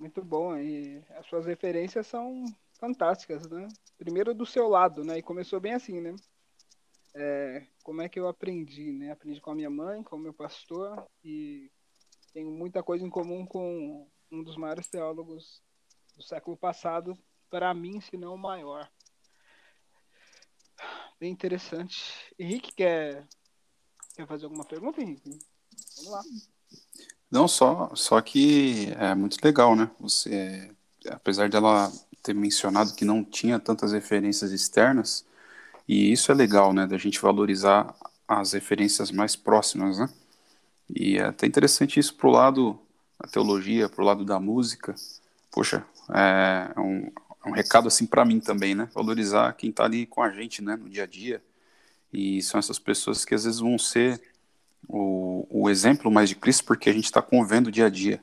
Muito 0.01 0.25
bom. 0.25 0.57
E 0.57 1.05
as 1.11 1.27
suas 1.27 1.45
referências 1.45 2.07
são 2.07 2.47
fantásticas, 2.79 3.47
né? 3.51 3.69
Primeiro 3.99 4.33
do 4.33 4.47
seu 4.47 4.67
lado, 4.67 5.05
né? 5.05 5.19
E 5.19 5.23
começou 5.23 5.61
bem 5.61 5.75
assim, 5.75 6.01
né? 6.01 6.17
É, 7.15 7.67
como 7.85 8.01
é 8.01 8.09
que 8.09 8.19
eu 8.19 8.27
aprendi, 8.27 8.93
né? 8.93 9.13
Aprendi 9.13 9.43
com 9.43 9.51
a 9.51 9.55
minha 9.55 9.69
mãe, 9.69 10.03
com 10.03 10.17
o 10.17 10.19
meu 10.19 10.33
pastor 10.33 11.07
e 11.23 11.71
tenho 12.33 12.51
muita 12.51 12.83
coisa 12.83 13.05
em 13.05 13.11
comum 13.11 13.45
com 13.45 14.09
um 14.33 14.43
dos 14.43 14.57
maiores 14.57 14.89
teólogos 14.89 15.63
do 16.17 16.23
século 16.23 16.57
passado, 16.57 17.19
para 17.51 17.75
mim, 17.75 18.01
se 18.01 18.17
não 18.17 18.35
o 18.35 18.39
maior. 18.39 18.91
Bem 21.19 21.31
interessante. 21.31 22.35
Henrique, 22.39 22.73
quer, 22.73 23.29
quer 24.15 24.27
fazer 24.27 24.47
alguma 24.47 24.65
pergunta, 24.65 25.03
Henrique? 25.03 25.39
Vamos 25.97 26.11
lá. 26.11 26.23
Não, 27.31 27.47
só, 27.47 27.91
só 27.95 28.21
que 28.21 28.93
é 28.99 29.15
muito 29.15 29.39
legal, 29.45 29.77
né? 29.77 29.91
Você, 30.01 30.71
apesar 31.09 31.49
dela 31.49 31.93
ter 32.23 32.35
mencionado 32.35 32.95
que 32.95 33.05
não 33.05 33.25
tinha 33.25 33.59
tantas 33.59 33.93
referências 33.93 34.51
externas, 34.53 35.25
e 35.89 36.13
isso 36.13 36.33
é 36.33 36.35
legal, 36.35 36.73
né? 36.73 36.87
Da 36.87 36.99
gente 36.99 37.21
valorizar 37.21 37.95
as 38.27 38.53
referências 38.53 39.11
mais 39.11 39.37
próximas, 39.37 39.99
né? 39.99 40.09
E 40.89 41.19
é 41.19 41.25
até 41.27 41.47
interessante 41.47 42.01
isso 42.01 42.15
pro 42.15 42.31
lado 42.31 42.79
da 43.21 43.29
teologia, 43.29 43.89
pro 43.89 44.05
lado 44.05 44.25
da 44.25 44.41
música. 44.41 44.95
Poxa, 45.53 45.85
é 46.13 46.81
um, 46.81 47.13
é 47.45 47.49
um 47.49 47.53
recado 47.53 47.89
assim 47.89 48.07
para 48.07 48.25
mim 48.25 48.41
também, 48.41 48.75
né? 48.75 48.89
Valorizar 48.95 49.53
quem 49.55 49.73
tá 49.73 49.85
ali 49.85 50.07
com 50.07 50.23
a 50.23 50.31
gente, 50.31 50.63
né? 50.63 50.77
No 50.77 50.89
dia 50.89 51.05
a 51.05 51.07
dia. 51.07 51.43
E 52.13 52.43
são 52.43 52.59
essas 52.59 52.79
pessoas 52.79 53.25
que 53.25 53.35
às 53.35 53.45
vezes 53.45 53.61
vão 53.61 53.79
ser 53.79 54.21
o, 54.89 55.47
o 55.51 55.71
exemplo 55.71 56.11
mais 56.11 56.29
de 56.29 56.37
Cristo, 56.37 56.65
porque 56.65 56.91
a 56.91 56.93
gente 56.93 57.05
está 57.05 57.23
convendo 57.23 57.71
dia 57.71 57.87
a 57.87 57.91
dia. 57.91 58.23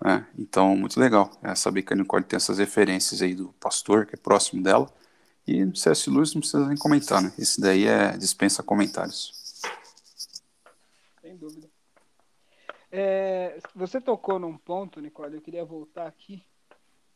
Né? 0.00 0.26
Então, 0.38 0.76
muito 0.76 0.98
legal 1.00 1.30
é 1.42 1.54
saber 1.54 1.82
que 1.82 1.92
a 1.92 1.96
Nicole 1.96 2.24
tem 2.24 2.36
essas 2.36 2.58
referências 2.58 3.22
aí 3.22 3.34
do 3.34 3.52
pastor, 3.54 4.06
que 4.06 4.14
é 4.14 4.18
próximo 4.18 4.62
dela. 4.62 4.90
E 5.46 5.64
C.S. 5.76 6.10
Lewis 6.10 6.34
não 6.34 6.40
precisa 6.40 6.66
nem 6.66 6.76
comentar, 6.76 7.22
né? 7.22 7.32
Esse 7.38 7.60
daí 7.60 7.86
é 7.86 8.16
dispensa 8.16 8.64
comentários. 8.64 9.62
Sem 11.22 11.36
dúvida. 11.36 11.68
É, 12.90 13.58
você 13.74 14.00
tocou 14.00 14.40
num 14.40 14.56
ponto, 14.56 15.00
Nicole, 15.00 15.36
eu 15.36 15.40
queria 15.40 15.64
voltar 15.64 16.06
aqui. 16.06 16.42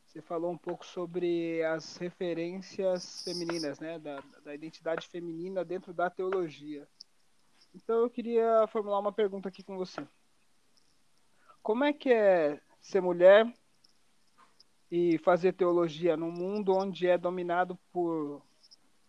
Você 0.07 0.21
falou 0.21 0.53
um 0.53 0.59
pouco 0.59 0.87
sobre 0.87 1.63
as 1.65 1.97
referências 1.97 3.23
femininas, 3.23 3.81
né? 3.81 3.99
Da, 3.99 4.23
da 4.45 4.55
identidade 4.55 5.09
feminina 5.09 5.65
dentro 5.65 5.93
da 5.93 6.09
teologia. 6.09 6.87
Então 7.75 8.01
eu 8.01 8.11
queria 8.11 8.67
formular 8.69 8.99
uma 8.99 9.13
pergunta 9.13 9.49
aqui 9.49 9.63
com 9.63 9.77
você. 9.77 10.07
Como 11.63 11.85
é 11.85 11.93
que 11.93 12.13
é 12.13 12.61
ser 12.81 13.01
mulher 13.01 13.53
e 14.91 15.19
fazer 15.19 15.53
teologia 15.53 16.17
num 16.17 16.33
mundo 16.33 16.75
onde 16.75 17.07
é 17.07 17.17
dominado 17.17 17.79
por, 17.93 18.43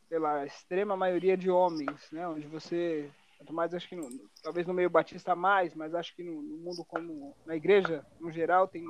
pela 0.07 0.45
extrema 0.45 0.95
maioria 0.95 1.35
de 1.35 1.49
homens, 1.49 2.11
né? 2.11 2.27
Onde 2.27 2.45
você, 2.47 3.09
mais 3.49 3.73
acho 3.73 3.89
que 3.89 3.95
no, 3.95 4.07
talvez 4.43 4.67
no 4.67 4.73
meio 4.73 4.89
batista 4.89 5.35
mais, 5.35 5.73
mas 5.73 5.95
acho 5.95 6.15
que 6.15 6.23
no, 6.23 6.41
no, 6.41 6.57
mundo 6.57 6.85
como 6.85 7.35
na 7.45 7.55
igreja 7.55 8.05
no 8.19 8.29
geral 8.29 8.67
tem 8.67 8.85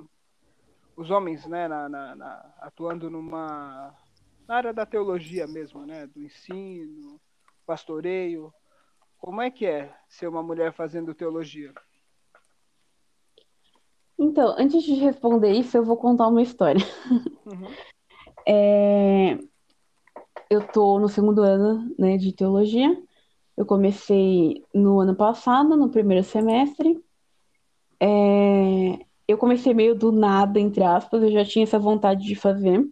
os 0.97 1.09
homens, 1.09 1.45
né? 1.45 1.67
Na, 1.67 1.87
na, 1.87 2.15
na, 2.15 2.53
atuando 2.59 3.09
numa 3.09 3.95
na 4.47 4.55
área 4.55 4.73
da 4.73 4.85
teologia 4.85 5.47
mesmo, 5.47 5.85
né? 5.85 6.07
Do 6.07 6.21
ensino, 6.21 7.21
pastoreio. 7.65 8.53
Como 9.21 9.39
é 9.39 9.51
que 9.51 9.67
é 9.67 9.93
ser 10.09 10.27
uma 10.27 10.41
mulher 10.41 10.73
fazendo 10.73 11.13
teologia? 11.13 11.71
Então, 14.17 14.55
antes 14.57 14.83
de 14.83 14.95
responder 14.95 15.51
isso, 15.51 15.77
eu 15.77 15.85
vou 15.85 15.95
contar 15.95 16.27
uma 16.27 16.41
história. 16.41 16.81
Uhum. 17.45 17.67
É... 18.47 19.37
Eu 20.49 20.67
tô 20.67 20.99
no 20.99 21.07
segundo 21.07 21.43
ano, 21.43 21.93
né, 21.99 22.17
de 22.17 22.33
teologia. 22.33 22.89
Eu 23.55 23.63
comecei 23.63 24.65
no 24.73 24.99
ano 24.99 25.15
passado, 25.15 25.77
no 25.77 25.89
primeiro 25.89 26.23
semestre. 26.23 26.99
É... 27.99 29.05
Eu 29.27 29.37
comecei 29.37 29.71
meio 29.71 29.93
do 29.93 30.11
nada, 30.11 30.59
entre 30.59 30.83
aspas. 30.83 31.21
Eu 31.21 31.31
já 31.31 31.45
tinha 31.45 31.63
essa 31.63 31.77
vontade 31.77 32.25
de 32.25 32.33
fazer 32.33 32.83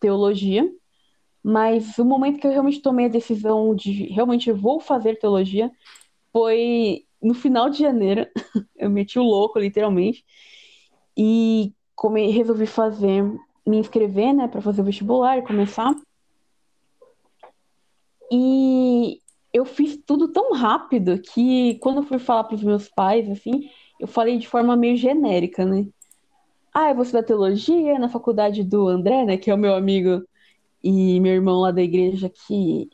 teologia. 0.00 0.66
Mas 1.42 1.98
o 1.98 2.04
momento 2.04 2.38
que 2.38 2.46
eu 2.46 2.52
realmente 2.52 2.80
tomei 2.80 3.06
a 3.06 3.08
decisão 3.08 3.74
de 3.74 4.06
realmente 4.12 4.52
vou 4.52 4.78
fazer 4.78 5.18
teologia 5.18 5.70
foi 6.32 7.04
no 7.20 7.34
final 7.34 7.68
de 7.68 7.78
janeiro. 7.78 8.26
eu 8.76 8.88
meti 8.88 9.18
o 9.18 9.22
louco, 9.22 9.58
literalmente. 9.58 10.24
E 11.16 11.72
come, 11.94 12.30
resolvi 12.30 12.66
fazer, 12.66 13.22
me 13.66 13.78
inscrever, 13.78 14.32
né, 14.32 14.48
para 14.48 14.60
fazer 14.60 14.80
o 14.80 14.84
vestibular 14.84 15.38
e 15.38 15.42
começar. 15.42 15.94
E 18.30 19.20
eu 19.52 19.64
fiz 19.64 19.98
tudo 20.06 20.28
tão 20.28 20.52
rápido 20.52 21.20
que 21.20 21.74
quando 21.80 21.98
eu 21.98 22.02
fui 22.04 22.18
falar 22.18 22.44
para 22.44 22.54
os 22.54 22.62
meus 22.62 22.88
pais, 22.88 23.28
assim, 23.28 23.68
eu 24.00 24.06
falei 24.08 24.38
de 24.38 24.48
forma 24.48 24.76
meio 24.76 24.96
genérica, 24.96 25.64
né? 25.64 25.86
Ah, 26.72 26.88
eu 26.90 26.94
vou 26.94 27.02
estudar 27.02 27.22
teologia 27.22 27.98
na 27.98 28.08
faculdade 28.08 28.64
do 28.64 28.88
André, 28.88 29.24
né, 29.26 29.36
que 29.36 29.50
é 29.50 29.54
o 29.54 29.58
meu 29.58 29.74
amigo 29.74 30.22
e 30.82 31.20
meu 31.20 31.32
irmão 31.32 31.60
lá 31.60 31.70
da 31.70 31.82
igreja 31.82 32.28
que 32.28 32.90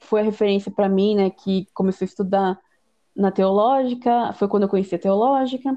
foi 0.00 0.20
a 0.20 0.24
referência 0.24 0.70
para 0.70 0.88
mim, 0.88 1.14
né, 1.14 1.30
que 1.30 1.66
começou 1.74 2.04
a 2.04 2.08
estudar 2.08 2.60
na 3.14 3.30
teológica, 3.30 4.32
foi 4.34 4.48
quando 4.48 4.64
eu 4.64 4.68
conheci 4.68 4.94
a 4.94 4.98
teológica. 4.98 5.74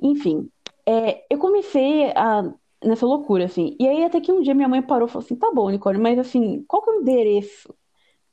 Enfim, 0.00 0.48
é, 0.86 1.24
eu 1.30 1.38
comecei 1.38 2.10
a, 2.14 2.52
nessa 2.84 3.06
loucura, 3.06 3.46
assim. 3.46 3.76
E 3.80 3.88
aí 3.88 4.04
até 4.04 4.20
que 4.20 4.30
um 4.30 4.42
dia 4.42 4.54
minha 4.54 4.68
mãe 4.68 4.82
parou 4.82 5.08
e 5.08 5.10
falou 5.10 5.24
assim, 5.24 5.36
tá 5.36 5.50
bom, 5.52 5.70
Nicole, 5.70 5.98
mas 5.98 6.18
assim, 6.18 6.64
qual 6.68 6.82
que 6.82 6.90
é 6.90 6.92
o 6.92 7.00
endereço 7.00 7.74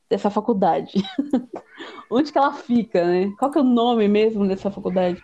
dessa 0.10 0.30
faculdade? 0.30 1.02
Onde 2.12 2.32
que 2.32 2.38
ela 2.38 2.54
fica, 2.54 3.06
né? 3.06 3.32
Qual 3.40 3.50
que 3.50 3.58
é 3.58 3.62
o 3.62 3.64
nome 3.66 4.08
mesmo 4.08 4.48
dessa 4.48 4.70
faculdade? 4.70 5.24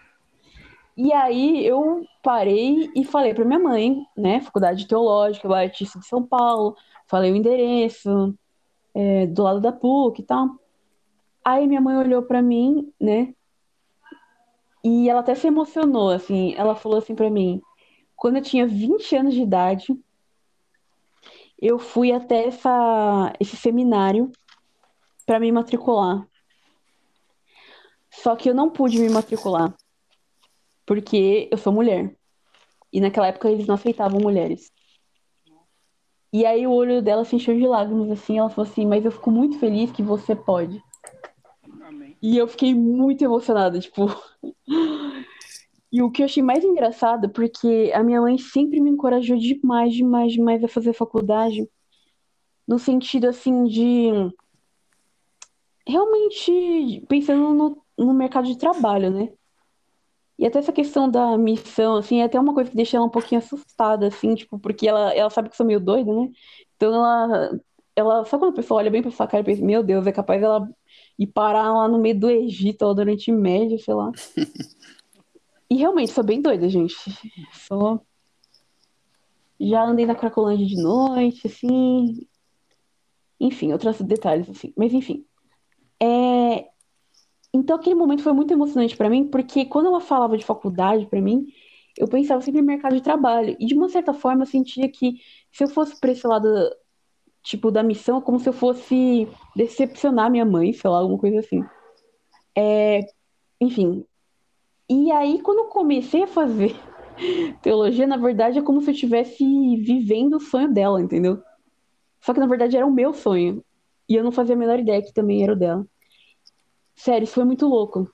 E 0.96 1.14
aí 1.14 1.64
eu 1.64 2.04
parei 2.24 2.90
e 2.96 3.06
falei 3.06 3.32
para 3.32 3.46
minha 3.46 3.60
mãe, 3.60 4.04
né, 4.18 4.42
Faculdade 4.42 4.88
Teológica, 4.88 5.48
Batista 5.48 6.00
de 6.00 6.08
São 6.08 6.24
Paulo, 6.24 6.76
falei 7.08 7.32
o 7.32 7.36
endereço, 7.36 8.38
é, 8.94 9.28
do 9.28 9.44
lado 9.44 9.62
da 9.62 9.72
PUC 9.72 10.22
e 10.22 10.26
tal. 10.26 10.60
Aí 11.44 11.68
minha 11.68 11.82
mãe 11.82 11.98
olhou 11.98 12.24
para 12.24 12.42
mim, 12.42 12.92
né, 13.00 13.34
e 14.84 15.10
ela 15.10 15.22
até 15.22 15.36
se 15.36 15.48
emocionou, 15.48 16.10
assim, 16.10 16.54
ela 16.56 16.76
falou 16.76 17.00
assim 17.00 17.16
para 17.16 17.30
mim, 17.30 17.62
quando 18.16 18.38
eu 18.38 18.42
tinha 18.42 18.66
20 18.68 19.16
anos 19.16 19.34
de 19.34 19.42
idade, 19.42 19.88
eu 21.60 21.80
fui 21.80 22.12
até 22.12 22.46
essa, 22.46 23.34
esse 23.40 23.56
seminário 23.56 24.32
para 25.26 25.40
me 25.40 25.52
matricular. 25.52 26.28
Só 28.10 28.36
que 28.36 28.50
eu 28.50 28.56
não 28.56 28.70
pude 28.70 29.00
me 29.00 29.10
matricular 29.10 29.76
porque 30.88 31.50
eu 31.52 31.58
sou 31.58 31.74
mulher. 31.74 32.16
E 32.92 33.02
naquela 33.02 33.28
época 33.28 33.52
eles 33.52 33.68
não 33.68 33.76
aceitavam 33.76 34.22
mulheres. 34.22 34.72
E 36.32 36.46
aí 36.46 36.68
o 36.68 36.72
olho 36.72 37.02
dela 37.02 37.24
se 37.24 37.36
encheu 37.36 37.58
de 37.58 37.66
lágrimas, 37.66 38.12
assim, 38.12 38.38
ela 38.38 38.50
falou 38.50 38.70
assim, 38.70 38.86
mas 38.86 39.06
eu 39.06 39.12
fico 39.12 39.32
muito 39.32 39.58
feliz 39.60 39.92
que 39.92 40.04
você 40.04 40.36
pode. 40.36 40.84
Amém. 41.82 42.18
E 42.22 42.38
eu 42.38 42.48
fiquei 42.48 42.76
muito 42.76 43.24
emocionada, 43.24 43.80
tipo. 43.80 44.08
e 45.92 46.02
o 46.02 46.12
que 46.12 46.22
eu 46.22 46.26
achei 46.26 46.44
mais 46.44 46.64
engraçado, 46.64 47.30
porque 47.30 47.92
a 47.94 48.04
minha 48.04 48.22
mãe 48.22 48.38
sempre 48.38 48.82
me 48.82 48.90
encorajou 48.90 49.38
demais, 49.38 49.94
demais, 49.94 50.34
demais 50.34 50.64
a 50.64 50.68
fazer 50.68 50.94
faculdade. 50.94 51.68
No 52.68 52.78
sentido, 52.78 53.28
assim, 53.28 53.64
de 53.64 54.12
realmente 55.88 57.06
pensando 57.08 57.54
no, 57.54 57.82
no 57.98 58.14
mercado 58.14 58.46
de 58.48 58.58
trabalho, 58.58 59.10
né? 59.10 59.32
E 60.38 60.46
até 60.46 60.60
essa 60.60 60.72
questão 60.72 61.10
da 61.10 61.38
missão, 61.38 61.96
assim, 61.96 62.22
é 62.22 62.26
até 62.26 62.40
uma 62.40 62.54
coisa 62.54 62.70
que 62.70 62.76
deixa 62.76 62.98
ela 62.98 63.06
um 63.06 63.10
pouquinho 63.10 63.40
assustada, 63.40 64.08
assim, 64.08 64.36
tipo, 64.36 64.60
porque 64.60 64.88
ela, 64.88 65.12
ela 65.14 65.30
sabe 65.30 65.50
que 65.50 65.54
eu 65.54 65.58
sou 65.58 65.66
meio 65.66 65.80
doida, 65.80 66.14
né? 66.14 66.30
Então 66.76 66.94
ela, 66.94 67.60
ela, 67.96 68.26
só 68.26 68.38
quando 68.38 68.52
a 68.52 68.56
pessoa 68.56 68.80
olha 68.80 68.92
bem 68.92 69.02
pra 69.02 69.10
sua 69.10 69.26
cara 69.26 69.42
e 69.42 69.46
pensa, 69.46 69.66
meu 69.66 69.82
Deus, 69.82 70.06
é 70.06 70.12
capaz 70.12 70.40
dela 70.40 70.70
ir 71.18 71.28
parar 71.28 71.74
lá 71.74 71.88
no 71.88 71.98
meio 71.98 72.20
do 72.20 72.30
Egito, 72.30 72.84
ou 72.86 72.94
durante 72.94 73.32
Médio, 73.32 73.80
sei 73.80 73.96
lá. 73.96 74.12
e 75.70 75.76
realmente, 75.76 76.12
sou 76.12 76.24
bem 76.24 76.40
doida, 76.40 76.70
gente. 76.70 76.96
Sou. 77.54 78.00
Já 79.60 79.84
andei 79.84 80.06
na 80.06 80.14
Cracolândia 80.14 80.68
de 80.68 80.80
noite, 80.80 81.48
assim. 81.48 82.28
Enfim, 83.40 83.72
outros 83.74 84.00
detalhes, 84.02 84.48
assim. 84.50 84.72
Mas 84.78 84.94
enfim. 84.94 85.26
É... 86.00 86.37
Então 87.60 87.76
aquele 87.76 87.96
momento 87.96 88.24
foi 88.24 88.34
muito 88.34 88.54
emocionante 88.54 88.96
para 88.96 89.10
mim, 89.10 89.28
porque 89.28 89.66
quando 89.66 89.88
ela 89.88 90.00
falava 90.00 90.38
de 90.38 90.46
faculdade 90.46 91.06
para 91.08 91.22
mim, 91.22 91.48
eu 91.98 92.08
pensava 92.08 92.42
sempre 92.42 92.62
em 92.62 92.64
mercado 92.64 92.96
de 92.96 93.02
trabalho. 93.02 93.56
E 93.60 93.66
de 93.66 93.74
uma 93.74 93.90
certa 93.90 94.14
forma 94.14 94.44
eu 94.44 94.48
sentia 94.48 94.90
que 94.90 95.16
se 95.52 95.64
eu 95.64 95.68
fosse 95.68 96.00
para 96.00 96.12
esse 96.12 96.26
lado, 96.28 96.48
tipo, 97.44 97.72
da 97.72 97.82
missão, 97.84 98.20
é 98.20 98.22
como 98.22 98.40
se 98.40 98.48
eu 98.48 98.54
fosse 98.54 99.28
decepcionar 99.56 100.30
minha 100.30 100.46
mãe, 100.46 100.74
sei 100.74 100.90
lá, 100.90 101.00
alguma 101.00 101.20
coisa 101.20 101.40
assim. 101.40 101.64
É... 102.56 103.02
Enfim. 103.60 104.06
E 104.90 105.12
aí, 105.12 105.42
quando 105.42 105.60
eu 105.60 105.66
comecei 105.66 106.24
a 106.24 106.28
fazer 106.28 106.76
teologia, 107.62 108.08
na 108.08 108.18
verdade, 108.18 108.60
é 108.60 108.62
como 108.62 108.82
se 108.82 108.90
eu 108.90 108.94
estivesse 108.94 109.44
vivendo 109.78 110.36
o 110.36 110.40
sonho 110.40 110.72
dela, 110.72 111.02
entendeu? 111.02 111.42
Só 112.22 112.34
que 112.34 112.40
na 112.40 112.48
verdade 112.48 112.78
era 112.78 112.86
o 112.86 112.92
meu 112.92 113.14
sonho. 113.14 113.64
E 114.10 114.16
eu 114.16 114.24
não 114.24 114.32
fazia 114.32 114.56
a 114.56 114.58
menor 114.58 114.80
ideia 114.80 115.02
que 115.02 115.14
também 115.14 115.44
era 115.44 115.54
o 115.54 115.56
dela. 115.56 115.86
Sério, 116.98 117.26
isso 117.26 117.36
foi 117.36 117.46
muito 117.46 117.68
louco. 117.68 118.12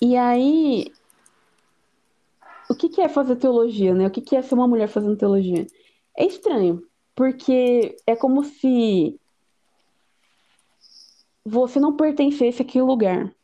E 0.00 0.16
aí. 0.16 0.86
O 2.70 2.74
que, 2.74 2.88
que 2.88 3.00
é 3.00 3.08
fazer 3.08 3.36
teologia, 3.36 3.92
né? 3.92 4.06
O 4.06 4.10
que, 4.10 4.20
que 4.20 4.36
é 4.36 4.42
ser 4.42 4.54
uma 4.54 4.68
mulher 4.68 4.88
fazendo 4.88 5.16
teologia? 5.16 5.66
É 6.16 6.24
estranho, 6.24 6.82
porque 7.14 7.96
é 8.06 8.16
como 8.16 8.44
se 8.44 9.18
você 11.44 11.78
não 11.78 11.96
pertencesse 11.96 12.62
àquele 12.62 12.84
lugar. 12.84 13.34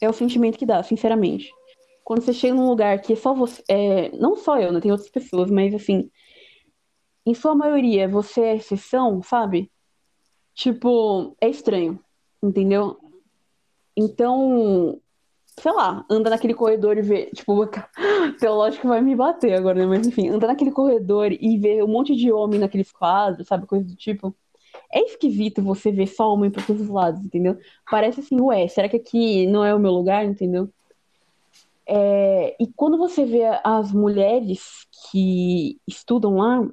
É 0.00 0.08
o 0.08 0.12
sentimento 0.12 0.58
que 0.58 0.66
dá, 0.66 0.82
sinceramente. 0.82 1.50
Quando 2.02 2.22
você 2.22 2.32
chega 2.32 2.54
num 2.54 2.68
lugar 2.68 3.00
que 3.02 3.12
é 3.12 3.16
só 3.16 3.34
você. 3.34 3.62
É, 3.68 4.10
não 4.16 4.36
só 4.36 4.58
eu, 4.58 4.72
né? 4.72 4.80
Tem 4.80 4.90
outras 4.90 5.10
pessoas, 5.10 5.50
mas 5.50 5.74
assim. 5.74 6.10
Em 7.26 7.34
sua 7.34 7.54
maioria, 7.54 8.08
você 8.08 8.40
é 8.40 8.56
exceção, 8.56 9.22
sabe? 9.22 9.70
Tipo, 10.54 11.36
é 11.40 11.48
estranho, 11.48 11.98
entendeu? 12.42 12.96
Então, 13.96 15.00
sei 15.58 15.72
lá, 15.72 16.04
anda 16.10 16.30
naquele 16.30 16.54
corredor 16.54 16.98
e 16.98 17.02
vê, 17.02 17.26
tipo, 17.26 17.66
teológico 18.38 18.88
vai 18.88 19.00
me 19.00 19.16
bater 19.16 19.54
agora, 19.54 19.78
né? 19.78 19.86
Mas 19.86 20.06
enfim, 20.06 20.28
anda 20.28 20.46
naquele 20.46 20.70
corredor 20.70 21.32
e 21.32 21.58
ver 21.58 21.82
um 21.82 21.88
monte 21.88 22.14
de 22.14 22.30
homem 22.30 22.60
naqueles 22.60 22.92
quadros, 22.92 23.46
sabe? 23.46 23.66
Coisa 23.66 23.84
do 23.84 23.96
tipo. 23.96 24.34
É 24.92 25.00
esquisito 25.00 25.62
você 25.62 25.90
ver 25.90 26.06
só 26.06 26.32
homem 26.32 26.50
por 26.50 26.64
todos 26.64 26.82
os 26.82 26.88
lados, 26.88 27.24
entendeu? 27.24 27.58
Parece 27.90 28.20
assim, 28.20 28.40
ué, 28.40 28.68
será 28.68 28.88
que 28.88 28.96
aqui 28.96 29.46
não 29.46 29.64
é 29.64 29.74
o 29.74 29.78
meu 29.80 29.90
lugar, 29.90 30.24
entendeu? 30.24 30.68
É... 31.86 32.54
E 32.60 32.66
quando 32.76 32.98
você 32.98 33.24
vê 33.24 33.42
as 33.64 33.92
mulheres 33.92 34.86
que 35.10 35.78
estudam 35.88 36.36
lá, 36.36 36.68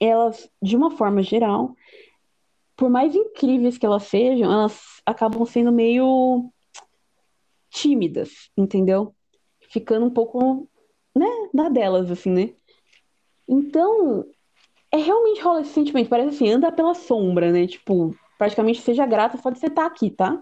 elas, 0.00 0.48
de 0.62 0.76
uma 0.76 0.90
forma 0.90 1.22
geral, 1.22 1.74
por 2.76 2.90
mais 2.90 3.14
incríveis 3.14 3.78
que 3.78 3.86
elas 3.86 4.04
sejam, 4.04 4.52
elas 4.52 5.00
acabam 5.04 5.44
sendo 5.46 5.72
meio 5.72 6.50
tímidas, 7.70 8.50
entendeu? 8.56 9.14
Ficando 9.70 10.06
um 10.06 10.10
pouco, 10.10 10.68
né, 11.14 11.26
na 11.52 11.68
delas, 11.68 12.10
assim, 12.10 12.30
né? 12.30 12.50
Então, 13.48 14.24
é 14.92 14.98
realmente 14.98 15.40
rola 15.40 15.62
esse 15.62 15.72
sentimento, 15.72 16.08
parece 16.08 16.36
assim, 16.36 16.50
anda 16.50 16.70
pela 16.70 16.94
sombra, 16.94 17.50
né? 17.50 17.66
Tipo, 17.66 18.14
praticamente 18.38 18.80
seja 18.80 19.06
grata 19.06 19.38
só 19.38 19.50
de 19.50 19.58
você 19.58 19.66
estar 19.66 19.82
tá 19.82 19.86
aqui, 19.86 20.10
tá? 20.10 20.40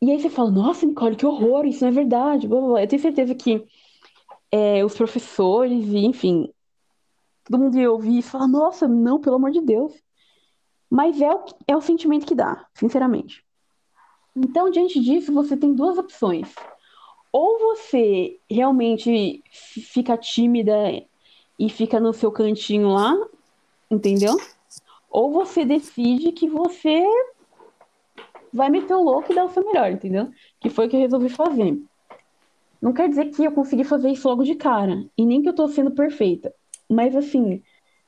E 0.00 0.10
aí 0.10 0.20
você 0.20 0.28
fala, 0.28 0.50
nossa, 0.50 0.84
Nicole, 0.84 1.14
que 1.14 1.24
horror, 1.24 1.64
isso 1.64 1.84
não 1.84 1.90
é 1.90 1.92
verdade. 1.92 2.48
Blá, 2.48 2.58
blá, 2.58 2.68
blá. 2.70 2.82
Eu 2.82 2.88
tenho 2.88 3.00
certeza 3.00 3.36
que 3.36 3.64
é, 4.50 4.84
os 4.84 4.96
professores, 4.96 5.86
e, 5.86 5.98
enfim, 5.98 6.52
todo 7.44 7.60
mundo 7.60 7.78
ia 7.78 7.90
ouvir 7.90 8.18
e 8.18 8.22
falar, 8.22 8.48
nossa, 8.48 8.88
não, 8.88 9.20
pelo 9.20 9.36
amor 9.36 9.52
de 9.52 9.60
Deus. 9.60 9.92
Mas 10.92 11.22
é 11.22 11.34
o, 11.34 11.42
é 11.68 11.74
o 11.74 11.80
sentimento 11.80 12.26
que 12.26 12.34
dá, 12.34 12.66
sinceramente. 12.74 13.42
Então, 14.36 14.68
diante 14.68 15.00
disso, 15.00 15.32
você 15.32 15.56
tem 15.56 15.72
duas 15.72 15.96
opções. 15.96 16.54
Ou 17.32 17.58
você 17.58 18.38
realmente 18.50 19.42
fica 19.50 20.18
tímida 20.18 20.74
e 21.58 21.70
fica 21.70 21.98
no 21.98 22.12
seu 22.12 22.30
cantinho 22.30 22.90
lá, 22.90 23.16
entendeu? 23.90 24.36
Ou 25.08 25.32
você 25.32 25.64
decide 25.64 26.30
que 26.30 26.46
você 26.46 27.02
vai 28.52 28.68
meter 28.68 28.92
o 28.92 29.02
louco 29.02 29.32
e 29.32 29.34
dar 29.34 29.46
o 29.46 29.50
seu 29.50 29.64
melhor, 29.64 29.90
entendeu? 29.92 30.30
Que 30.60 30.68
foi 30.68 30.88
o 30.88 30.90
que 30.90 30.96
eu 30.96 31.00
resolvi 31.00 31.30
fazer. 31.30 31.82
Não 32.82 32.92
quer 32.92 33.08
dizer 33.08 33.30
que 33.30 33.42
eu 33.42 33.52
consegui 33.52 33.84
fazer 33.84 34.10
isso 34.10 34.28
logo 34.28 34.44
de 34.44 34.56
cara, 34.56 35.06
e 35.16 35.24
nem 35.24 35.40
que 35.40 35.48
eu 35.48 35.54
tô 35.54 35.66
sendo 35.68 35.92
perfeita. 35.92 36.54
Mas 36.86 37.16
assim, 37.16 37.62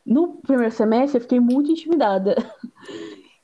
no 0.05 0.37
primeiro 0.43 0.73
semestre 0.73 1.19
eu 1.19 1.23
fiquei 1.23 1.41
muito 1.41 1.71
intimidada. 1.71 2.35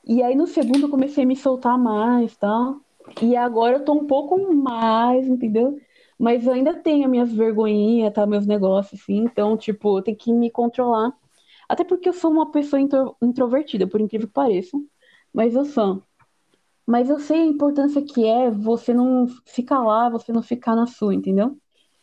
E 0.07 0.23
aí 0.23 0.35
no 0.35 0.47
segundo 0.47 0.83
eu 0.87 0.89
comecei 0.89 1.23
a 1.23 1.27
me 1.27 1.37
soltar 1.37 1.79
mais, 1.79 2.37
tá? 2.37 2.75
E 3.23 3.37
agora 3.37 3.77
eu 3.77 3.85
tô 3.85 3.93
um 3.93 4.07
pouco 4.07 4.53
mais, 4.55 5.27
entendeu? 5.27 5.79
Mas 6.19 6.47
eu 6.47 6.53
ainda 6.53 6.75
tenho 6.75 7.09
minhas 7.09 7.33
vergonhinhas, 7.33 8.13
tá? 8.13 8.27
Meus 8.27 8.47
negócios, 8.47 9.01
assim. 9.01 9.19
Então, 9.19 9.57
tipo, 9.57 9.99
eu 9.99 10.03
tenho 10.03 10.17
que 10.17 10.33
me 10.33 10.51
controlar. 10.51 11.13
Até 11.69 11.85
porque 11.85 12.09
eu 12.09 12.13
sou 12.13 12.31
uma 12.31 12.51
pessoa 12.51 12.81
intro 12.81 13.17
introvertida, 13.23 13.87
por 13.87 14.01
incrível 14.01 14.27
que 14.27 14.35
pareça. 14.35 14.77
Mas 15.33 15.55
eu 15.55 15.65
sou. 15.65 16.03
Mas 16.87 17.09
eu 17.09 17.19
sei 17.21 17.43
a 17.43 17.47
importância 17.47 18.03
que 18.03 18.27
é 18.27 18.51
você 18.51 18.93
não 18.93 19.27
ficar 19.47 19.81
lá, 19.83 20.09
você 20.11 20.33
não 20.33 20.43
ficar 20.43 20.75
na 20.75 20.87
sua, 20.87 21.15
entendeu? 21.15 21.57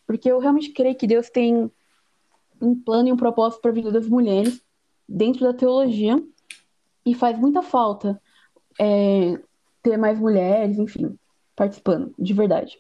Porque 0.08 0.32
eu 0.32 0.40
realmente 0.40 0.72
creio 0.72 0.96
que 0.96 1.06
Deus 1.06 1.30
tem 1.30 1.70
um 2.62 2.76
plano 2.76 3.10
e 3.10 3.12
um 3.12 3.18
propósito 3.18 3.62
para 3.62 3.72
a 3.72 3.74
vida 3.74 3.92
das 3.92 4.08
mulheres 4.08 4.62
dentro 5.08 5.42
da 5.42 5.54
teologia 5.54 6.22
e 7.06 7.14
faz 7.14 7.38
muita 7.40 7.62
falta 7.62 8.22
é, 8.80 9.40
ter 9.82 9.98
mais 9.98 10.20
mulheres, 10.20 10.78
enfim, 10.78 11.18
participando, 11.56 12.14
de 12.18 12.34
verdade. 12.34 12.78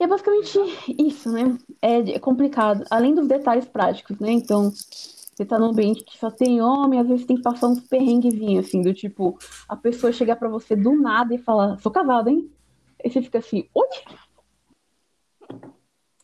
E 0.00 0.04
é 0.04 0.06
basicamente 0.06 0.58
isso, 0.98 1.30
né? 1.30 1.58
É, 1.82 1.98
é 2.12 2.18
complicado, 2.18 2.84
além 2.90 3.14
dos 3.14 3.26
detalhes 3.26 3.66
práticos, 3.66 4.18
né? 4.18 4.30
Então, 4.30 4.70
você 4.70 5.44
tá 5.44 5.58
num 5.58 5.66
ambiente 5.70 6.04
que 6.04 6.18
só 6.18 6.30
tem 6.30 6.60
homem, 6.60 7.00
às 7.00 7.06
vezes 7.06 7.26
tem 7.26 7.36
que 7.36 7.42
passar 7.42 7.68
uns 7.68 7.80
perrenguezinhos, 7.80 8.66
assim, 8.66 8.82
do 8.82 8.92
tipo, 8.92 9.38
a 9.68 9.76
pessoa 9.76 10.12
chegar 10.12 10.36
para 10.36 10.48
você 10.48 10.74
do 10.74 11.00
nada 11.00 11.34
e 11.34 11.38
falar, 11.38 11.78
sou 11.78 11.90
casada, 11.92 12.30
hein? 12.30 12.50
Aí 13.04 13.10
você 13.10 13.22
fica 13.22 13.38
assim, 13.38 13.68
oi? 13.72 13.88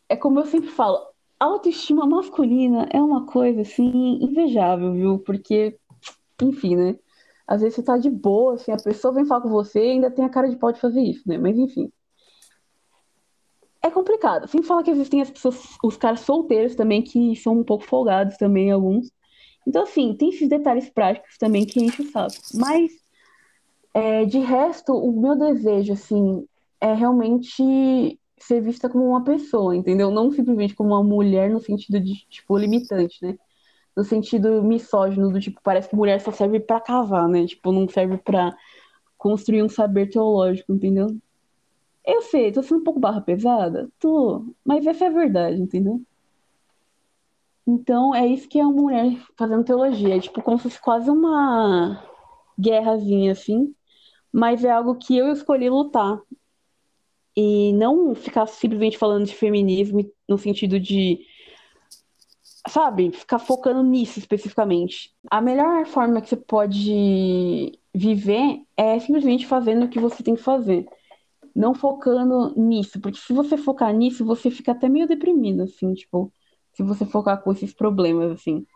É 0.08 0.16
como 0.16 0.40
eu 0.40 0.46
sempre 0.46 0.70
falo, 0.70 1.13
autoestima 1.44 2.06
masculina 2.06 2.88
é 2.90 3.00
uma 3.00 3.26
coisa 3.26 3.62
assim 3.62 4.18
invejável, 4.20 4.92
viu? 4.92 5.18
Porque, 5.18 5.78
enfim, 6.42 6.76
né? 6.76 6.98
Às 7.46 7.60
vezes 7.60 7.76
você 7.76 7.82
tá 7.82 7.98
de 7.98 8.10
boa, 8.10 8.54
assim, 8.54 8.72
a 8.72 8.76
pessoa 8.76 9.12
vem 9.12 9.26
falar 9.26 9.42
com 9.42 9.50
você 9.50 9.80
e 9.80 9.90
ainda 9.92 10.10
tem 10.10 10.24
a 10.24 10.28
cara 10.30 10.48
de 10.48 10.56
pau 10.56 10.72
de 10.72 10.80
fazer 10.80 11.02
isso, 11.02 11.22
né? 11.26 11.36
Mas 11.36 11.58
enfim. 11.58 11.92
É 13.82 13.90
complicado. 13.90 14.48
Sem 14.48 14.62
falar 14.62 14.82
que 14.82 14.90
existem 14.90 15.20
as 15.20 15.30
pessoas, 15.30 15.62
os 15.82 15.96
caras 15.96 16.20
solteiros 16.20 16.74
também, 16.74 17.02
que 17.02 17.36
são 17.36 17.58
um 17.58 17.64
pouco 17.64 17.84
folgados 17.84 18.36
também, 18.38 18.70
alguns. 18.70 19.10
Então, 19.66 19.82
assim, 19.82 20.14
tem 20.16 20.30
esses 20.30 20.48
detalhes 20.48 20.88
práticos 20.88 21.36
também 21.36 21.66
que 21.66 21.82
enche 21.82 22.02
o 22.02 22.10
saco. 22.10 22.34
Mas, 22.54 22.92
é, 23.92 24.24
de 24.24 24.38
resto, 24.38 24.94
o 24.94 25.20
meu 25.20 25.36
desejo, 25.36 25.92
assim, 25.92 26.46
é 26.80 26.94
realmente 26.94 28.18
ser 28.46 28.60
vista 28.60 28.88
como 28.88 29.08
uma 29.08 29.24
pessoa, 29.24 29.74
entendeu? 29.74 30.10
Não 30.10 30.30
simplesmente 30.30 30.74
como 30.74 30.90
uma 30.90 31.02
mulher 31.02 31.50
no 31.50 31.60
sentido 31.60 32.00
de, 32.00 32.26
tipo, 32.28 32.56
limitante, 32.58 33.18
né? 33.22 33.38
No 33.96 34.04
sentido 34.04 34.62
misógino, 34.62 35.30
do 35.30 35.40
tipo, 35.40 35.60
parece 35.62 35.88
que 35.88 35.96
mulher 35.96 36.20
só 36.20 36.32
serve 36.32 36.60
para 36.60 36.80
cavar, 36.80 37.28
né? 37.28 37.46
Tipo, 37.46 37.72
não 37.72 37.88
serve 37.88 38.18
para 38.18 38.56
construir 39.16 39.62
um 39.62 39.68
saber 39.68 40.08
teológico, 40.08 40.72
entendeu? 40.72 41.16
Eu 42.04 42.22
sei, 42.22 42.52
tô 42.52 42.62
sendo 42.62 42.80
um 42.80 42.84
pouco 42.84 43.00
barra 43.00 43.20
pesada, 43.20 43.88
tô, 43.98 44.44
mas 44.64 44.86
essa 44.86 45.04
é 45.06 45.08
a 45.08 45.10
verdade, 45.10 45.60
entendeu? 45.60 46.02
Então, 47.66 48.14
é 48.14 48.26
isso 48.26 48.48
que 48.48 48.58
é 48.58 48.66
uma 48.66 48.72
mulher 48.72 49.16
fazendo 49.36 49.64
teologia. 49.64 50.16
É 50.16 50.20
tipo 50.20 50.42
como 50.42 50.58
se 50.58 50.64
fosse 50.64 50.80
quase 50.80 51.10
uma 51.10 52.02
guerrazinha, 52.60 53.32
assim. 53.32 53.74
Mas 54.30 54.64
é 54.64 54.70
algo 54.70 54.96
que 54.96 55.16
eu 55.16 55.32
escolhi 55.32 55.70
lutar 55.70 56.20
e 57.36 57.72
não 57.72 58.14
ficar 58.14 58.46
simplesmente 58.46 58.98
falando 58.98 59.26
de 59.26 59.34
feminismo 59.34 60.08
no 60.28 60.38
sentido 60.38 60.78
de, 60.78 61.20
sabe, 62.68 63.10
ficar 63.12 63.38
focando 63.38 63.82
nisso 63.82 64.18
especificamente. 64.18 65.12
A 65.30 65.40
melhor 65.40 65.86
forma 65.86 66.20
que 66.20 66.28
você 66.28 66.36
pode 66.36 67.78
viver 67.92 68.62
é 68.76 68.98
simplesmente 68.98 69.46
fazendo 69.46 69.84
o 69.84 69.88
que 69.88 69.98
você 69.98 70.22
tem 70.22 70.34
que 70.34 70.42
fazer. 70.42 70.86
Não 71.54 71.74
focando 71.74 72.52
nisso, 72.58 73.00
porque 73.00 73.18
se 73.18 73.32
você 73.32 73.56
focar 73.56 73.92
nisso, 73.94 74.24
você 74.24 74.50
fica 74.50 74.72
até 74.72 74.88
meio 74.88 75.06
deprimido, 75.06 75.62
assim, 75.62 75.94
tipo, 75.94 76.32
se 76.72 76.82
você 76.82 77.04
focar 77.04 77.42
com 77.42 77.52
esses 77.52 77.72
problemas, 77.72 78.32
assim. 78.32 78.66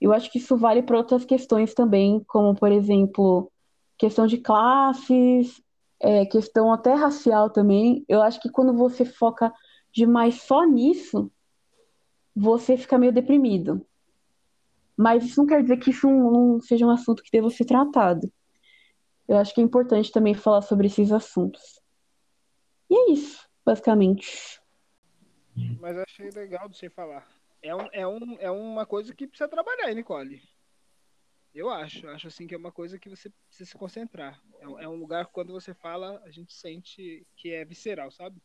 Eu 0.00 0.12
acho 0.12 0.30
que 0.32 0.38
isso 0.38 0.56
vale 0.56 0.82
para 0.82 0.96
outras 0.96 1.24
questões 1.24 1.74
também, 1.74 2.22
como, 2.26 2.54
por 2.54 2.72
exemplo, 2.72 3.50
questão 3.98 4.26
de 4.26 4.38
classes, 4.38 5.62
é, 6.02 6.26
questão 6.26 6.72
até 6.72 6.92
racial 6.92 7.48
também. 7.48 8.04
Eu 8.08 8.20
acho 8.20 8.40
que 8.40 8.50
quando 8.50 8.74
você 8.74 9.04
foca 9.04 9.52
demais 9.92 10.42
só 10.42 10.64
nisso, 10.64 11.30
você 12.34 12.76
fica 12.76 12.98
meio 12.98 13.12
deprimido. 13.12 13.86
Mas 14.96 15.24
isso 15.24 15.40
não 15.40 15.46
quer 15.46 15.62
dizer 15.62 15.78
que 15.78 15.90
isso 15.90 16.08
não, 16.08 16.60
seja 16.60 16.84
um 16.84 16.90
assunto 16.90 17.22
que 17.22 17.30
deva 17.30 17.48
ser 17.50 17.64
tratado. 17.64 18.30
Eu 19.28 19.36
acho 19.36 19.54
que 19.54 19.60
é 19.60 19.64
importante 19.64 20.10
também 20.10 20.34
falar 20.34 20.62
sobre 20.62 20.88
esses 20.88 21.12
assuntos. 21.12 21.80
E 22.90 22.94
é 22.94 23.12
isso, 23.12 23.48
basicamente. 23.64 24.60
Mas 25.80 25.96
achei 25.96 26.30
legal 26.30 26.68
de 26.68 26.76
você 26.76 26.90
falar. 26.90 27.26
É, 27.62 27.74
um, 27.74 27.88
é, 27.92 28.06
um, 28.06 28.36
é 28.40 28.50
uma 28.50 28.84
coisa 28.84 29.14
que 29.14 29.26
precisa 29.26 29.48
trabalhar, 29.48 29.94
Nicole? 29.94 30.42
Eu 31.54 31.68
acho. 31.68 32.08
Acho 32.08 32.28
assim 32.28 32.46
que 32.46 32.54
é 32.54 32.58
uma 32.58 32.72
coisa 32.72 32.98
que 32.98 33.08
você 33.08 33.30
precisa 33.48 33.70
se 33.70 33.76
concentrar. 33.76 34.40
É, 34.60 34.84
é 34.84 34.88
um 34.88 34.96
lugar 34.96 35.26
que 35.26 35.32
quando 35.32 35.52
você 35.52 35.74
fala, 35.74 36.20
a 36.24 36.30
gente 36.30 36.54
sente 36.54 37.26
que 37.36 37.52
é 37.52 37.64
visceral, 37.64 38.10
sabe? 38.10 38.40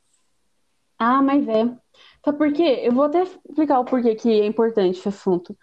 Ah, 0.99 1.21
mas 1.21 1.47
é. 1.47 1.63
Sabe 2.25 2.37
por 2.37 2.51
quê? 2.51 2.81
Eu 2.83 2.91
vou 2.91 3.05
até 3.05 3.23
explicar 3.23 3.79
o 3.79 3.85
porquê 3.85 4.15
que 4.15 4.29
é 4.29 4.45
importante 4.45 4.97
esse 4.97 5.07
assunto. 5.07 5.57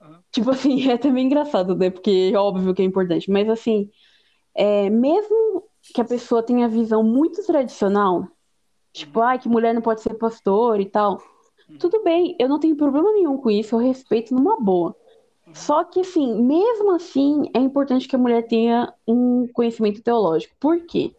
Aham. 0.00 0.22
Tipo 0.30 0.50
assim, 0.50 0.74
é 0.90 0.98
também 0.98 1.26
engraçado, 1.26 1.74
né? 1.76 1.90
Porque 1.90 2.30
é 2.34 2.36
óbvio 2.36 2.74
que 2.74 2.82
é 2.82 2.84
importante. 2.84 3.30
Mas 3.30 3.48
assim, 3.48 3.90
é, 4.54 4.90
mesmo 4.90 5.64
que 5.94 6.00
a 6.00 6.04
pessoa 6.04 6.42
tenha 6.42 6.68
visão 6.68 7.02
muito 7.02 7.44
tradicional, 7.46 8.28
tipo, 8.92 9.20
ah, 9.20 9.38
que 9.38 9.48
mulher 9.48 9.74
não 9.74 9.82
pode 9.82 10.00
ser 10.00 10.14
pastor 10.14 10.80
e 10.80 10.86
tal, 10.86 11.22
tudo 11.78 12.02
bem, 12.02 12.36
eu 12.38 12.48
não 12.48 12.58
tenho 12.58 12.76
problema 12.76 13.12
nenhum 13.12 13.36
com 13.36 13.50
isso, 13.50 13.74
eu 13.74 13.78
respeito 13.78 14.34
numa 14.34 14.58
boa. 14.58 14.96
Só 15.54 15.84
que, 15.84 16.00
assim, 16.00 16.42
mesmo 16.42 16.90
assim, 16.92 17.44
é 17.54 17.60
importante 17.60 18.08
que 18.08 18.16
a 18.16 18.18
mulher 18.18 18.46
tenha 18.46 18.92
um 19.06 19.46
conhecimento 19.52 20.02
teológico. 20.02 20.54
Por 20.58 20.84
quê? 20.84 21.14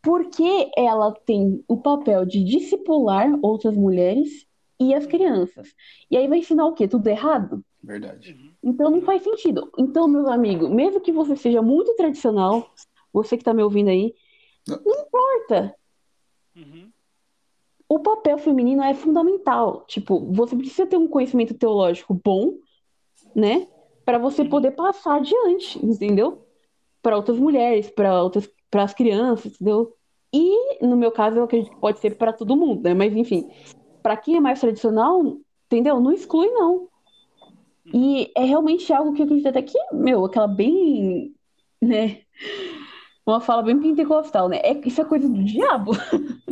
Porque 0.00 0.70
ela 0.76 1.12
tem 1.12 1.64
o 1.66 1.76
papel 1.76 2.24
de 2.24 2.42
discipular 2.44 3.28
outras 3.42 3.76
mulheres 3.76 4.46
e 4.78 4.94
as 4.94 5.04
crianças. 5.04 5.74
E 6.10 6.16
aí 6.16 6.28
vai 6.28 6.38
ensinar 6.38 6.66
o 6.66 6.74
quê? 6.74 6.86
Tudo 6.86 7.06
errado? 7.08 7.64
Verdade. 7.82 8.36
Então 8.62 8.90
não 8.90 9.02
faz 9.02 9.22
sentido. 9.22 9.70
Então, 9.76 10.06
meus 10.06 10.28
amigos, 10.28 10.70
mesmo 10.70 11.00
que 11.00 11.12
você 11.12 11.34
seja 11.34 11.60
muito 11.60 11.94
tradicional, 11.94 12.72
você 13.12 13.36
que 13.36 13.44
tá 13.44 13.52
me 13.52 13.62
ouvindo 13.62 13.90
aí, 13.90 14.14
Não. 14.66 14.80
não 14.84 15.00
importa. 15.00 15.74
Uhum. 16.56 16.90
O 17.88 17.98
papel 17.98 18.38
feminino 18.38 18.82
é 18.82 18.94
fundamental. 18.94 19.84
Tipo, 19.86 20.20
você 20.32 20.56
precisa 20.56 20.86
ter 20.86 20.96
um 20.96 21.08
conhecimento 21.08 21.52
teológico 21.54 22.18
bom, 22.24 22.54
né? 23.34 23.66
Para 24.04 24.18
você 24.18 24.44
poder 24.44 24.72
passar 24.72 25.16
adiante, 25.16 25.84
entendeu? 25.84 26.46
Para 27.02 27.16
outras 27.16 27.38
mulheres, 27.38 27.90
para 27.90 28.22
outras, 28.22 28.48
para 28.70 28.82
as 28.82 28.94
crianças, 28.94 29.54
entendeu? 29.54 29.94
E 30.32 30.84
no 30.84 30.96
meu 30.96 31.12
caso, 31.12 31.36
eu 31.36 31.44
acredito 31.44 31.70
que 31.72 31.80
pode 31.80 31.98
ser 31.98 32.16
para 32.16 32.32
todo 32.32 32.56
mundo, 32.56 32.82
né? 32.82 32.94
Mas 32.94 33.14
enfim, 33.14 33.50
para 34.02 34.16
quem 34.16 34.36
é 34.36 34.40
mais 34.40 34.60
tradicional, 34.60 35.38
entendeu? 35.66 36.00
Não 36.00 36.12
exclui 36.12 36.48
não. 36.48 36.88
E 37.86 38.30
é 38.36 38.44
realmente 38.44 38.92
algo 38.92 39.12
que 39.12 39.20
eu 39.20 39.24
acredito 39.24 39.48
até 39.48 39.62
que, 39.62 39.78
meu, 39.92 40.24
aquela 40.24 40.46
bem, 40.46 41.34
né? 41.80 42.20
Uma 43.26 43.40
fala 43.40 43.62
bem 43.62 43.78
pentecostal, 43.78 44.48
né? 44.48 44.58
É, 44.62 44.80
isso 44.86 45.00
é 45.00 45.04
coisa 45.04 45.28
do 45.28 45.44
diabo 45.44 45.92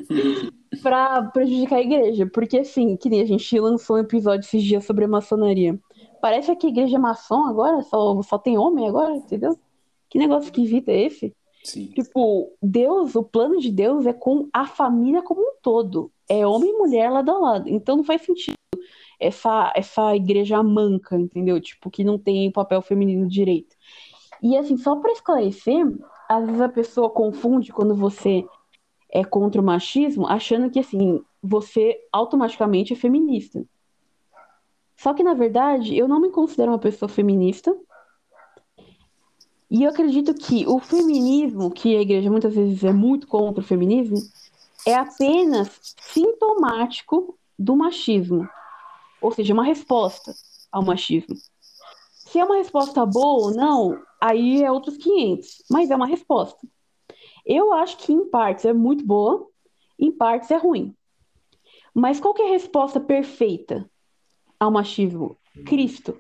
pra 0.83 1.23
prejudicar 1.25 1.77
a 1.77 1.83
igreja. 1.83 2.27
Porque, 2.27 2.59
assim, 2.59 2.97
que 2.97 3.09
nem 3.09 3.23
a 3.23 3.25
gente 3.25 3.59
lançou 3.59 3.97
um 3.97 4.01
episódio 4.01 4.47
esses 4.47 4.63
dias 4.63 4.85
sobre 4.85 5.05
a 5.05 5.09
maçonaria. 5.09 5.79
Parece 6.21 6.55
que 6.57 6.67
a 6.67 6.71
igreja 6.71 6.97
é 6.97 6.99
maçom 6.99 7.47
agora, 7.47 7.83
só, 7.83 8.21
só 8.23 8.39
tem 8.39 8.59
homem 8.59 8.89
agora, 8.89 9.15
entendeu? 9.17 9.59
Que 10.09 10.19
negócio 10.19 10.47
esquisito 10.47 10.89
é 10.89 11.03
esse? 11.03 11.35
Sim. 11.65 11.89
Tipo, 11.89 12.53
Deus, 12.63 13.15
o 13.15 13.23
plano 13.23 13.59
de 13.59 13.71
Deus 13.71 14.07
é 14.07 14.13
com 14.13 14.49
a 14.53 14.67
família 14.67 15.23
como 15.23 15.41
um 15.41 15.53
todo. 15.63 16.11
É 16.29 16.47
homem 16.47 16.71
e 16.71 16.79
mulher 16.79 17.11
lado 17.11 17.31
a 17.31 17.39
lado. 17.39 17.69
Então 17.69 17.97
não 17.97 18.05
faz 18.05 18.23
sentido 18.23 18.55
essa, 19.21 19.73
essa 19.77 20.17
igreja 20.17 20.63
manca, 20.63 21.17
entendeu? 21.17 21.61
Tipo, 21.61 21.91
que 21.91 22.03
não 22.03 22.19
tem 22.19 22.51
papel 22.51 22.81
feminino 22.81 23.29
direito. 23.29 23.77
E 24.43 24.57
assim, 24.57 24.79
só 24.79 24.97
para 24.97 25.13
esclarecer, 25.13 25.87
às 26.29 26.47
vezes 26.47 26.61
a 26.61 26.69
pessoa 26.69 27.11
confunde 27.11 27.73
quando 27.73 27.95
você 27.95 28.45
é 29.13 29.23
contra 29.23 29.61
o 29.61 29.65
machismo, 29.65 30.27
achando 30.27 30.71
que 30.71 30.79
assim, 30.79 31.21
você 31.43 31.99
automaticamente 32.11 32.95
é 32.95 32.97
feminista. 32.97 33.63
Só 35.01 35.15
que 35.15 35.23
na 35.23 35.33
verdade, 35.33 35.97
eu 35.97 36.07
não 36.07 36.21
me 36.21 36.29
considero 36.31 36.73
uma 36.73 36.79
pessoa 36.79 37.09
feminista. 37.09 37.75
E 39.71 39.85
eu 39.85 39.91
acredito 39.91 40.35
que 40.35 40.67
o 40.67 40.79
feminismo, 40.79 41.71
que 41.71 41.97
a 41.97 42.03
igreja 42.03 42.31
muitas 42.31 42.55
vezes 42.55 42.85
é 42.85 42.93
muito 42.93 43.27
contra 43.27 43.65
o 43.65 43.67
feminismo, 43.67 44.19
é 44.87 44.95
apenas 44.95 45.81
sintomático 46.03 47.39
do 47.59 47.75
machismo. 47.75 48.47
Ou 49.23 49.33
seja, 49.33 49.55
uma 49.55 49.65
resposta 49.65 50.35
ao 50.71 50.85
machismo. 50.85 51.35
Se 52.11 52.39
é 52.39 52.45
uma 52.45 52.57
resposta 52.57 53.07
boa 53.07 53.47
ou 53.47 53.55
não, 53.55 54.03
aí 54.21 54.63
é 54.63 54.71
outros 54.71 54.99
500, 54.99 55.63
mas 55.71 55.91
é 55.91 55.97
uma 55.97 56.07
resposta. 56.07 56.61
Eu 57.47 57.73
acho 57.73 57.97
que 57.97 58.13
em 58.13 58.29
partes 58.29 58.67
é 58.67 58.75
muito 58.75 59.03
boa, 59.03 59.49
em 59.99 60.13
partes 60.13 60.51
é 60.51 60.59
ruim. 60.59 60.95
Mas 61.95 62.21
qual 62.21 62.35
é 62.39 62.49
a 62.49 62.51
resposta 62.51 63.01
perfeita 63.01 63.90
ao 64.61 64.71
machismo? 64.71 65.37
Cristo. 65.67 66.17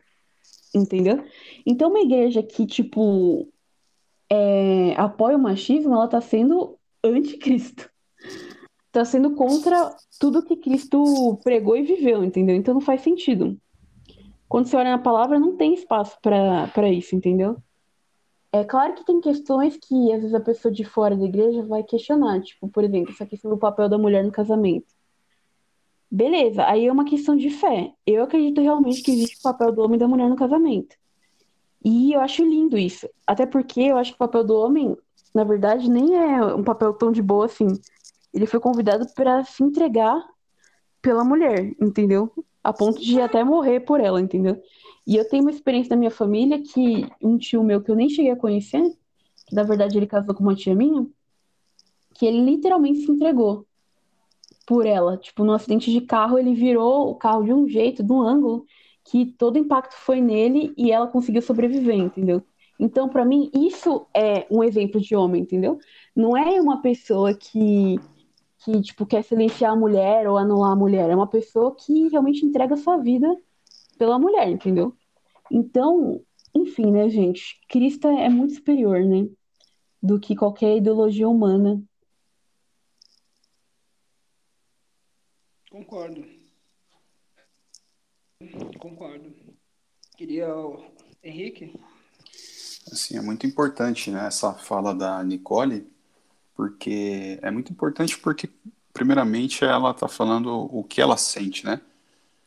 Entendeu? 0.74 1.22
Então, 1.66 1.91
uma 1.91 2.01
igreja 2.01 2.43
que, 2.43 2.66
tipo, 2.66 3.47
é, 4.30 4.95
apoia 4.97 5.36
o 5.36 5.41
machismo, 5.41 5.93
ela 5.93 6.09
tá 6.09 6.20
sendo 6.20 6.78
anticristo. 7.05 7.91
Tá 8.93 9.05
sendo 9.05 9.34
contra 9.34 9.95
tudo 10.18 10.45
que 10.45 10.57
Cristo 10.57 11.38
pregou 11.43 11.76
e 11.76 11.82
viveu, 11.82 12.24
entendeu? 12.24 12.57
Então 12.57 12.74
não 12.74 12.80
faz 12.80 13.03
sentido. 13.03 13.57
Quando 14.49 14.66
você 14.66 14.76
olha 14.76 14.91
na 14.91 14.99
palavra, 14.99 15.38
não 15.38 15.57
tem 15.57 15.74
espaço 15.74 16.18
para 16.20 16.91
isso, 16.91 17.14
entendeu? 17.14 17.57
É 18.53 18.64
claro 18.64 18.95
que 18.95 19.07
tem 19.07 19.20
questões 19.20 19.76
que 19.76 20.12
às 20.12 20.22
vezes 20.22 20.34
a 20.34 20.41
pessoa 20.41 20.74
de 20.74 20.82
fora 20.82 21.16
da 21.16 21.24
igreja 21.24 21.62
vai 21.62 21.84
questionar, 21.84 22.43
tipo, 22.43 22.68
por 22.68 22.82
exemplo, 22.82 23.12
essa 23.12 23.24
questão 23.24 23.49
do 23.49 23.57
papel 23.57 23.88
da 23.88 23.97
mulher 23.97 24.24
no 24.24 24.32
casamento. 24.32 24.93
Beleza, 26.11 26.67
aí 26.67 26.87
é 26.87 26.93
uma 26.93 27.05
questão 27.05 27.37
de 27.37 27.51
fé. 27.51 27.93
Eu 28.05 28.25
acredito 28.25 28.61
realmente 28.61 29.01
que 29.03 29.13
existe 29.13 29.39
o 29.39 29.43
papel 29.43 29.71
do 29.71 29.83
homem 29.83 29.97
e 29.97 30.01
da 30.01 30.09
mulher 30.09 30.29
no 30.29 30.35
casamento. 30.35 30.97
E 31.85 32.13
eu 32.13 32.21
acho 32.21 32.45
lindo 32.45 32.77
isso. 32.77 33.09
Até 33.25 33.47
porque 33.47 33.81
eu 33.81 33.97
acho 33.97 34.11
que 34.11 34.17
o 34.17 34.19
papel 34.19 34.43
do 34.43 34.57
homem, 34.57 34.97
na 35.33 35.45
verdade, 35.45 35.89
nem 35.89 36.17
é 36.17 36.45
um 36.45 36.65
papel 36.65 36.93
tão 36.95 37.13
de 37.13 37.23
boa 37.23 37.47
assim. 37.47 37.69
Ele 38.35 38.45
foi 38.45 38.59
convidado 38.59 39.07
para 39.15 39.45
se 39.45 39.63
entregar 39.63 40.21
pela 41.01 41.25
mulher, 41.25 41.73
entendeu? 41.81 42.33
A 42.63 42.73
ponto 42.73 43.01
de 43.01 43.21
até 43.21 43.45
morrer 43.45 43.81
por 43.81 44.01
ela, 44.01 44.21
entendeu? 44.21 44.61
E 45.07 45.17
eu 45.17 45.29
tenho 45.29 45.43
uma 45.45 45.51
experiência 45.51 45.91
da 45.91 45.97
minha 45.97 46.11
família 46.11 46.61
que 46.61 47.09
um 47.23 47.39
tio 47.39 47.63
meu 47.63 47.81
que 47.81 47.91
eu 47.91 47.97
nem 47.97 48.09
cheguei 48.09 48.33
a 48.33 48.37
conhecer, 48.37 48.83
que 49.47 49.55
na 49.55 49.63
verdade 49.63 49.97
ele 49.97 50.07
casou 50.07 50.35
com 50.35 50.43
uma 50.43 50.57
tia 50.57 50.75
minha, 50.75 51.07
que 52.15 52.27
ele 52.27 52.45
literalmente 52.45 53.01
se 53.01 53.11
entregou 53.11 53.65
por 54.71 54.87
ela. 54.87 55.16
Tipo, 55.16 55.43
num 55.43 55.53
acidente 55.53 55.91
de 55.91 56.01
carro, 56.01 56.39
ele 56.39 56.55
virou 56.55 57.11
o 57.11 57.16
carro 57.16 57.43
de 57.43 57.53
um 57.53 57.66
jeito, 57.68 58.05
de 58.05 58.12
um 58.12 58.21
ângulo, 58.23 58.64
que 59.05 59.27
todo 59.27 59.57
o 59.57 59.59
impacto 59.59 59.95
foi 59.97 60.21
nele 60.21 60.73
e 60.77 60.93
ela 60.93 61.09
conseguiu 61.09 61.43
sobreviver, 61.43 61.97
entendeu? 61.97 62.41
Então, 62.79 63.09
para 63.09 63.25
mim, 63.25 63.51
isso 63.53 64.07
é 64.14 64.47
um 64.49 64.62
exemplo 64.62 65.01
de 65.01 65.16
homem, 65.16 65.43
entendeu? 65.43 65.81
Não 66.14 66.37
é 66.37 66.61
uma 66.61 66.81
pessoa 66.81 67.35
que 67.35 67.99
que 68.64 68.81
tipo 68.83 69.07
quer 69.07 69.25
silenciar 69.25 69.73
a 69.73 69.77
mulher 69.77 70.29
ou 70.29 70.37
anular 70.37 70.73
a 70.73 70.77
mulher, 70.77 71.11
é 71.11 71.16
uma 71.16 71.27
pessoa 71.27 71.75
que 71.75 72.09
realmente 72.09 72.45
entrega 72.45 72.77
sua 72.77 72.99
vida 72.99 73.27
pela 73.99 74.18
mulher, 74.18 74.49
entendeu? 74.51 74.95
Então, 75.51 76.21
enfim, 76.55 76.93
né, 76.93 77.09
gente, 77.09 77.59
Cristo 77.68 78.07
é 78.07 78.29
muito 78.29 78.55
superior, 78.55 79.01
né, 79.01 79.27
do 80.03 80.21
que 80.21 80.37
qualquer 80.37 80.77
ideologia 80.77 81.29
humana. 81.29 81.83
Concordo. 85.71 86.25
Concordo. 88.79 89.33
Queria 90.16 90.53
o 90.53 90.85
Henrique. 91.23 91.73
Assim, 92.91 93.16
é 93.16 93.23
muito 93.23 93.47
importante, 93.47 94.11
né, 94.11 94.27
essa 94.27 94.53
fala 94.53 94.93
da 94.93 95.23
Nicole, 95.23 95.87
porque 96.57 97.39
é 97.41 97.51
muito 97.53 97.71
importante 97.71 98.18
porque, 98.18 98.51
primeiramente, 98.93 99.64
ela 99.64 99.93
está 99.93 100.09
falando 100.09 100.49
o 100.49 100.83
que 100.83 101.01
ela 101.01 101.16
sente, 101.16 101.64
né? 101.64 101.81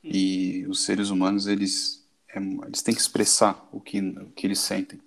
E 0.03 0.65
os 0.67 0.83
seres 0.83 1.09
humanos, 1.09 1.47
eles, 1.47 2.05
é, 2.27 2.39
eles 2.39 2.81
têm 2.81 2.93
que 2.93 2.99
expressar 2.99 3.67
o 3.71 3.79
que, 3.79 4.01
o 4.01 4.31
que 4.31 4.45
eles 4.45 4.59
sentem. 4.59 4.99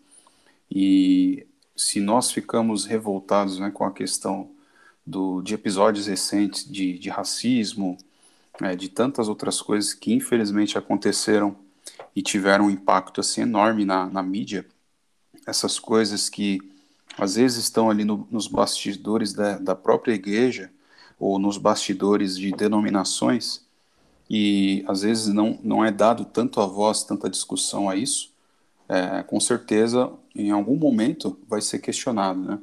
E 0.71 1.47
se 1.77 2.01
nós 2.01 2.33
ficamos 2.33 2.87
revoltados 2.87 3.59
né, 3.59 3.71
com 3.71 3.85
a 3.85 3.93
questão 3.93 4.56
do, 5.07 5.41
de 5.41 5.55
episódios 5.55 6.07
recentes 6.07 6.69
de, 6.69 6.99
de 6.99 7.09
racismo, 7.09 7.97
é, 8.61 8.75
de 8.75 8.89
tantas 8.89 9.29
outras 9.29 9.63
coisas 9.63 9.95
que 9.95 10.13
infelizmente 10.13 10.77
aconteceram 10.77 11.57
e 12.15 12.23
tiveram 12.23 12.67
um 12.67 12.71
impacto 12.71 13.21
assim 13.21 13.43
enorme 13.43 13.85
na, 13.85 14.07
na 14.07 14.23
mídia, 14.23 14.67
essas 15.47 15.79
coisas 15.79 16.29
que 16.29 16.59
às 17.17 17.37
vezes 17.37 17.59
estão 17.65 17.89
ali 17.89 18.05
no, 18.05 18.27
nos 18.31 18.47
bastidores 18.49 19.33
da, 19.33 19.59
da 19.59 19.75
própria 19.75 20.15
igreja 20.15 20.71
ou 21.19 21.39
nos 21.39 21.57
bastidores 21.57 22.37
de 22.37 22.51
denominações 22.53 23.65
e 24.29 24.85
às 24.89 25.03
vezes 25.03 25.29
não, 25.29 25.59
não 25.63 25.85
é 25.85 25.91
dado 25.91 26.25
tanto 26.25 26.61
a 26.61 26.67
voz, 26.67 27.05
tanta 27.05 27.31
discussão 27.31 27.89
a 27.89 27.95
isso, 27.95 28.33
é, 28.89 29.23
com 29.23 29.39
certeza 29.39 30.13
em 30.35 30.51
algum 30.51 30.77
momento 30.77 31.39
vai 31.49 31.61
ser 31.61 31.79
questionado, 31.79 32.41
né? 32.41 32.59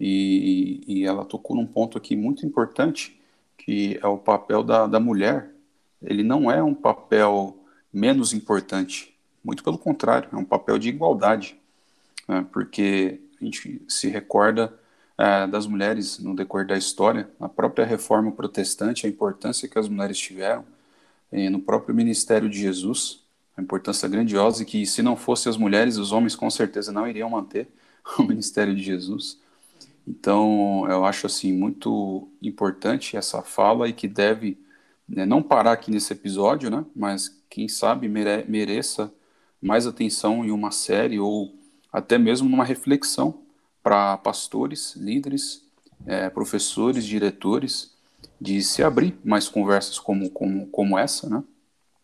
E, 0.00 0.80
e 0.86 1.04
ela 1.04 1.24
tocou 1.24 1.56
num 1.56 1.66
ponto 1.66 1.98
aqui 1.98 2.16
muito 2.16 2.46
importante, 2.46 3.20
que 3.56 3.98
é 4.02 4.06
o 4.06 4.18
papel 4.18 4.62
da, 4.62 4.86
da 4.86 5.00
mulher. 5.00 5.50
Ele 6.02 6.22
não 6.22 6.50
é 6.50 6.62
um 6.62 6.74
papel 6.74 7.58
menos 7.92 8.32
importante, 8.32 9.14
muito 9.42 9.64
pelo 9.64 9.78
contrário, 9.78 10.28
é 10.32 10.36
um 10.36 10.44
papel 10.44 10.78
de 10.78 10.88
igualdade, 10.88 11.58
né? 12.28 12.46
porque 12.52 13.20
a 13.40 13.44
gente 13.44 13.82
se 13.88 14.08
recorda 14.08 14.72
é, 15.16 15.46
das 15.46 15.66
mulheres 15.66 16.18
no 16.18 16.34
decorrer 16.34 16.66
da 16.66 16.76
história, 16.76 17.28
na 17.40 17.48
própria 17.48 17.84
reforma 17.84 18.30
protestante, 18.30 19.06
a 19.06 19.08
importância 19.08 19.68
que 19.68 19.78
as 19.78 19.88
mulheres 19.88 20.18
tiveram, 20.18 20.64
no 21.30 21.60
próprio 21.60 21.94
ministério 21.94 22.48
de 22.48 22.58
Jesus, 22.58 23.22
a 23.56 23.60
importância 23.60 24.08
grandiosa 24.08 24.62
e 24.62 24.66
que 24.66 24.86
se 24.86 25.02
não 25.02 25.16
fossem 25.16 25.50
as 25.50 25.56
mulheres, 25.56 25.96
os 25.96 26.12
homens 26.12 26.36
com 26.36 26.48
certeza 26.48 26.92
não 26.92 27.06
iriam 27.08 27.28
manter 27.28 27.68
o 28.18 28.22
ministério 28.22 28.74
de 28.74 28.82
Jesus. 28.82 29.40
Então, 30.08 30.86
eu 30.88 31.04
acho 31.04 31.26
assim 31.26 31.52
muito 31.52 32.28
importante 32.40 33.14
essa 33.14 33.42
fala 33.42 33.88
e 33.88 33.92
que 33.92 34.08
deve 34.08 34.58
né, 35.06 35.26
não 35.26 35.42
parar 35.42 35.72
aqui 35.72 35.90
nesse 35.90 36.14
episódio, 36.14 36.70
né, 36.70 36.82
mas 36.96 37.28
quem 37.50 37.68
sabe 37.68 38.08
mere 38.08 38.44
mereça 38.48 39.12
mais 39.60 39.86
atenção 39.86 40.44
em 40.44 40.50
uma 40.50 40.70
série 40.70 41.18
ou 41.18 41.54
até 41.92 42.16
mesmo 42.16 42.48
numa 42.48 42.64
reflexão 42.64 43.42
para 43.82 44.16
pastores, 44.16 44.94
líderes, 44.96 45.62
é, 46.06 46.30
professores, 46.30 47.04
diretores, 47.04 47.94
de 48.40 48.62
se 48.62 48.82
abrir 48.82 49.18
mais 49.24 49.48
conversas 49.48 49.98
como, 49.98 50.30
como, 50.30 50.68
como 50.68 50.98
essa, 50.98 51.28
né? 51.28 51.42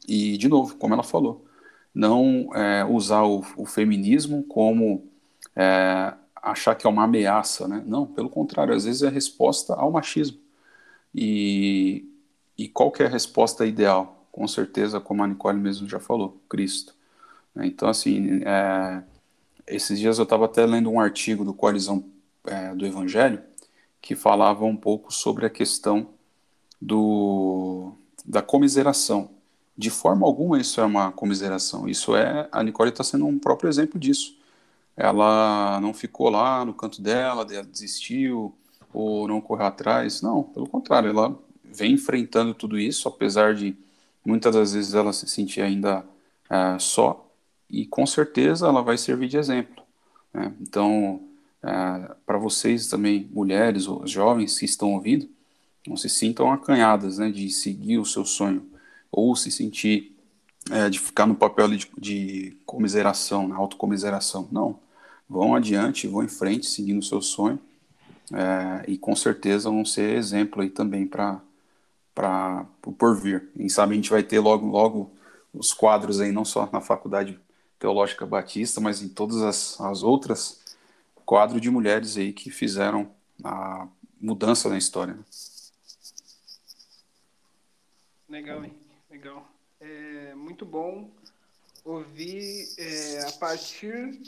E, 0.06 0.36
de 0.36 0.48
novo, 0.48 0.76
como 0.76 0.92
ela 0.92 1.02
falou, 1.02 1.44
não 1.94 2.50
é, 2.54 2.84
usar 2.84 3.22
o, 3.22 3.42
o, 3.56 3.64
feminismo 3.64 4.42
como 4.44 5.06
é, 5.56 6.14
achar 6.44 6.74
que 6.74 6.86
é 6.86 6.90
uma 6.90 7.04
ameaça, 7.04 7.66
né? 7.66 7.82
Não, 7.86 8.06
pelo 8.06 8.28
contrário, 8.28 8.74
às 8.74 8.84
vezes 8.84 9.02
é 9.02 9.08
resposta 9.08 9.74
ao 9.74 9.90
machismo. 9.90 10.38
E, 11.14 12.06
e 12.58 12.68
qual 12.68 12.90
que 12.90 13.02
é 13.02 13.06
a 13.06 13.08
resposta 13.08 13.64
ideal? 13.66 14.26
Com 14.30 14.46
certeza, 14.46 15.00
como 15.00 15.22
a 15.22 15.26
Nicole 15.26 15.58
mesmo 15.58 15.88
já 15.88 15.98
falou, 15.98 16.40
Cristo. 16.48 16.94
Então, 17.56 17.88
assim, 17.88 18.42
é, 18.44 19.02
esses 19.66 19.98
dias 19.98 20.18
eu 20.18 20.24
estava 20.24 20.44
até 20.44 20.66
lendo 20.66 20.90
um 20.90 21.00
artigo 21.00 21.44
do 21.44 21.54
Coalizão 21.54 22.04
é, 22.46 22.74
do 22.74 22.84
Evangelho 22.84 23.42
que 24.02 24.14
falava 24.14 24.64
um 24.64 24.76
pouco 24.76 25.12
sobre 25.12 25.46
a 25.46 25.50
questão 25.50 26.10
do, 26.80 27.92
da 28.24 28.42
comiseração. 28.42 29.30
De 29.76 29.88
forma 29.88 30.26
alguma 30.26 30.60
isso 30.60 30.80
é 30.80 30.84
uma 30.84 31.10
comiseração. 31.10 31.88
Isso 31.88 32.14
é, 32.14 32.48
a 32.52 32.62
Nicole 32.62 32.90
está 32.90 33.02
sendo 33.02 33.26
um 33.26 33.38
próprio 33.38 33.68
exemplo 33.70 33.98
disso 33.98 34.36
ela 34.96 35.80
não 35.80 35.92
ficou 35.92 36.30
lá 36.30 36.64
no 36.64 36.72
canto 36.72 37.02
dela, 37.02 37.44
desistiu 37.44 38.54
ou 38.92 39.26
não 39.26 39.40
correu 39.40 39.66
atrás. 39.66 40.22
Não, 40.22 40.42
pelo 40.42 40.68
contrário, 40.68 41.10
ela 41.10 41.36
vem 41.64 41.92
enfrentando 41.92 42.54
tudo 42.54 42.78
isso, 42.78 43.08
apesar 43.08 43.54
de 43.54 43.76
muitas 44.24 44.54
das 44.54 44.72
vezes 44.72 44.94
ela 44.94 45.12
se 45.12 45.26
sentir 45.28 45.60
ainda 45.60 46.04
é, 46.48 46.78
só, 46.78 47.28
e 47.68 47.86
com 47.86 48.06
certeza 48.06 48.66
ela 48.66 48.82
vai 48.82 48.96
servir 48.96 49.28
de 49.28 49.36
exemplo. 49.36 49.82
Né? 50.32 50.52
Então, 50.60 51.20
é, 51.62 52.14
para 52.24 52.38
vocês 52.38 52.86
também, 52.86 53.28
mulheres 53.32 53.88
ou 53.88 54.06
jovens 54.06 54.58
que 54.58 54.64
estão 54.64 54.92
ouvindo, 54.94 55.28
não 55.86 55.96
se 55.96 56.08
sintam 56.08 56.50
acanhadas 56.52 57.18
né, 57.18 57.30
de 57.30 57.50
seguir 57.50 57.98
o 57.98 58.06
seu 58.06 58.24
sonho 58.24 58.66
ou 59.10 59.34
se 59.36 59.50
sentir 59.50 60.14
é, 60.70 60.88
de 60.88 60.98
ficar 60.98 61.26
no 61.26 61.34
papel 61.34 61.68
de, 61.68 61.90
de 61.98 62.56
comiseração, 62.64 63.46
na 63.48 63.56
autocomiseração. 63.56 64.48
Não 64.50 64.78
vão 65.28 65.54
adiante, 65.54 66.06
vão 66.06 66.22
em 66.22 66.28
frente, 66.28 66.66
seguindo 66.66 67.00
o 67.00 67.04
seu 67.04 67.20
sonho, 67.20 67.58
é, 68.32 68.84
e 68.90 68.98
com 68.98 69.14
certeza 69.14 69.70
vão 69.70 69.84
ser 69.84 70.16
exemplo 70.16 70.62
aí 70.62 70.70
também 70.70 71.06
para 71.06 71.40
para 72.14 72.64
por 72.80 73.16
vir. 73.16 73.50
Quem 73.56 73.68
sabe 73.68 73.92
a 73.92 73.96
gente 73.96 74.10
vai 74.10 74.22
ter 74.22 74.38
logo 74.38 74.66
logo 74.66 75.10
os 75.52 75.74
quadros 75.74 76.20
aí 76.20 76.30
não 76.30 76.44
só 76.44 76.68
na 76.72 76.80
Faculdade 76.80 77.38
Teológica 77.78 78.24
Batista, 78.24 78.80
mas 78.80 79.02
em 79.02 79.08
todas 79.08 79.42
as, 79.42 79.80
as 79.80 80.02
outras 80.02 80.62
quadros 81.24 81.60
de 81.60 81.70
mulheres 81.70 82.16
aí 82.16 82.32
que 82.32 82.50
fizeram 82.50 83.10
a 83.42 83.88
mudança 84.20 84.68
na 84.68 84.78
história. 84.78 85.14
Né? 85.14 85.24
Legal, 88.28 88.64
hein? 88.64 88.72
Legal. 89.10 89.46
É 89.80 90.34
muito 90.34 90.64
bom 90.64 91.10
ouvir 91.84 92.68
é, 92.78 93.26
a 93.28 93.32
partir 93.32 94.20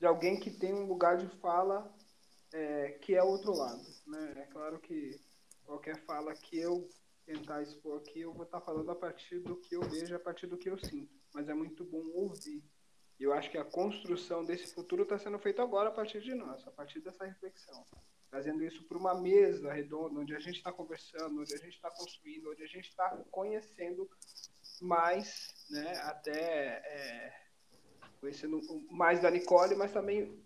de 0.00 0.06
alguém 0.06 0.40
que 0.40 0.50
tem 0.50 0.72
um 0.72 0.86
lugar 0.86 1.18
de 1.18 1.28
fala 1.40 1.94
é, 2.52 2.92
que 3.02 3.14
é 3.14 3.22
outro 3.22 3.52
lado. 3.52 3.84
Né? 4.06 4.32
É 4.36 4.46
claro 4.46 4.80
que 4.80 5.20
qualquer 5.64 5.96
fala 6.04 6.34
que 6.34 6.58
eu 6.58 6.88
tentar 7.26 7.62
expor 7.62 7.98
aqui, 7.98 8.22
eu 8.22 8.32
vou 8.32 8.44
estar 8.44 8.60
falando 8.60 8.90
a 8.90 8.96
partir 8.96 9.38
do 9.40 9.56
que 9.56 9.76
eu 9.76 9.82
vejo, 9.82 10.16
a 10.16 10.18
partir 10.18 10.46
do 10.46 10.56
que 10.56 10.68
eu 10.68 10.78
sinto. 10.78 11.14
Mas 11.32 11.48
é 11.48 11.54
muito 11.54 11.84
bom 11.84 12.02
ouvir. 12.14 12.64
E 13.18 13.22
eu 13.22 13.32
acho 13.32 13.50
que 13.50 13.58
a 13.58 13.64
construção 13.64 14.44
desse 14.44 14.74
futuro 14.74 15.02
está 15.02 15.18
sendo 15.18 15.38
feita 15.38 15.62
agora 15.62 15.90
a 15.90 15.92
partir 15.92 16.22
de 16.22 16.34
nós, 16.34 16.66
a 16.66 16.70
partir 16.70 17.00
dessa 17.00 17.24
reflexão. 17.24 17.84
Trazendo 18.30 18.64
isso 18.64 18.82
para 18.88 18.96
uma 18.96 19.14
mesa 19.20 19.72
redonda, 19.72 20.20
onde 20.20 20.34
a 20.34 20.40
gente 20.40 20.56
está 20.56 20.72
conversando, 20.72 21.40
onde 21.40 21.52
a 21.54 21.58
gente 21.58 21.74
está 21.74 21.90
construindo, 21.90 22.50
onde 22.50 22.62
a 22.62 22.66
gente 22.66 22.88
está 22.88 23.08
conhecendo 23.30 24.08
mais, 24.80 25.48
né, 25.68 25.96
até 26.04 26.32
é, 26.32 27.39
conhecendo 28.20 28.60
mais 28.90 29.20
da 29.20 29.30
Nicole, 29.30 29.74
mas 29.74 29.92
também 29.92 30.38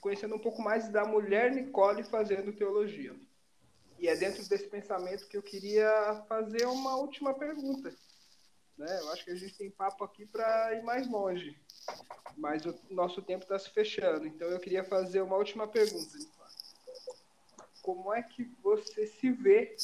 conhecendo 0.00 0.34
um 0.34 0.38
pouco 0.38 0.60
mais 0.60 0.88
da 0.88 1.04
mulher 1.04 1.52
Nicole 1.52 2.02
fazendo 2.02 2.52
teologia. 2.52 3.14
E 3.98 4.08
é 4.08 4.16
dentro 4.16 4.44
desse 4.48 4.66
pensamento 4.66 5.28
que 5.28 5.36
eu 5.36 5.42
queria 5.42 6.24
fazer 6.28 6.66
uma 6.66 6.96
última 6.96 7.32
pergunta. 7.32 7.94
Né? 8.76 8.98
Eu 9.00 9.12
acho 9.12 9.24
que 9.24 9.30
a 9.30 9.36
gente 9.36 9.56
tem 9.56 9.70
papo 9.70 10.02
aqui 10.02 10.26
para 10.26 10.74
ir 10.74 10.82
mais 10.82 11.08
longe, 11.08 11.56
mas 12.36 12.66
o 12.66 12.76
nosso 12.90 13.22
tempo 13.22 13.44
está 13.44 13.56
se 13.58 13.70
fechando. 13.70 14.26
Então 14.26 14.48
eu 14.48 14.58
queria 14.58 14.82
fazer 14.82 15.20
uma 15.22 15.36
última 15.36 15.68
pergunta. 15.68 16.18
Como 17.80 18.12
é 18.12 18.22
que 18.22 18.44
você 18.60 19.06
se 19.06 19.30
vê 19.30 19.76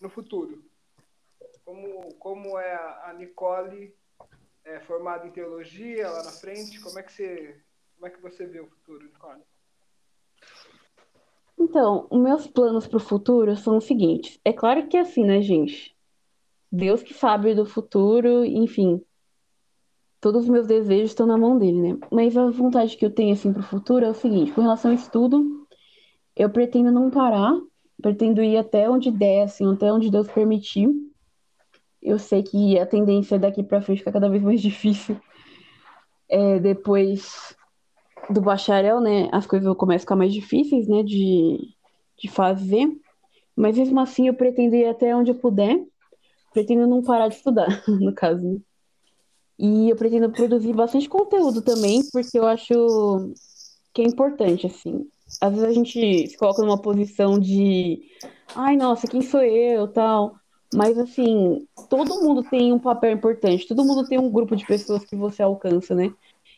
no 0.00 0.08
futuro? 0.08 0.64
Como, 1.64 2.14
como 2.14 2.58
é 2.58 2.74
a 2.74 3.14
Nicole 3.16 3.94
é, 4.64 4.80
formado 4.80 5.26
em 5.26 5.30
teologia 5.30 6.08
lá 6.08 6.22
na 6.22 6.30
frente, 6.30 6.80
como 6.80 6.98
é 6.98 7.02
que 7.02 7.12
você, 7.12 7.60
como 7.94 8.06
é 8.06 8.10
que 8.10 8.20
você 8.20 8.46
vê 8.46 8.60
o 8.60 8.66
futuro, 8.66 9.04
Nicole? 9.04 9.42
Então, 11.58 12.08
meus 12.10 12.46
planos 12.46 12.86
para 12.86 12.96
o 12.96 13.00
futuro 13.00 13.56
são 13.56 13.76
os 13.76 13.84
seguintes. 13.84 14.38
É 14.44 14.52
claro 14.52 14.86
que 14.88 14.96
é 14.96 15.00
assim, 15.00 15.24
né, 15.24 15.40
gente? 15.40 15.94
Deus 16.70 17.02
que 17.02 17.14
sabe 17.14 17.54
do 17.54 17.64
futuro, 17.64 18.44
enfim. 18.44 19.00
Todos 20.20 20.44
os 20.44 20.48
meus 20.48 20.66
desejos 20.66 21.10
estão 21.10 21.26
na 21.26 21.38
mão 21.38 21.58
dele, 21.58 21.80
né? 21.80 21.98
Mas 22.10 22.36
a 22.36 22.50
vontade 22.50 22.96
que 22.96 23.04
eu 23.04 23.10
tenho, 23.10 23.32
assim, 23.32 23.52
para 23.52 23.60
o 23.60 23.64
futuro 23.64 24.04
é 24.04 24.10
o 24.10 24.14
seguinte: 24.14 24.52
com 24.52 24.62
relação 24.62 24.90
ao 24.90 24.96
estudo, 24.96 25.66
eu 26.34 26.50
pretendo 26.50 26.90
não 26.90 27.10
parar, 27.10 27.54
pretendo 28.00 28.42
ir 28.42 28.56
até 28.56 28.88
onde 28.90 29.10
der, 29.10 29.44
assim, 29.44 29.72
até 29.72 29.92
onde 29.92 30.10
Deus 30.10 30.26
permitir. 30.28 30.88
Eu 32.04 32.18
sei 32.18 32.42
que 32.42 32.78
a 32.78 32.84
tendência 32.84 33.38
daqui 33.38 33.62
para 33.62 33.80
frente 33.80 33.98
fica 33.98 34.12
cada 34.12 34.28
vez 34.28 34.42
mais 34.42 34.60
difícil. 34.62 35.18
É, 36.28 36.58
depois 36.58 37.56
do 38.30 38.40
bacharel, 38.40 39.00
né, 39.00 39.28
as 39.32 39.46
coisas 39.46 39.74
começam 39.76 39.96
a 39.96 40.00
ficar 40.00 40.16
mais 40.16 40.32
difíceis, 40.32 40.86
né, 40.86 41.02
de, 41.02 41.58
de 42.18 42.28
fazer. 42.28 42.88
Mas 43.56 43.78
mesmo 43.78 43.98
assim, 44.00 44.28
eu 44.28 44.34
pretendo 44.34 44.74
ir 44.74 44.86
até 44.86 45.14
onde 45.16 45.30
eu 45.30 45.36
puder. 45.36 45.82
Pretendo 46.52 46.86
não 46.86 47.02
parar 47.02 47.28
de 47.28 47.36
estudar, 47.36 47.82
no 47.88 48.14
caso. 48.14 48.42
Né? 48.42 48.60
E 49.58 49.88
eu 49.88 49.96
pretendo 49.96 50.30
produzir 50.30 50.72
bastante 50.72 51.08
conteúdo 51.08 51.62
também, 51.62 52.02
porque 52.12 52.38
eu 52.38 52.46
acho 52.46 53.32
que 53.92 54.02
é 54.02 54.04
importante, 54.04 54.66
assim. 54.66 55.08
Às 55.40 55.52
vezes 55.52 55.68
a 55.68 55.72
gente 55.72 56.28
se 56.28 56.36
coloca 56.36 56.62
numa 56.62 56.80
posição 56.80 57.38
de, 57.38 58.02
ai, 58.54 58.76
nossa, 58.76 59.06
quem 59.06 59.22
sou 59.22 59.42
eu, 59.42 59.88
tal. 59.88 60.34
Mas, 60.74 60.98
assim, 60.98 61.66
todo 61.88 62.20
mundo 62.20 62.42
tem 62.42 62.72
um 62.72 62.78
papel 62.78 63.12
importante, 63.12 63.66
todo 63.66 63.84
mundo 63.84 64.06
tem 64.06 64.18
um 64.18 64.30
grupo 64.30 64.56
de 64.56 64.66
pessoas 64.66 65.04
que 65.04 65.14
você 65.14 65.42
alcança, 65.42 65.94
né? 65.94 66.12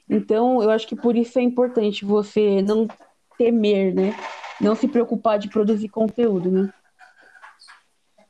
Então, 0.08 0.62
eu 0.62 0.70
acho 0.70 0.86
que 0.86 0.96
por 0.96 1.16
isso 1.16 1.38
é 1.38 1.42
importante 1.42 2.04
você 2.04 2.62
não 2.62 2.88
temer, 3.36 3.94
né? 3.94 4.14
Não 4.60 4.74
se 4.74 4.88
preocupar 4.88 5.38
de 5.38 5.48
produzir 5.48 5.88
conteúdo, 5.88 6.50
né? 6.50 6.72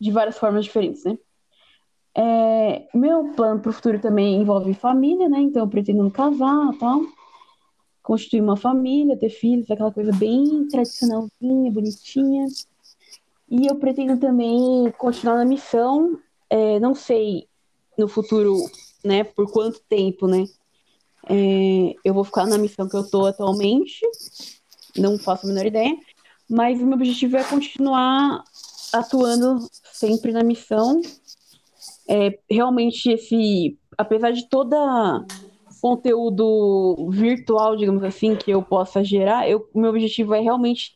De 0.00 0.10
várias 0.10 0.36
formas 0.36 0.64
diferentes, 0.64 1.04
né? 1.04 1.16
É, 2.18 2.88
meu 2.94 3.32
plano 3.34 3.60
para 3.60 3.70
o 3.70 3.72
futuro 3.72 4.00
também 4.00 4.40
envolve 4.40 4.74
família, 4.74 5.28
né? 5.28 5.38
Então, 5.38 5.62
eu 5.62 5.68
pretendo 5.68 6.10
casar 6.10 6.72
tal, 6.80 7.02
constituir 8.02 8.40
uma 8.40 8.56
família, 8.56 9.16
ter 9.16 9.30
filhos, 9.30 9.70
aquela 9.70 9.92
coisa 9.92 10.10
bem 10.12 10.66
tradicionalzinha, 10.68 11.70
bonitinha. 11.70 12.46
E 13.48 13.66
eu 13.66 13.76
pretendo 13.76 14.18
também 14.18 14.92
continuar 14.98 15.36
na 15.36 15.44
missão, 15.44 16.18
é, 16.50 16.80
não 16.80 16.94
sei 16.94 17.48
no 17.96 18.08
futuro, 18.08 18.56
né, 19.04 19.24
por 19.24 19.50
quanto 19.50 19.80
tempo, 19.88 20.26
né? 20.26 20.44
É, 21.28 21.94
eu 22.04 22.12
vou 22.12 22.24
ficar 22.24 22.46
na 22.46 22.58
missão 22.58 22.88
que 22.88 22.96
eu 22.96 23.08
tô 23.08 23.26
atualmente, 23.26 24.00
não 24.96 25.18
faço 25.18 25.46
a 25.46 25.48
menor 25.48 25.66
ideia, 25.66 25.96
mas 26.48 26.80
o 26.80 26.84
meu 26.84 26.94
objetivo 26.94 27.36
é 27.36 27.44
continuar 27.44 28.42
atuando 28.92 29.68
sempre 29.92 30.32
na 30.32 30.42
missão. 30.42 31.00
É, 32.08 32.38
realmente, 32.48 33.10
esse, 33.10 33.76
apesar 33.96 34.30
de 34.32 34.48
toda 34.48 35.24
conteúdo 35.80 37.10
virtual, 37.10 37.76
digamos 37.76 38.02
assim, 38.02 38.34
que 38.34 38.50
eu 38.50 38.62
possa 38.62 39.04
gerar, 39.04 39.48
eu, 39.48 39.68
meu 39.74 39.90
objetivo 39.90 40.34
é 40.34 40.40
realmente 40.40 40.95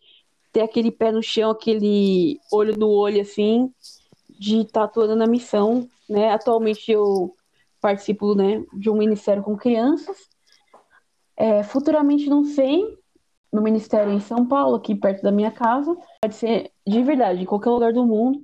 ter 0.53 0.63
aquele 0.63 0.91
pé 0.91 1.13
no 1.13 1.23
chão, 1.23 1.51
aquele 1.51 2.39
olho 2.53 2.77
no 2.77 2.89
olho, 2.89 3.21
assim, 3.21 3.73
de 4.29 4.59
estar 4.59 4.81
tá 4.81 4.85
atuando 4.85 5.17
na 5.17 5.27
missão, 5.27 5.89
né? 6.09 6.33
Atualmente 6.33 6.91
eu 6.91 7.35
participo, 7.81 8.35
né, 8.35 8.65
de 8.75 8.91
um 8.91 8.97
ministério 8.97 9.43
com 9.43 9.57
crianças. 9.57 10.17
É, 11.37 11.63
futuramente 11.63 12.29
não 12.29 12.45
sei, 12.45 12.83
no 13.53 13.63
ministério 13.63 14.13
em 14.13 14.21
São 14.21 14.47
Paulo, 14.47 14.77
aqui 14.77 14.95
perto 14.95 15.23
da 15.23 15.33
minha 15.33 15.51
casa, 15.51 15.97
pode 16.21 16.35
ser 16.35 16.71
de 16.87 17.03
verdade, 17.03 17.43
em 17.43 17.47
qualquer 17.47 17.71
lugar 17.71 17.93
do 17.93 18.05
mundo. 18.05 18.43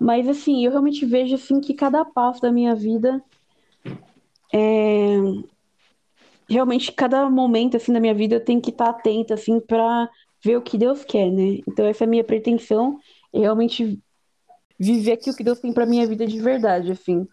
Mas 0.00 0.28
assim, 0.28 0.64
eu 0.64 0.70
realmente 0.70 1.06
vejo 1.06 1.34
assim 1.34 1.60
que 1.60 1.72
cada 1.72 2.04
passo 2.04 2.40
da 2.42 2.52
minha 2.52 2.74
vida 2.74 3.22
é, 4.52 5.16
realmente 6.48 6.92
cada 6.92 7.28
momento 7.28 7.76
assim 7.76 7.92
da 7.92 8.00
minha 8.00 8.14
vida 8.14 8.36
eu 8.36 8.44
tenho 8.44 8.60
que 8.60 8.70
estar 8.70 8.90
atenta 8.90 9.34
assim 9.34 9.60
para 9.60 10.08
ver 10.44 10.56
o 10.56 10.62
que 10.62 10.76
Deus 10.76 11.04
quer, 11.04 11.30
né? 11.30 11.60
Então 11.66 11.86
essa 11.86 12.04
é 12.04 12.06
a 12.06 12.10
minha 12.10 12.24
pretensão, 12.24 12.98
é 13.32 13.40
realmente 13.40 13.98
viver 14.78 15.12
aqui 15.12 15.30
o 15.30 15.34
que 15.34 15.44
Deus 15.44 15.60
tem 15.60 15.72
para 15.72 15.86
minha 15.86 16.06
vida 16.06 16.26
de 16.26 16.40
verdade, 16.40 16.92
assim. 16.92 17.26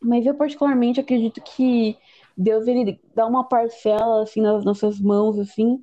Mas 0.00 0.26
eu 0.26 0.34
particularmente 0.34 1.00
acredito 1.00 1.40
que 1.40 1.96
Deus 2.36 2.66
ele 2.66 3.00
dá 3.14 3.26
uma 3.26 3.44
parcela 3.44 4.22
assim 4.22 4.40
nas 4.40 4.64
nossas 4.64 5.00
mãos 5.00 5.38
assim, 5.38 5.82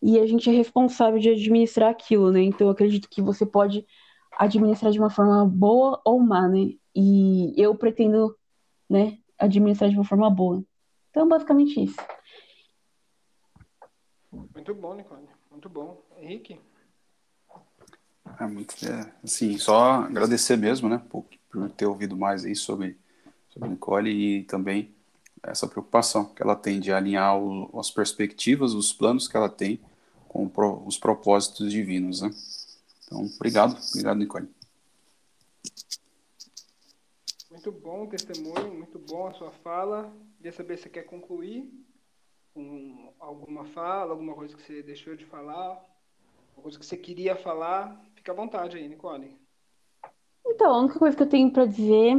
e 0.00 0.18
a 0.18 0.26
gente 0.26 0.48
é 0.48 0.52
responsável 0.52 1.18
de 1.18 1.30
administrar 1.30 1.90
aquilo, 1.90 2.32
né? 2.32 2.40
Então 2.42 2.66
eu 2.66 2.72
acredito 2.72 3.08
que 3.08 3.20
você 3.20 3.44
pode 3.44 3.86
administrar 4.38 4.90
de 4.90 4.98
uma 4.98 5.10
forma 5.10 5.44
boa 5.44 6.00
ou 6.04 6.18
má, 6.18 6.48
né? 6.48 6.74
E 6.94 7.52
eu 7.56 7.74
pretendo, 7.74 8.36
né, 8.88 9.18
administrar 9.38 9.90
de 9.90 9.96
uma 9.96 10.04
forma 10.04 10.30
boa. 10.30 10.64
Então, 11.10 11.28
basicamente 11.28 11.82
isso. 11.82 11.96
Muito 14.30 14.74
bom, 14.74 14.94
Nicole. 14.94 15.28
Muito 15.52 15.68
bom. 15.68 16.02
Henrique? 16.18 16.58
É 18.40 18.46
muito, 18.46 18.74
é, 18.84 19.12
assim, 19.22 19.58
só 19.58 20.02
agradecer 20.02 20.56
mesmo, 20.56 20.88
né, 20.88 21.00
por, 21.10 21.24
por, 21.50 21.70
ter 21.70 21.86
ouvido 21.86 22.16
mais 22.16 22.44
aí 22.44 22.56
sobre, 22.56 22.98
sobre 23.50 23.68
Nicole 23.68 24.10
e 24.10 24.44
também 24.44 24.94
essa 25.42 25.68
preocupação 25.68 26.24
que 26.24 26.42
ela 26.42 26.56
tem 26.56 26.80
de 26.80 26.92
alinhar 26.92 27.38
o, 27.38 27.78
as 27.78 27.90
perspectivas, 27.90 28.72
os 28.74 28.92
planos 28.92 29.28
que 29.28 29.36
ela 29.36 29.48
tem 29.48 29.80
com 30.28 30.48
pro, 30.48 30.82
os 30.86 30.96
propósitos 30.96 31.70
divinos, 31.70 32.22
né. 32.22 32.30
Então, 33.04 33.30
obrigado, 33.36 33.76
obrigado, 33.90 34.16
Nicole. 34.16 34.48
Muito 37.50 37.70
bom 37.70 38.04
o 38.04 38.08
testemunho, 38.08 38.74
muito 38.74 38.98
bom 38.98 39.26
a 39.26 39.34
sua 39.34 39.50
fala. 39.50 40.12
Queria 40.38 40.52
saber 40.52 40.78
se 40.78 40.84
você 40.84 40.88
quer 40.88 41.02
concluir 41.02 41.70
com 42.54 43.12
alguma 43.18 43.64
fala, 43.66 44.12
alguma 44.12 44.34
coisa 44.34 44.56
que 44.56 44.62
você 44.62 44.82
deixou 44.82 45.16
de 45.16 45.24
falar, 45.24 45.84
alguma 46.50 46.62
coisa 46.62 46.78
que 46.78 46.86
você 46.86 46.96
queria 46.96 47.36
falar. 47.36 48.00
Fica 48.14 48.32
à 48.32 48.34
vontade 48.34 48.76
aí, 48.76 48.88
Nicole. 48.88 49.36
Então, 50.46 50.72
a 50.74 50.78
única 50.80 50.98
coisa 50.98 51.16
que 51.16 51.22
eu 51.22 51.28
tenho 51.28 51.50
para 51.50 51.66
dizer 51.66 52.14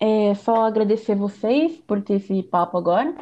é 0.00 0.34
só 0.34 0.64
agradecer 0.64 1.14
vocês 1.14 1.78
por 1.78 2.02
ter 2.02 2.14
esse 2.14 2.42
papo 2.42 2.78
agora. 2.78 3.14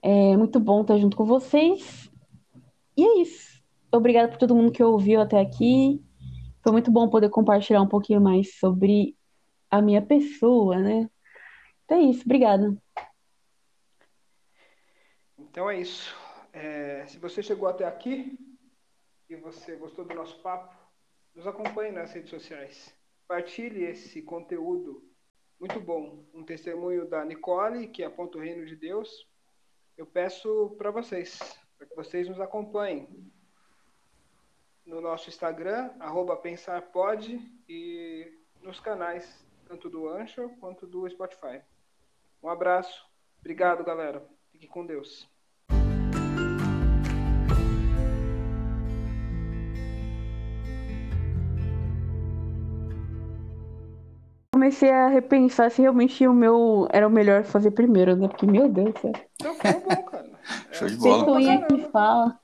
É 0.00 0.36
muito 0.36 0.58
bom 0.58 0.82
estar 0.82 0.96
junto 0.98 1.16
com 1.16 1.24
vocês. 1.24 2.10
E 2.96 3.04
é 3.04 3.20
isso. 3.20 3.62
Obrigada 3.92 4.28
por 4.28 4.38
todo 4.38 4.54
mundo 4.54 4.72
que 4.72 4.82
ouviu 4.82 5.20
até 5.20 5.40
aqui. 5.40 6.02
Foi 6.62 6.72
muito 6.72 6.90
bom 6.90 7.08
poder 7.08 7.28
compartilhar 7.28 7.82
um 7.82 7.88
pouquinho 7.88 8.20
mais 8.20 8.58
sobre 8.58 9.16
a 9.70 9.82
minha 9.82 10.02
pessoa, 10.02 10.78
né? 10.78 11.08
Então 11.84 11.98
é 11.98 12.02
isso. 12.02 12.22
Obrigada. 12.24 12.76
Então 15.52 15.68
é 15.68 15.78
isso. 15.78 16.16
É, 16.50 17.04
se 17.06 17.18
você 17.18 17.42
chegou 17.42 17.68
até 17.68 17.84
aqui 17.84 18.38
e 19.28 19.36
você 19.36 19.76
gostou 19.76 20.02
do 20.02 20.14
nosso 20.14 20.40
papo, 20.40 20.74
nos 21.34 21.46
acompanhe 21.46 21.92
nas 21.92 22.10
redes 22.10 22.30
sociais. 22.30 22.96
Partilhe 23.28 23.84
esse 23.84 24.22
conteúdo 24.22 25.06
muito 25.60 25.78
bom. 25.78 26.24
Um 26.32 26.42
testemunho 26.42 27.06
da 27.06 27.22
Nicole, 27.22 27.86
que 27.88 28.02
aponta 28.02 28.38
o 28.38 28.40
reino 28.40 28.64
de 28.64 28.74
Deus. 28.74 29.28
Eu 29.94 30.06
peço 30.06 30.74
para 30.78 30.90
vocês, 30.90 31.38
para 31.76 31.86
que 31.86 31.94
vocês 31.94 32.26
nos 32.30 32.40
acompanhem 32.40 33.30
no 34.86 35.02
nosso 35.02 35.28
Instagram, 35.28 35.90
pensarpod, 36.42 37.38
e 37.68 38.38
nos 38.62 38.80
canais, 38.80 39.46
tanto 39.68 39.90
do 39.90 40.08
Anchor 40.08 40.48
quanto 40.58 40.86
do 40.86 41.06
Spotify. 41.10 41.60
Um 42.42 42.48
abraço. 42.48 43.06
Obrigado, 43.40 43.84
galera. 43.84 44.26
Fique 44.50 44.66
com 44.66 44.86
Deus. 44.86 45.30
Comecei 54.62 54.92
a 54.92 55.08
repensar 55.08 55.72
se 55.72 55.82
realmente 55.82 56.24
o 56.24 56.32
meu 56.32 56.86
era 56.92 57.08
o 57.08 57.10
melhor 57.10 57.42
fazer 57.42 57.72
primeiro, 57.72 58.14
né? 58.14 58.28
Porque, 58.28 58.46
meu 58.46 58.68
Deus 58.68 58.94
do 58.94 59.00
céu. 59.00 59.12
Não, 59.42 59.54
foi 59.56 59.72
bom, 59.72 60.02
cara. 60.04 60.30
Show 60.70 60.88
de 60.88 60.96
bola. 60.98 61.24
Você 61.24 61.58
que 61.66 61.90
fala. 61.90 62.38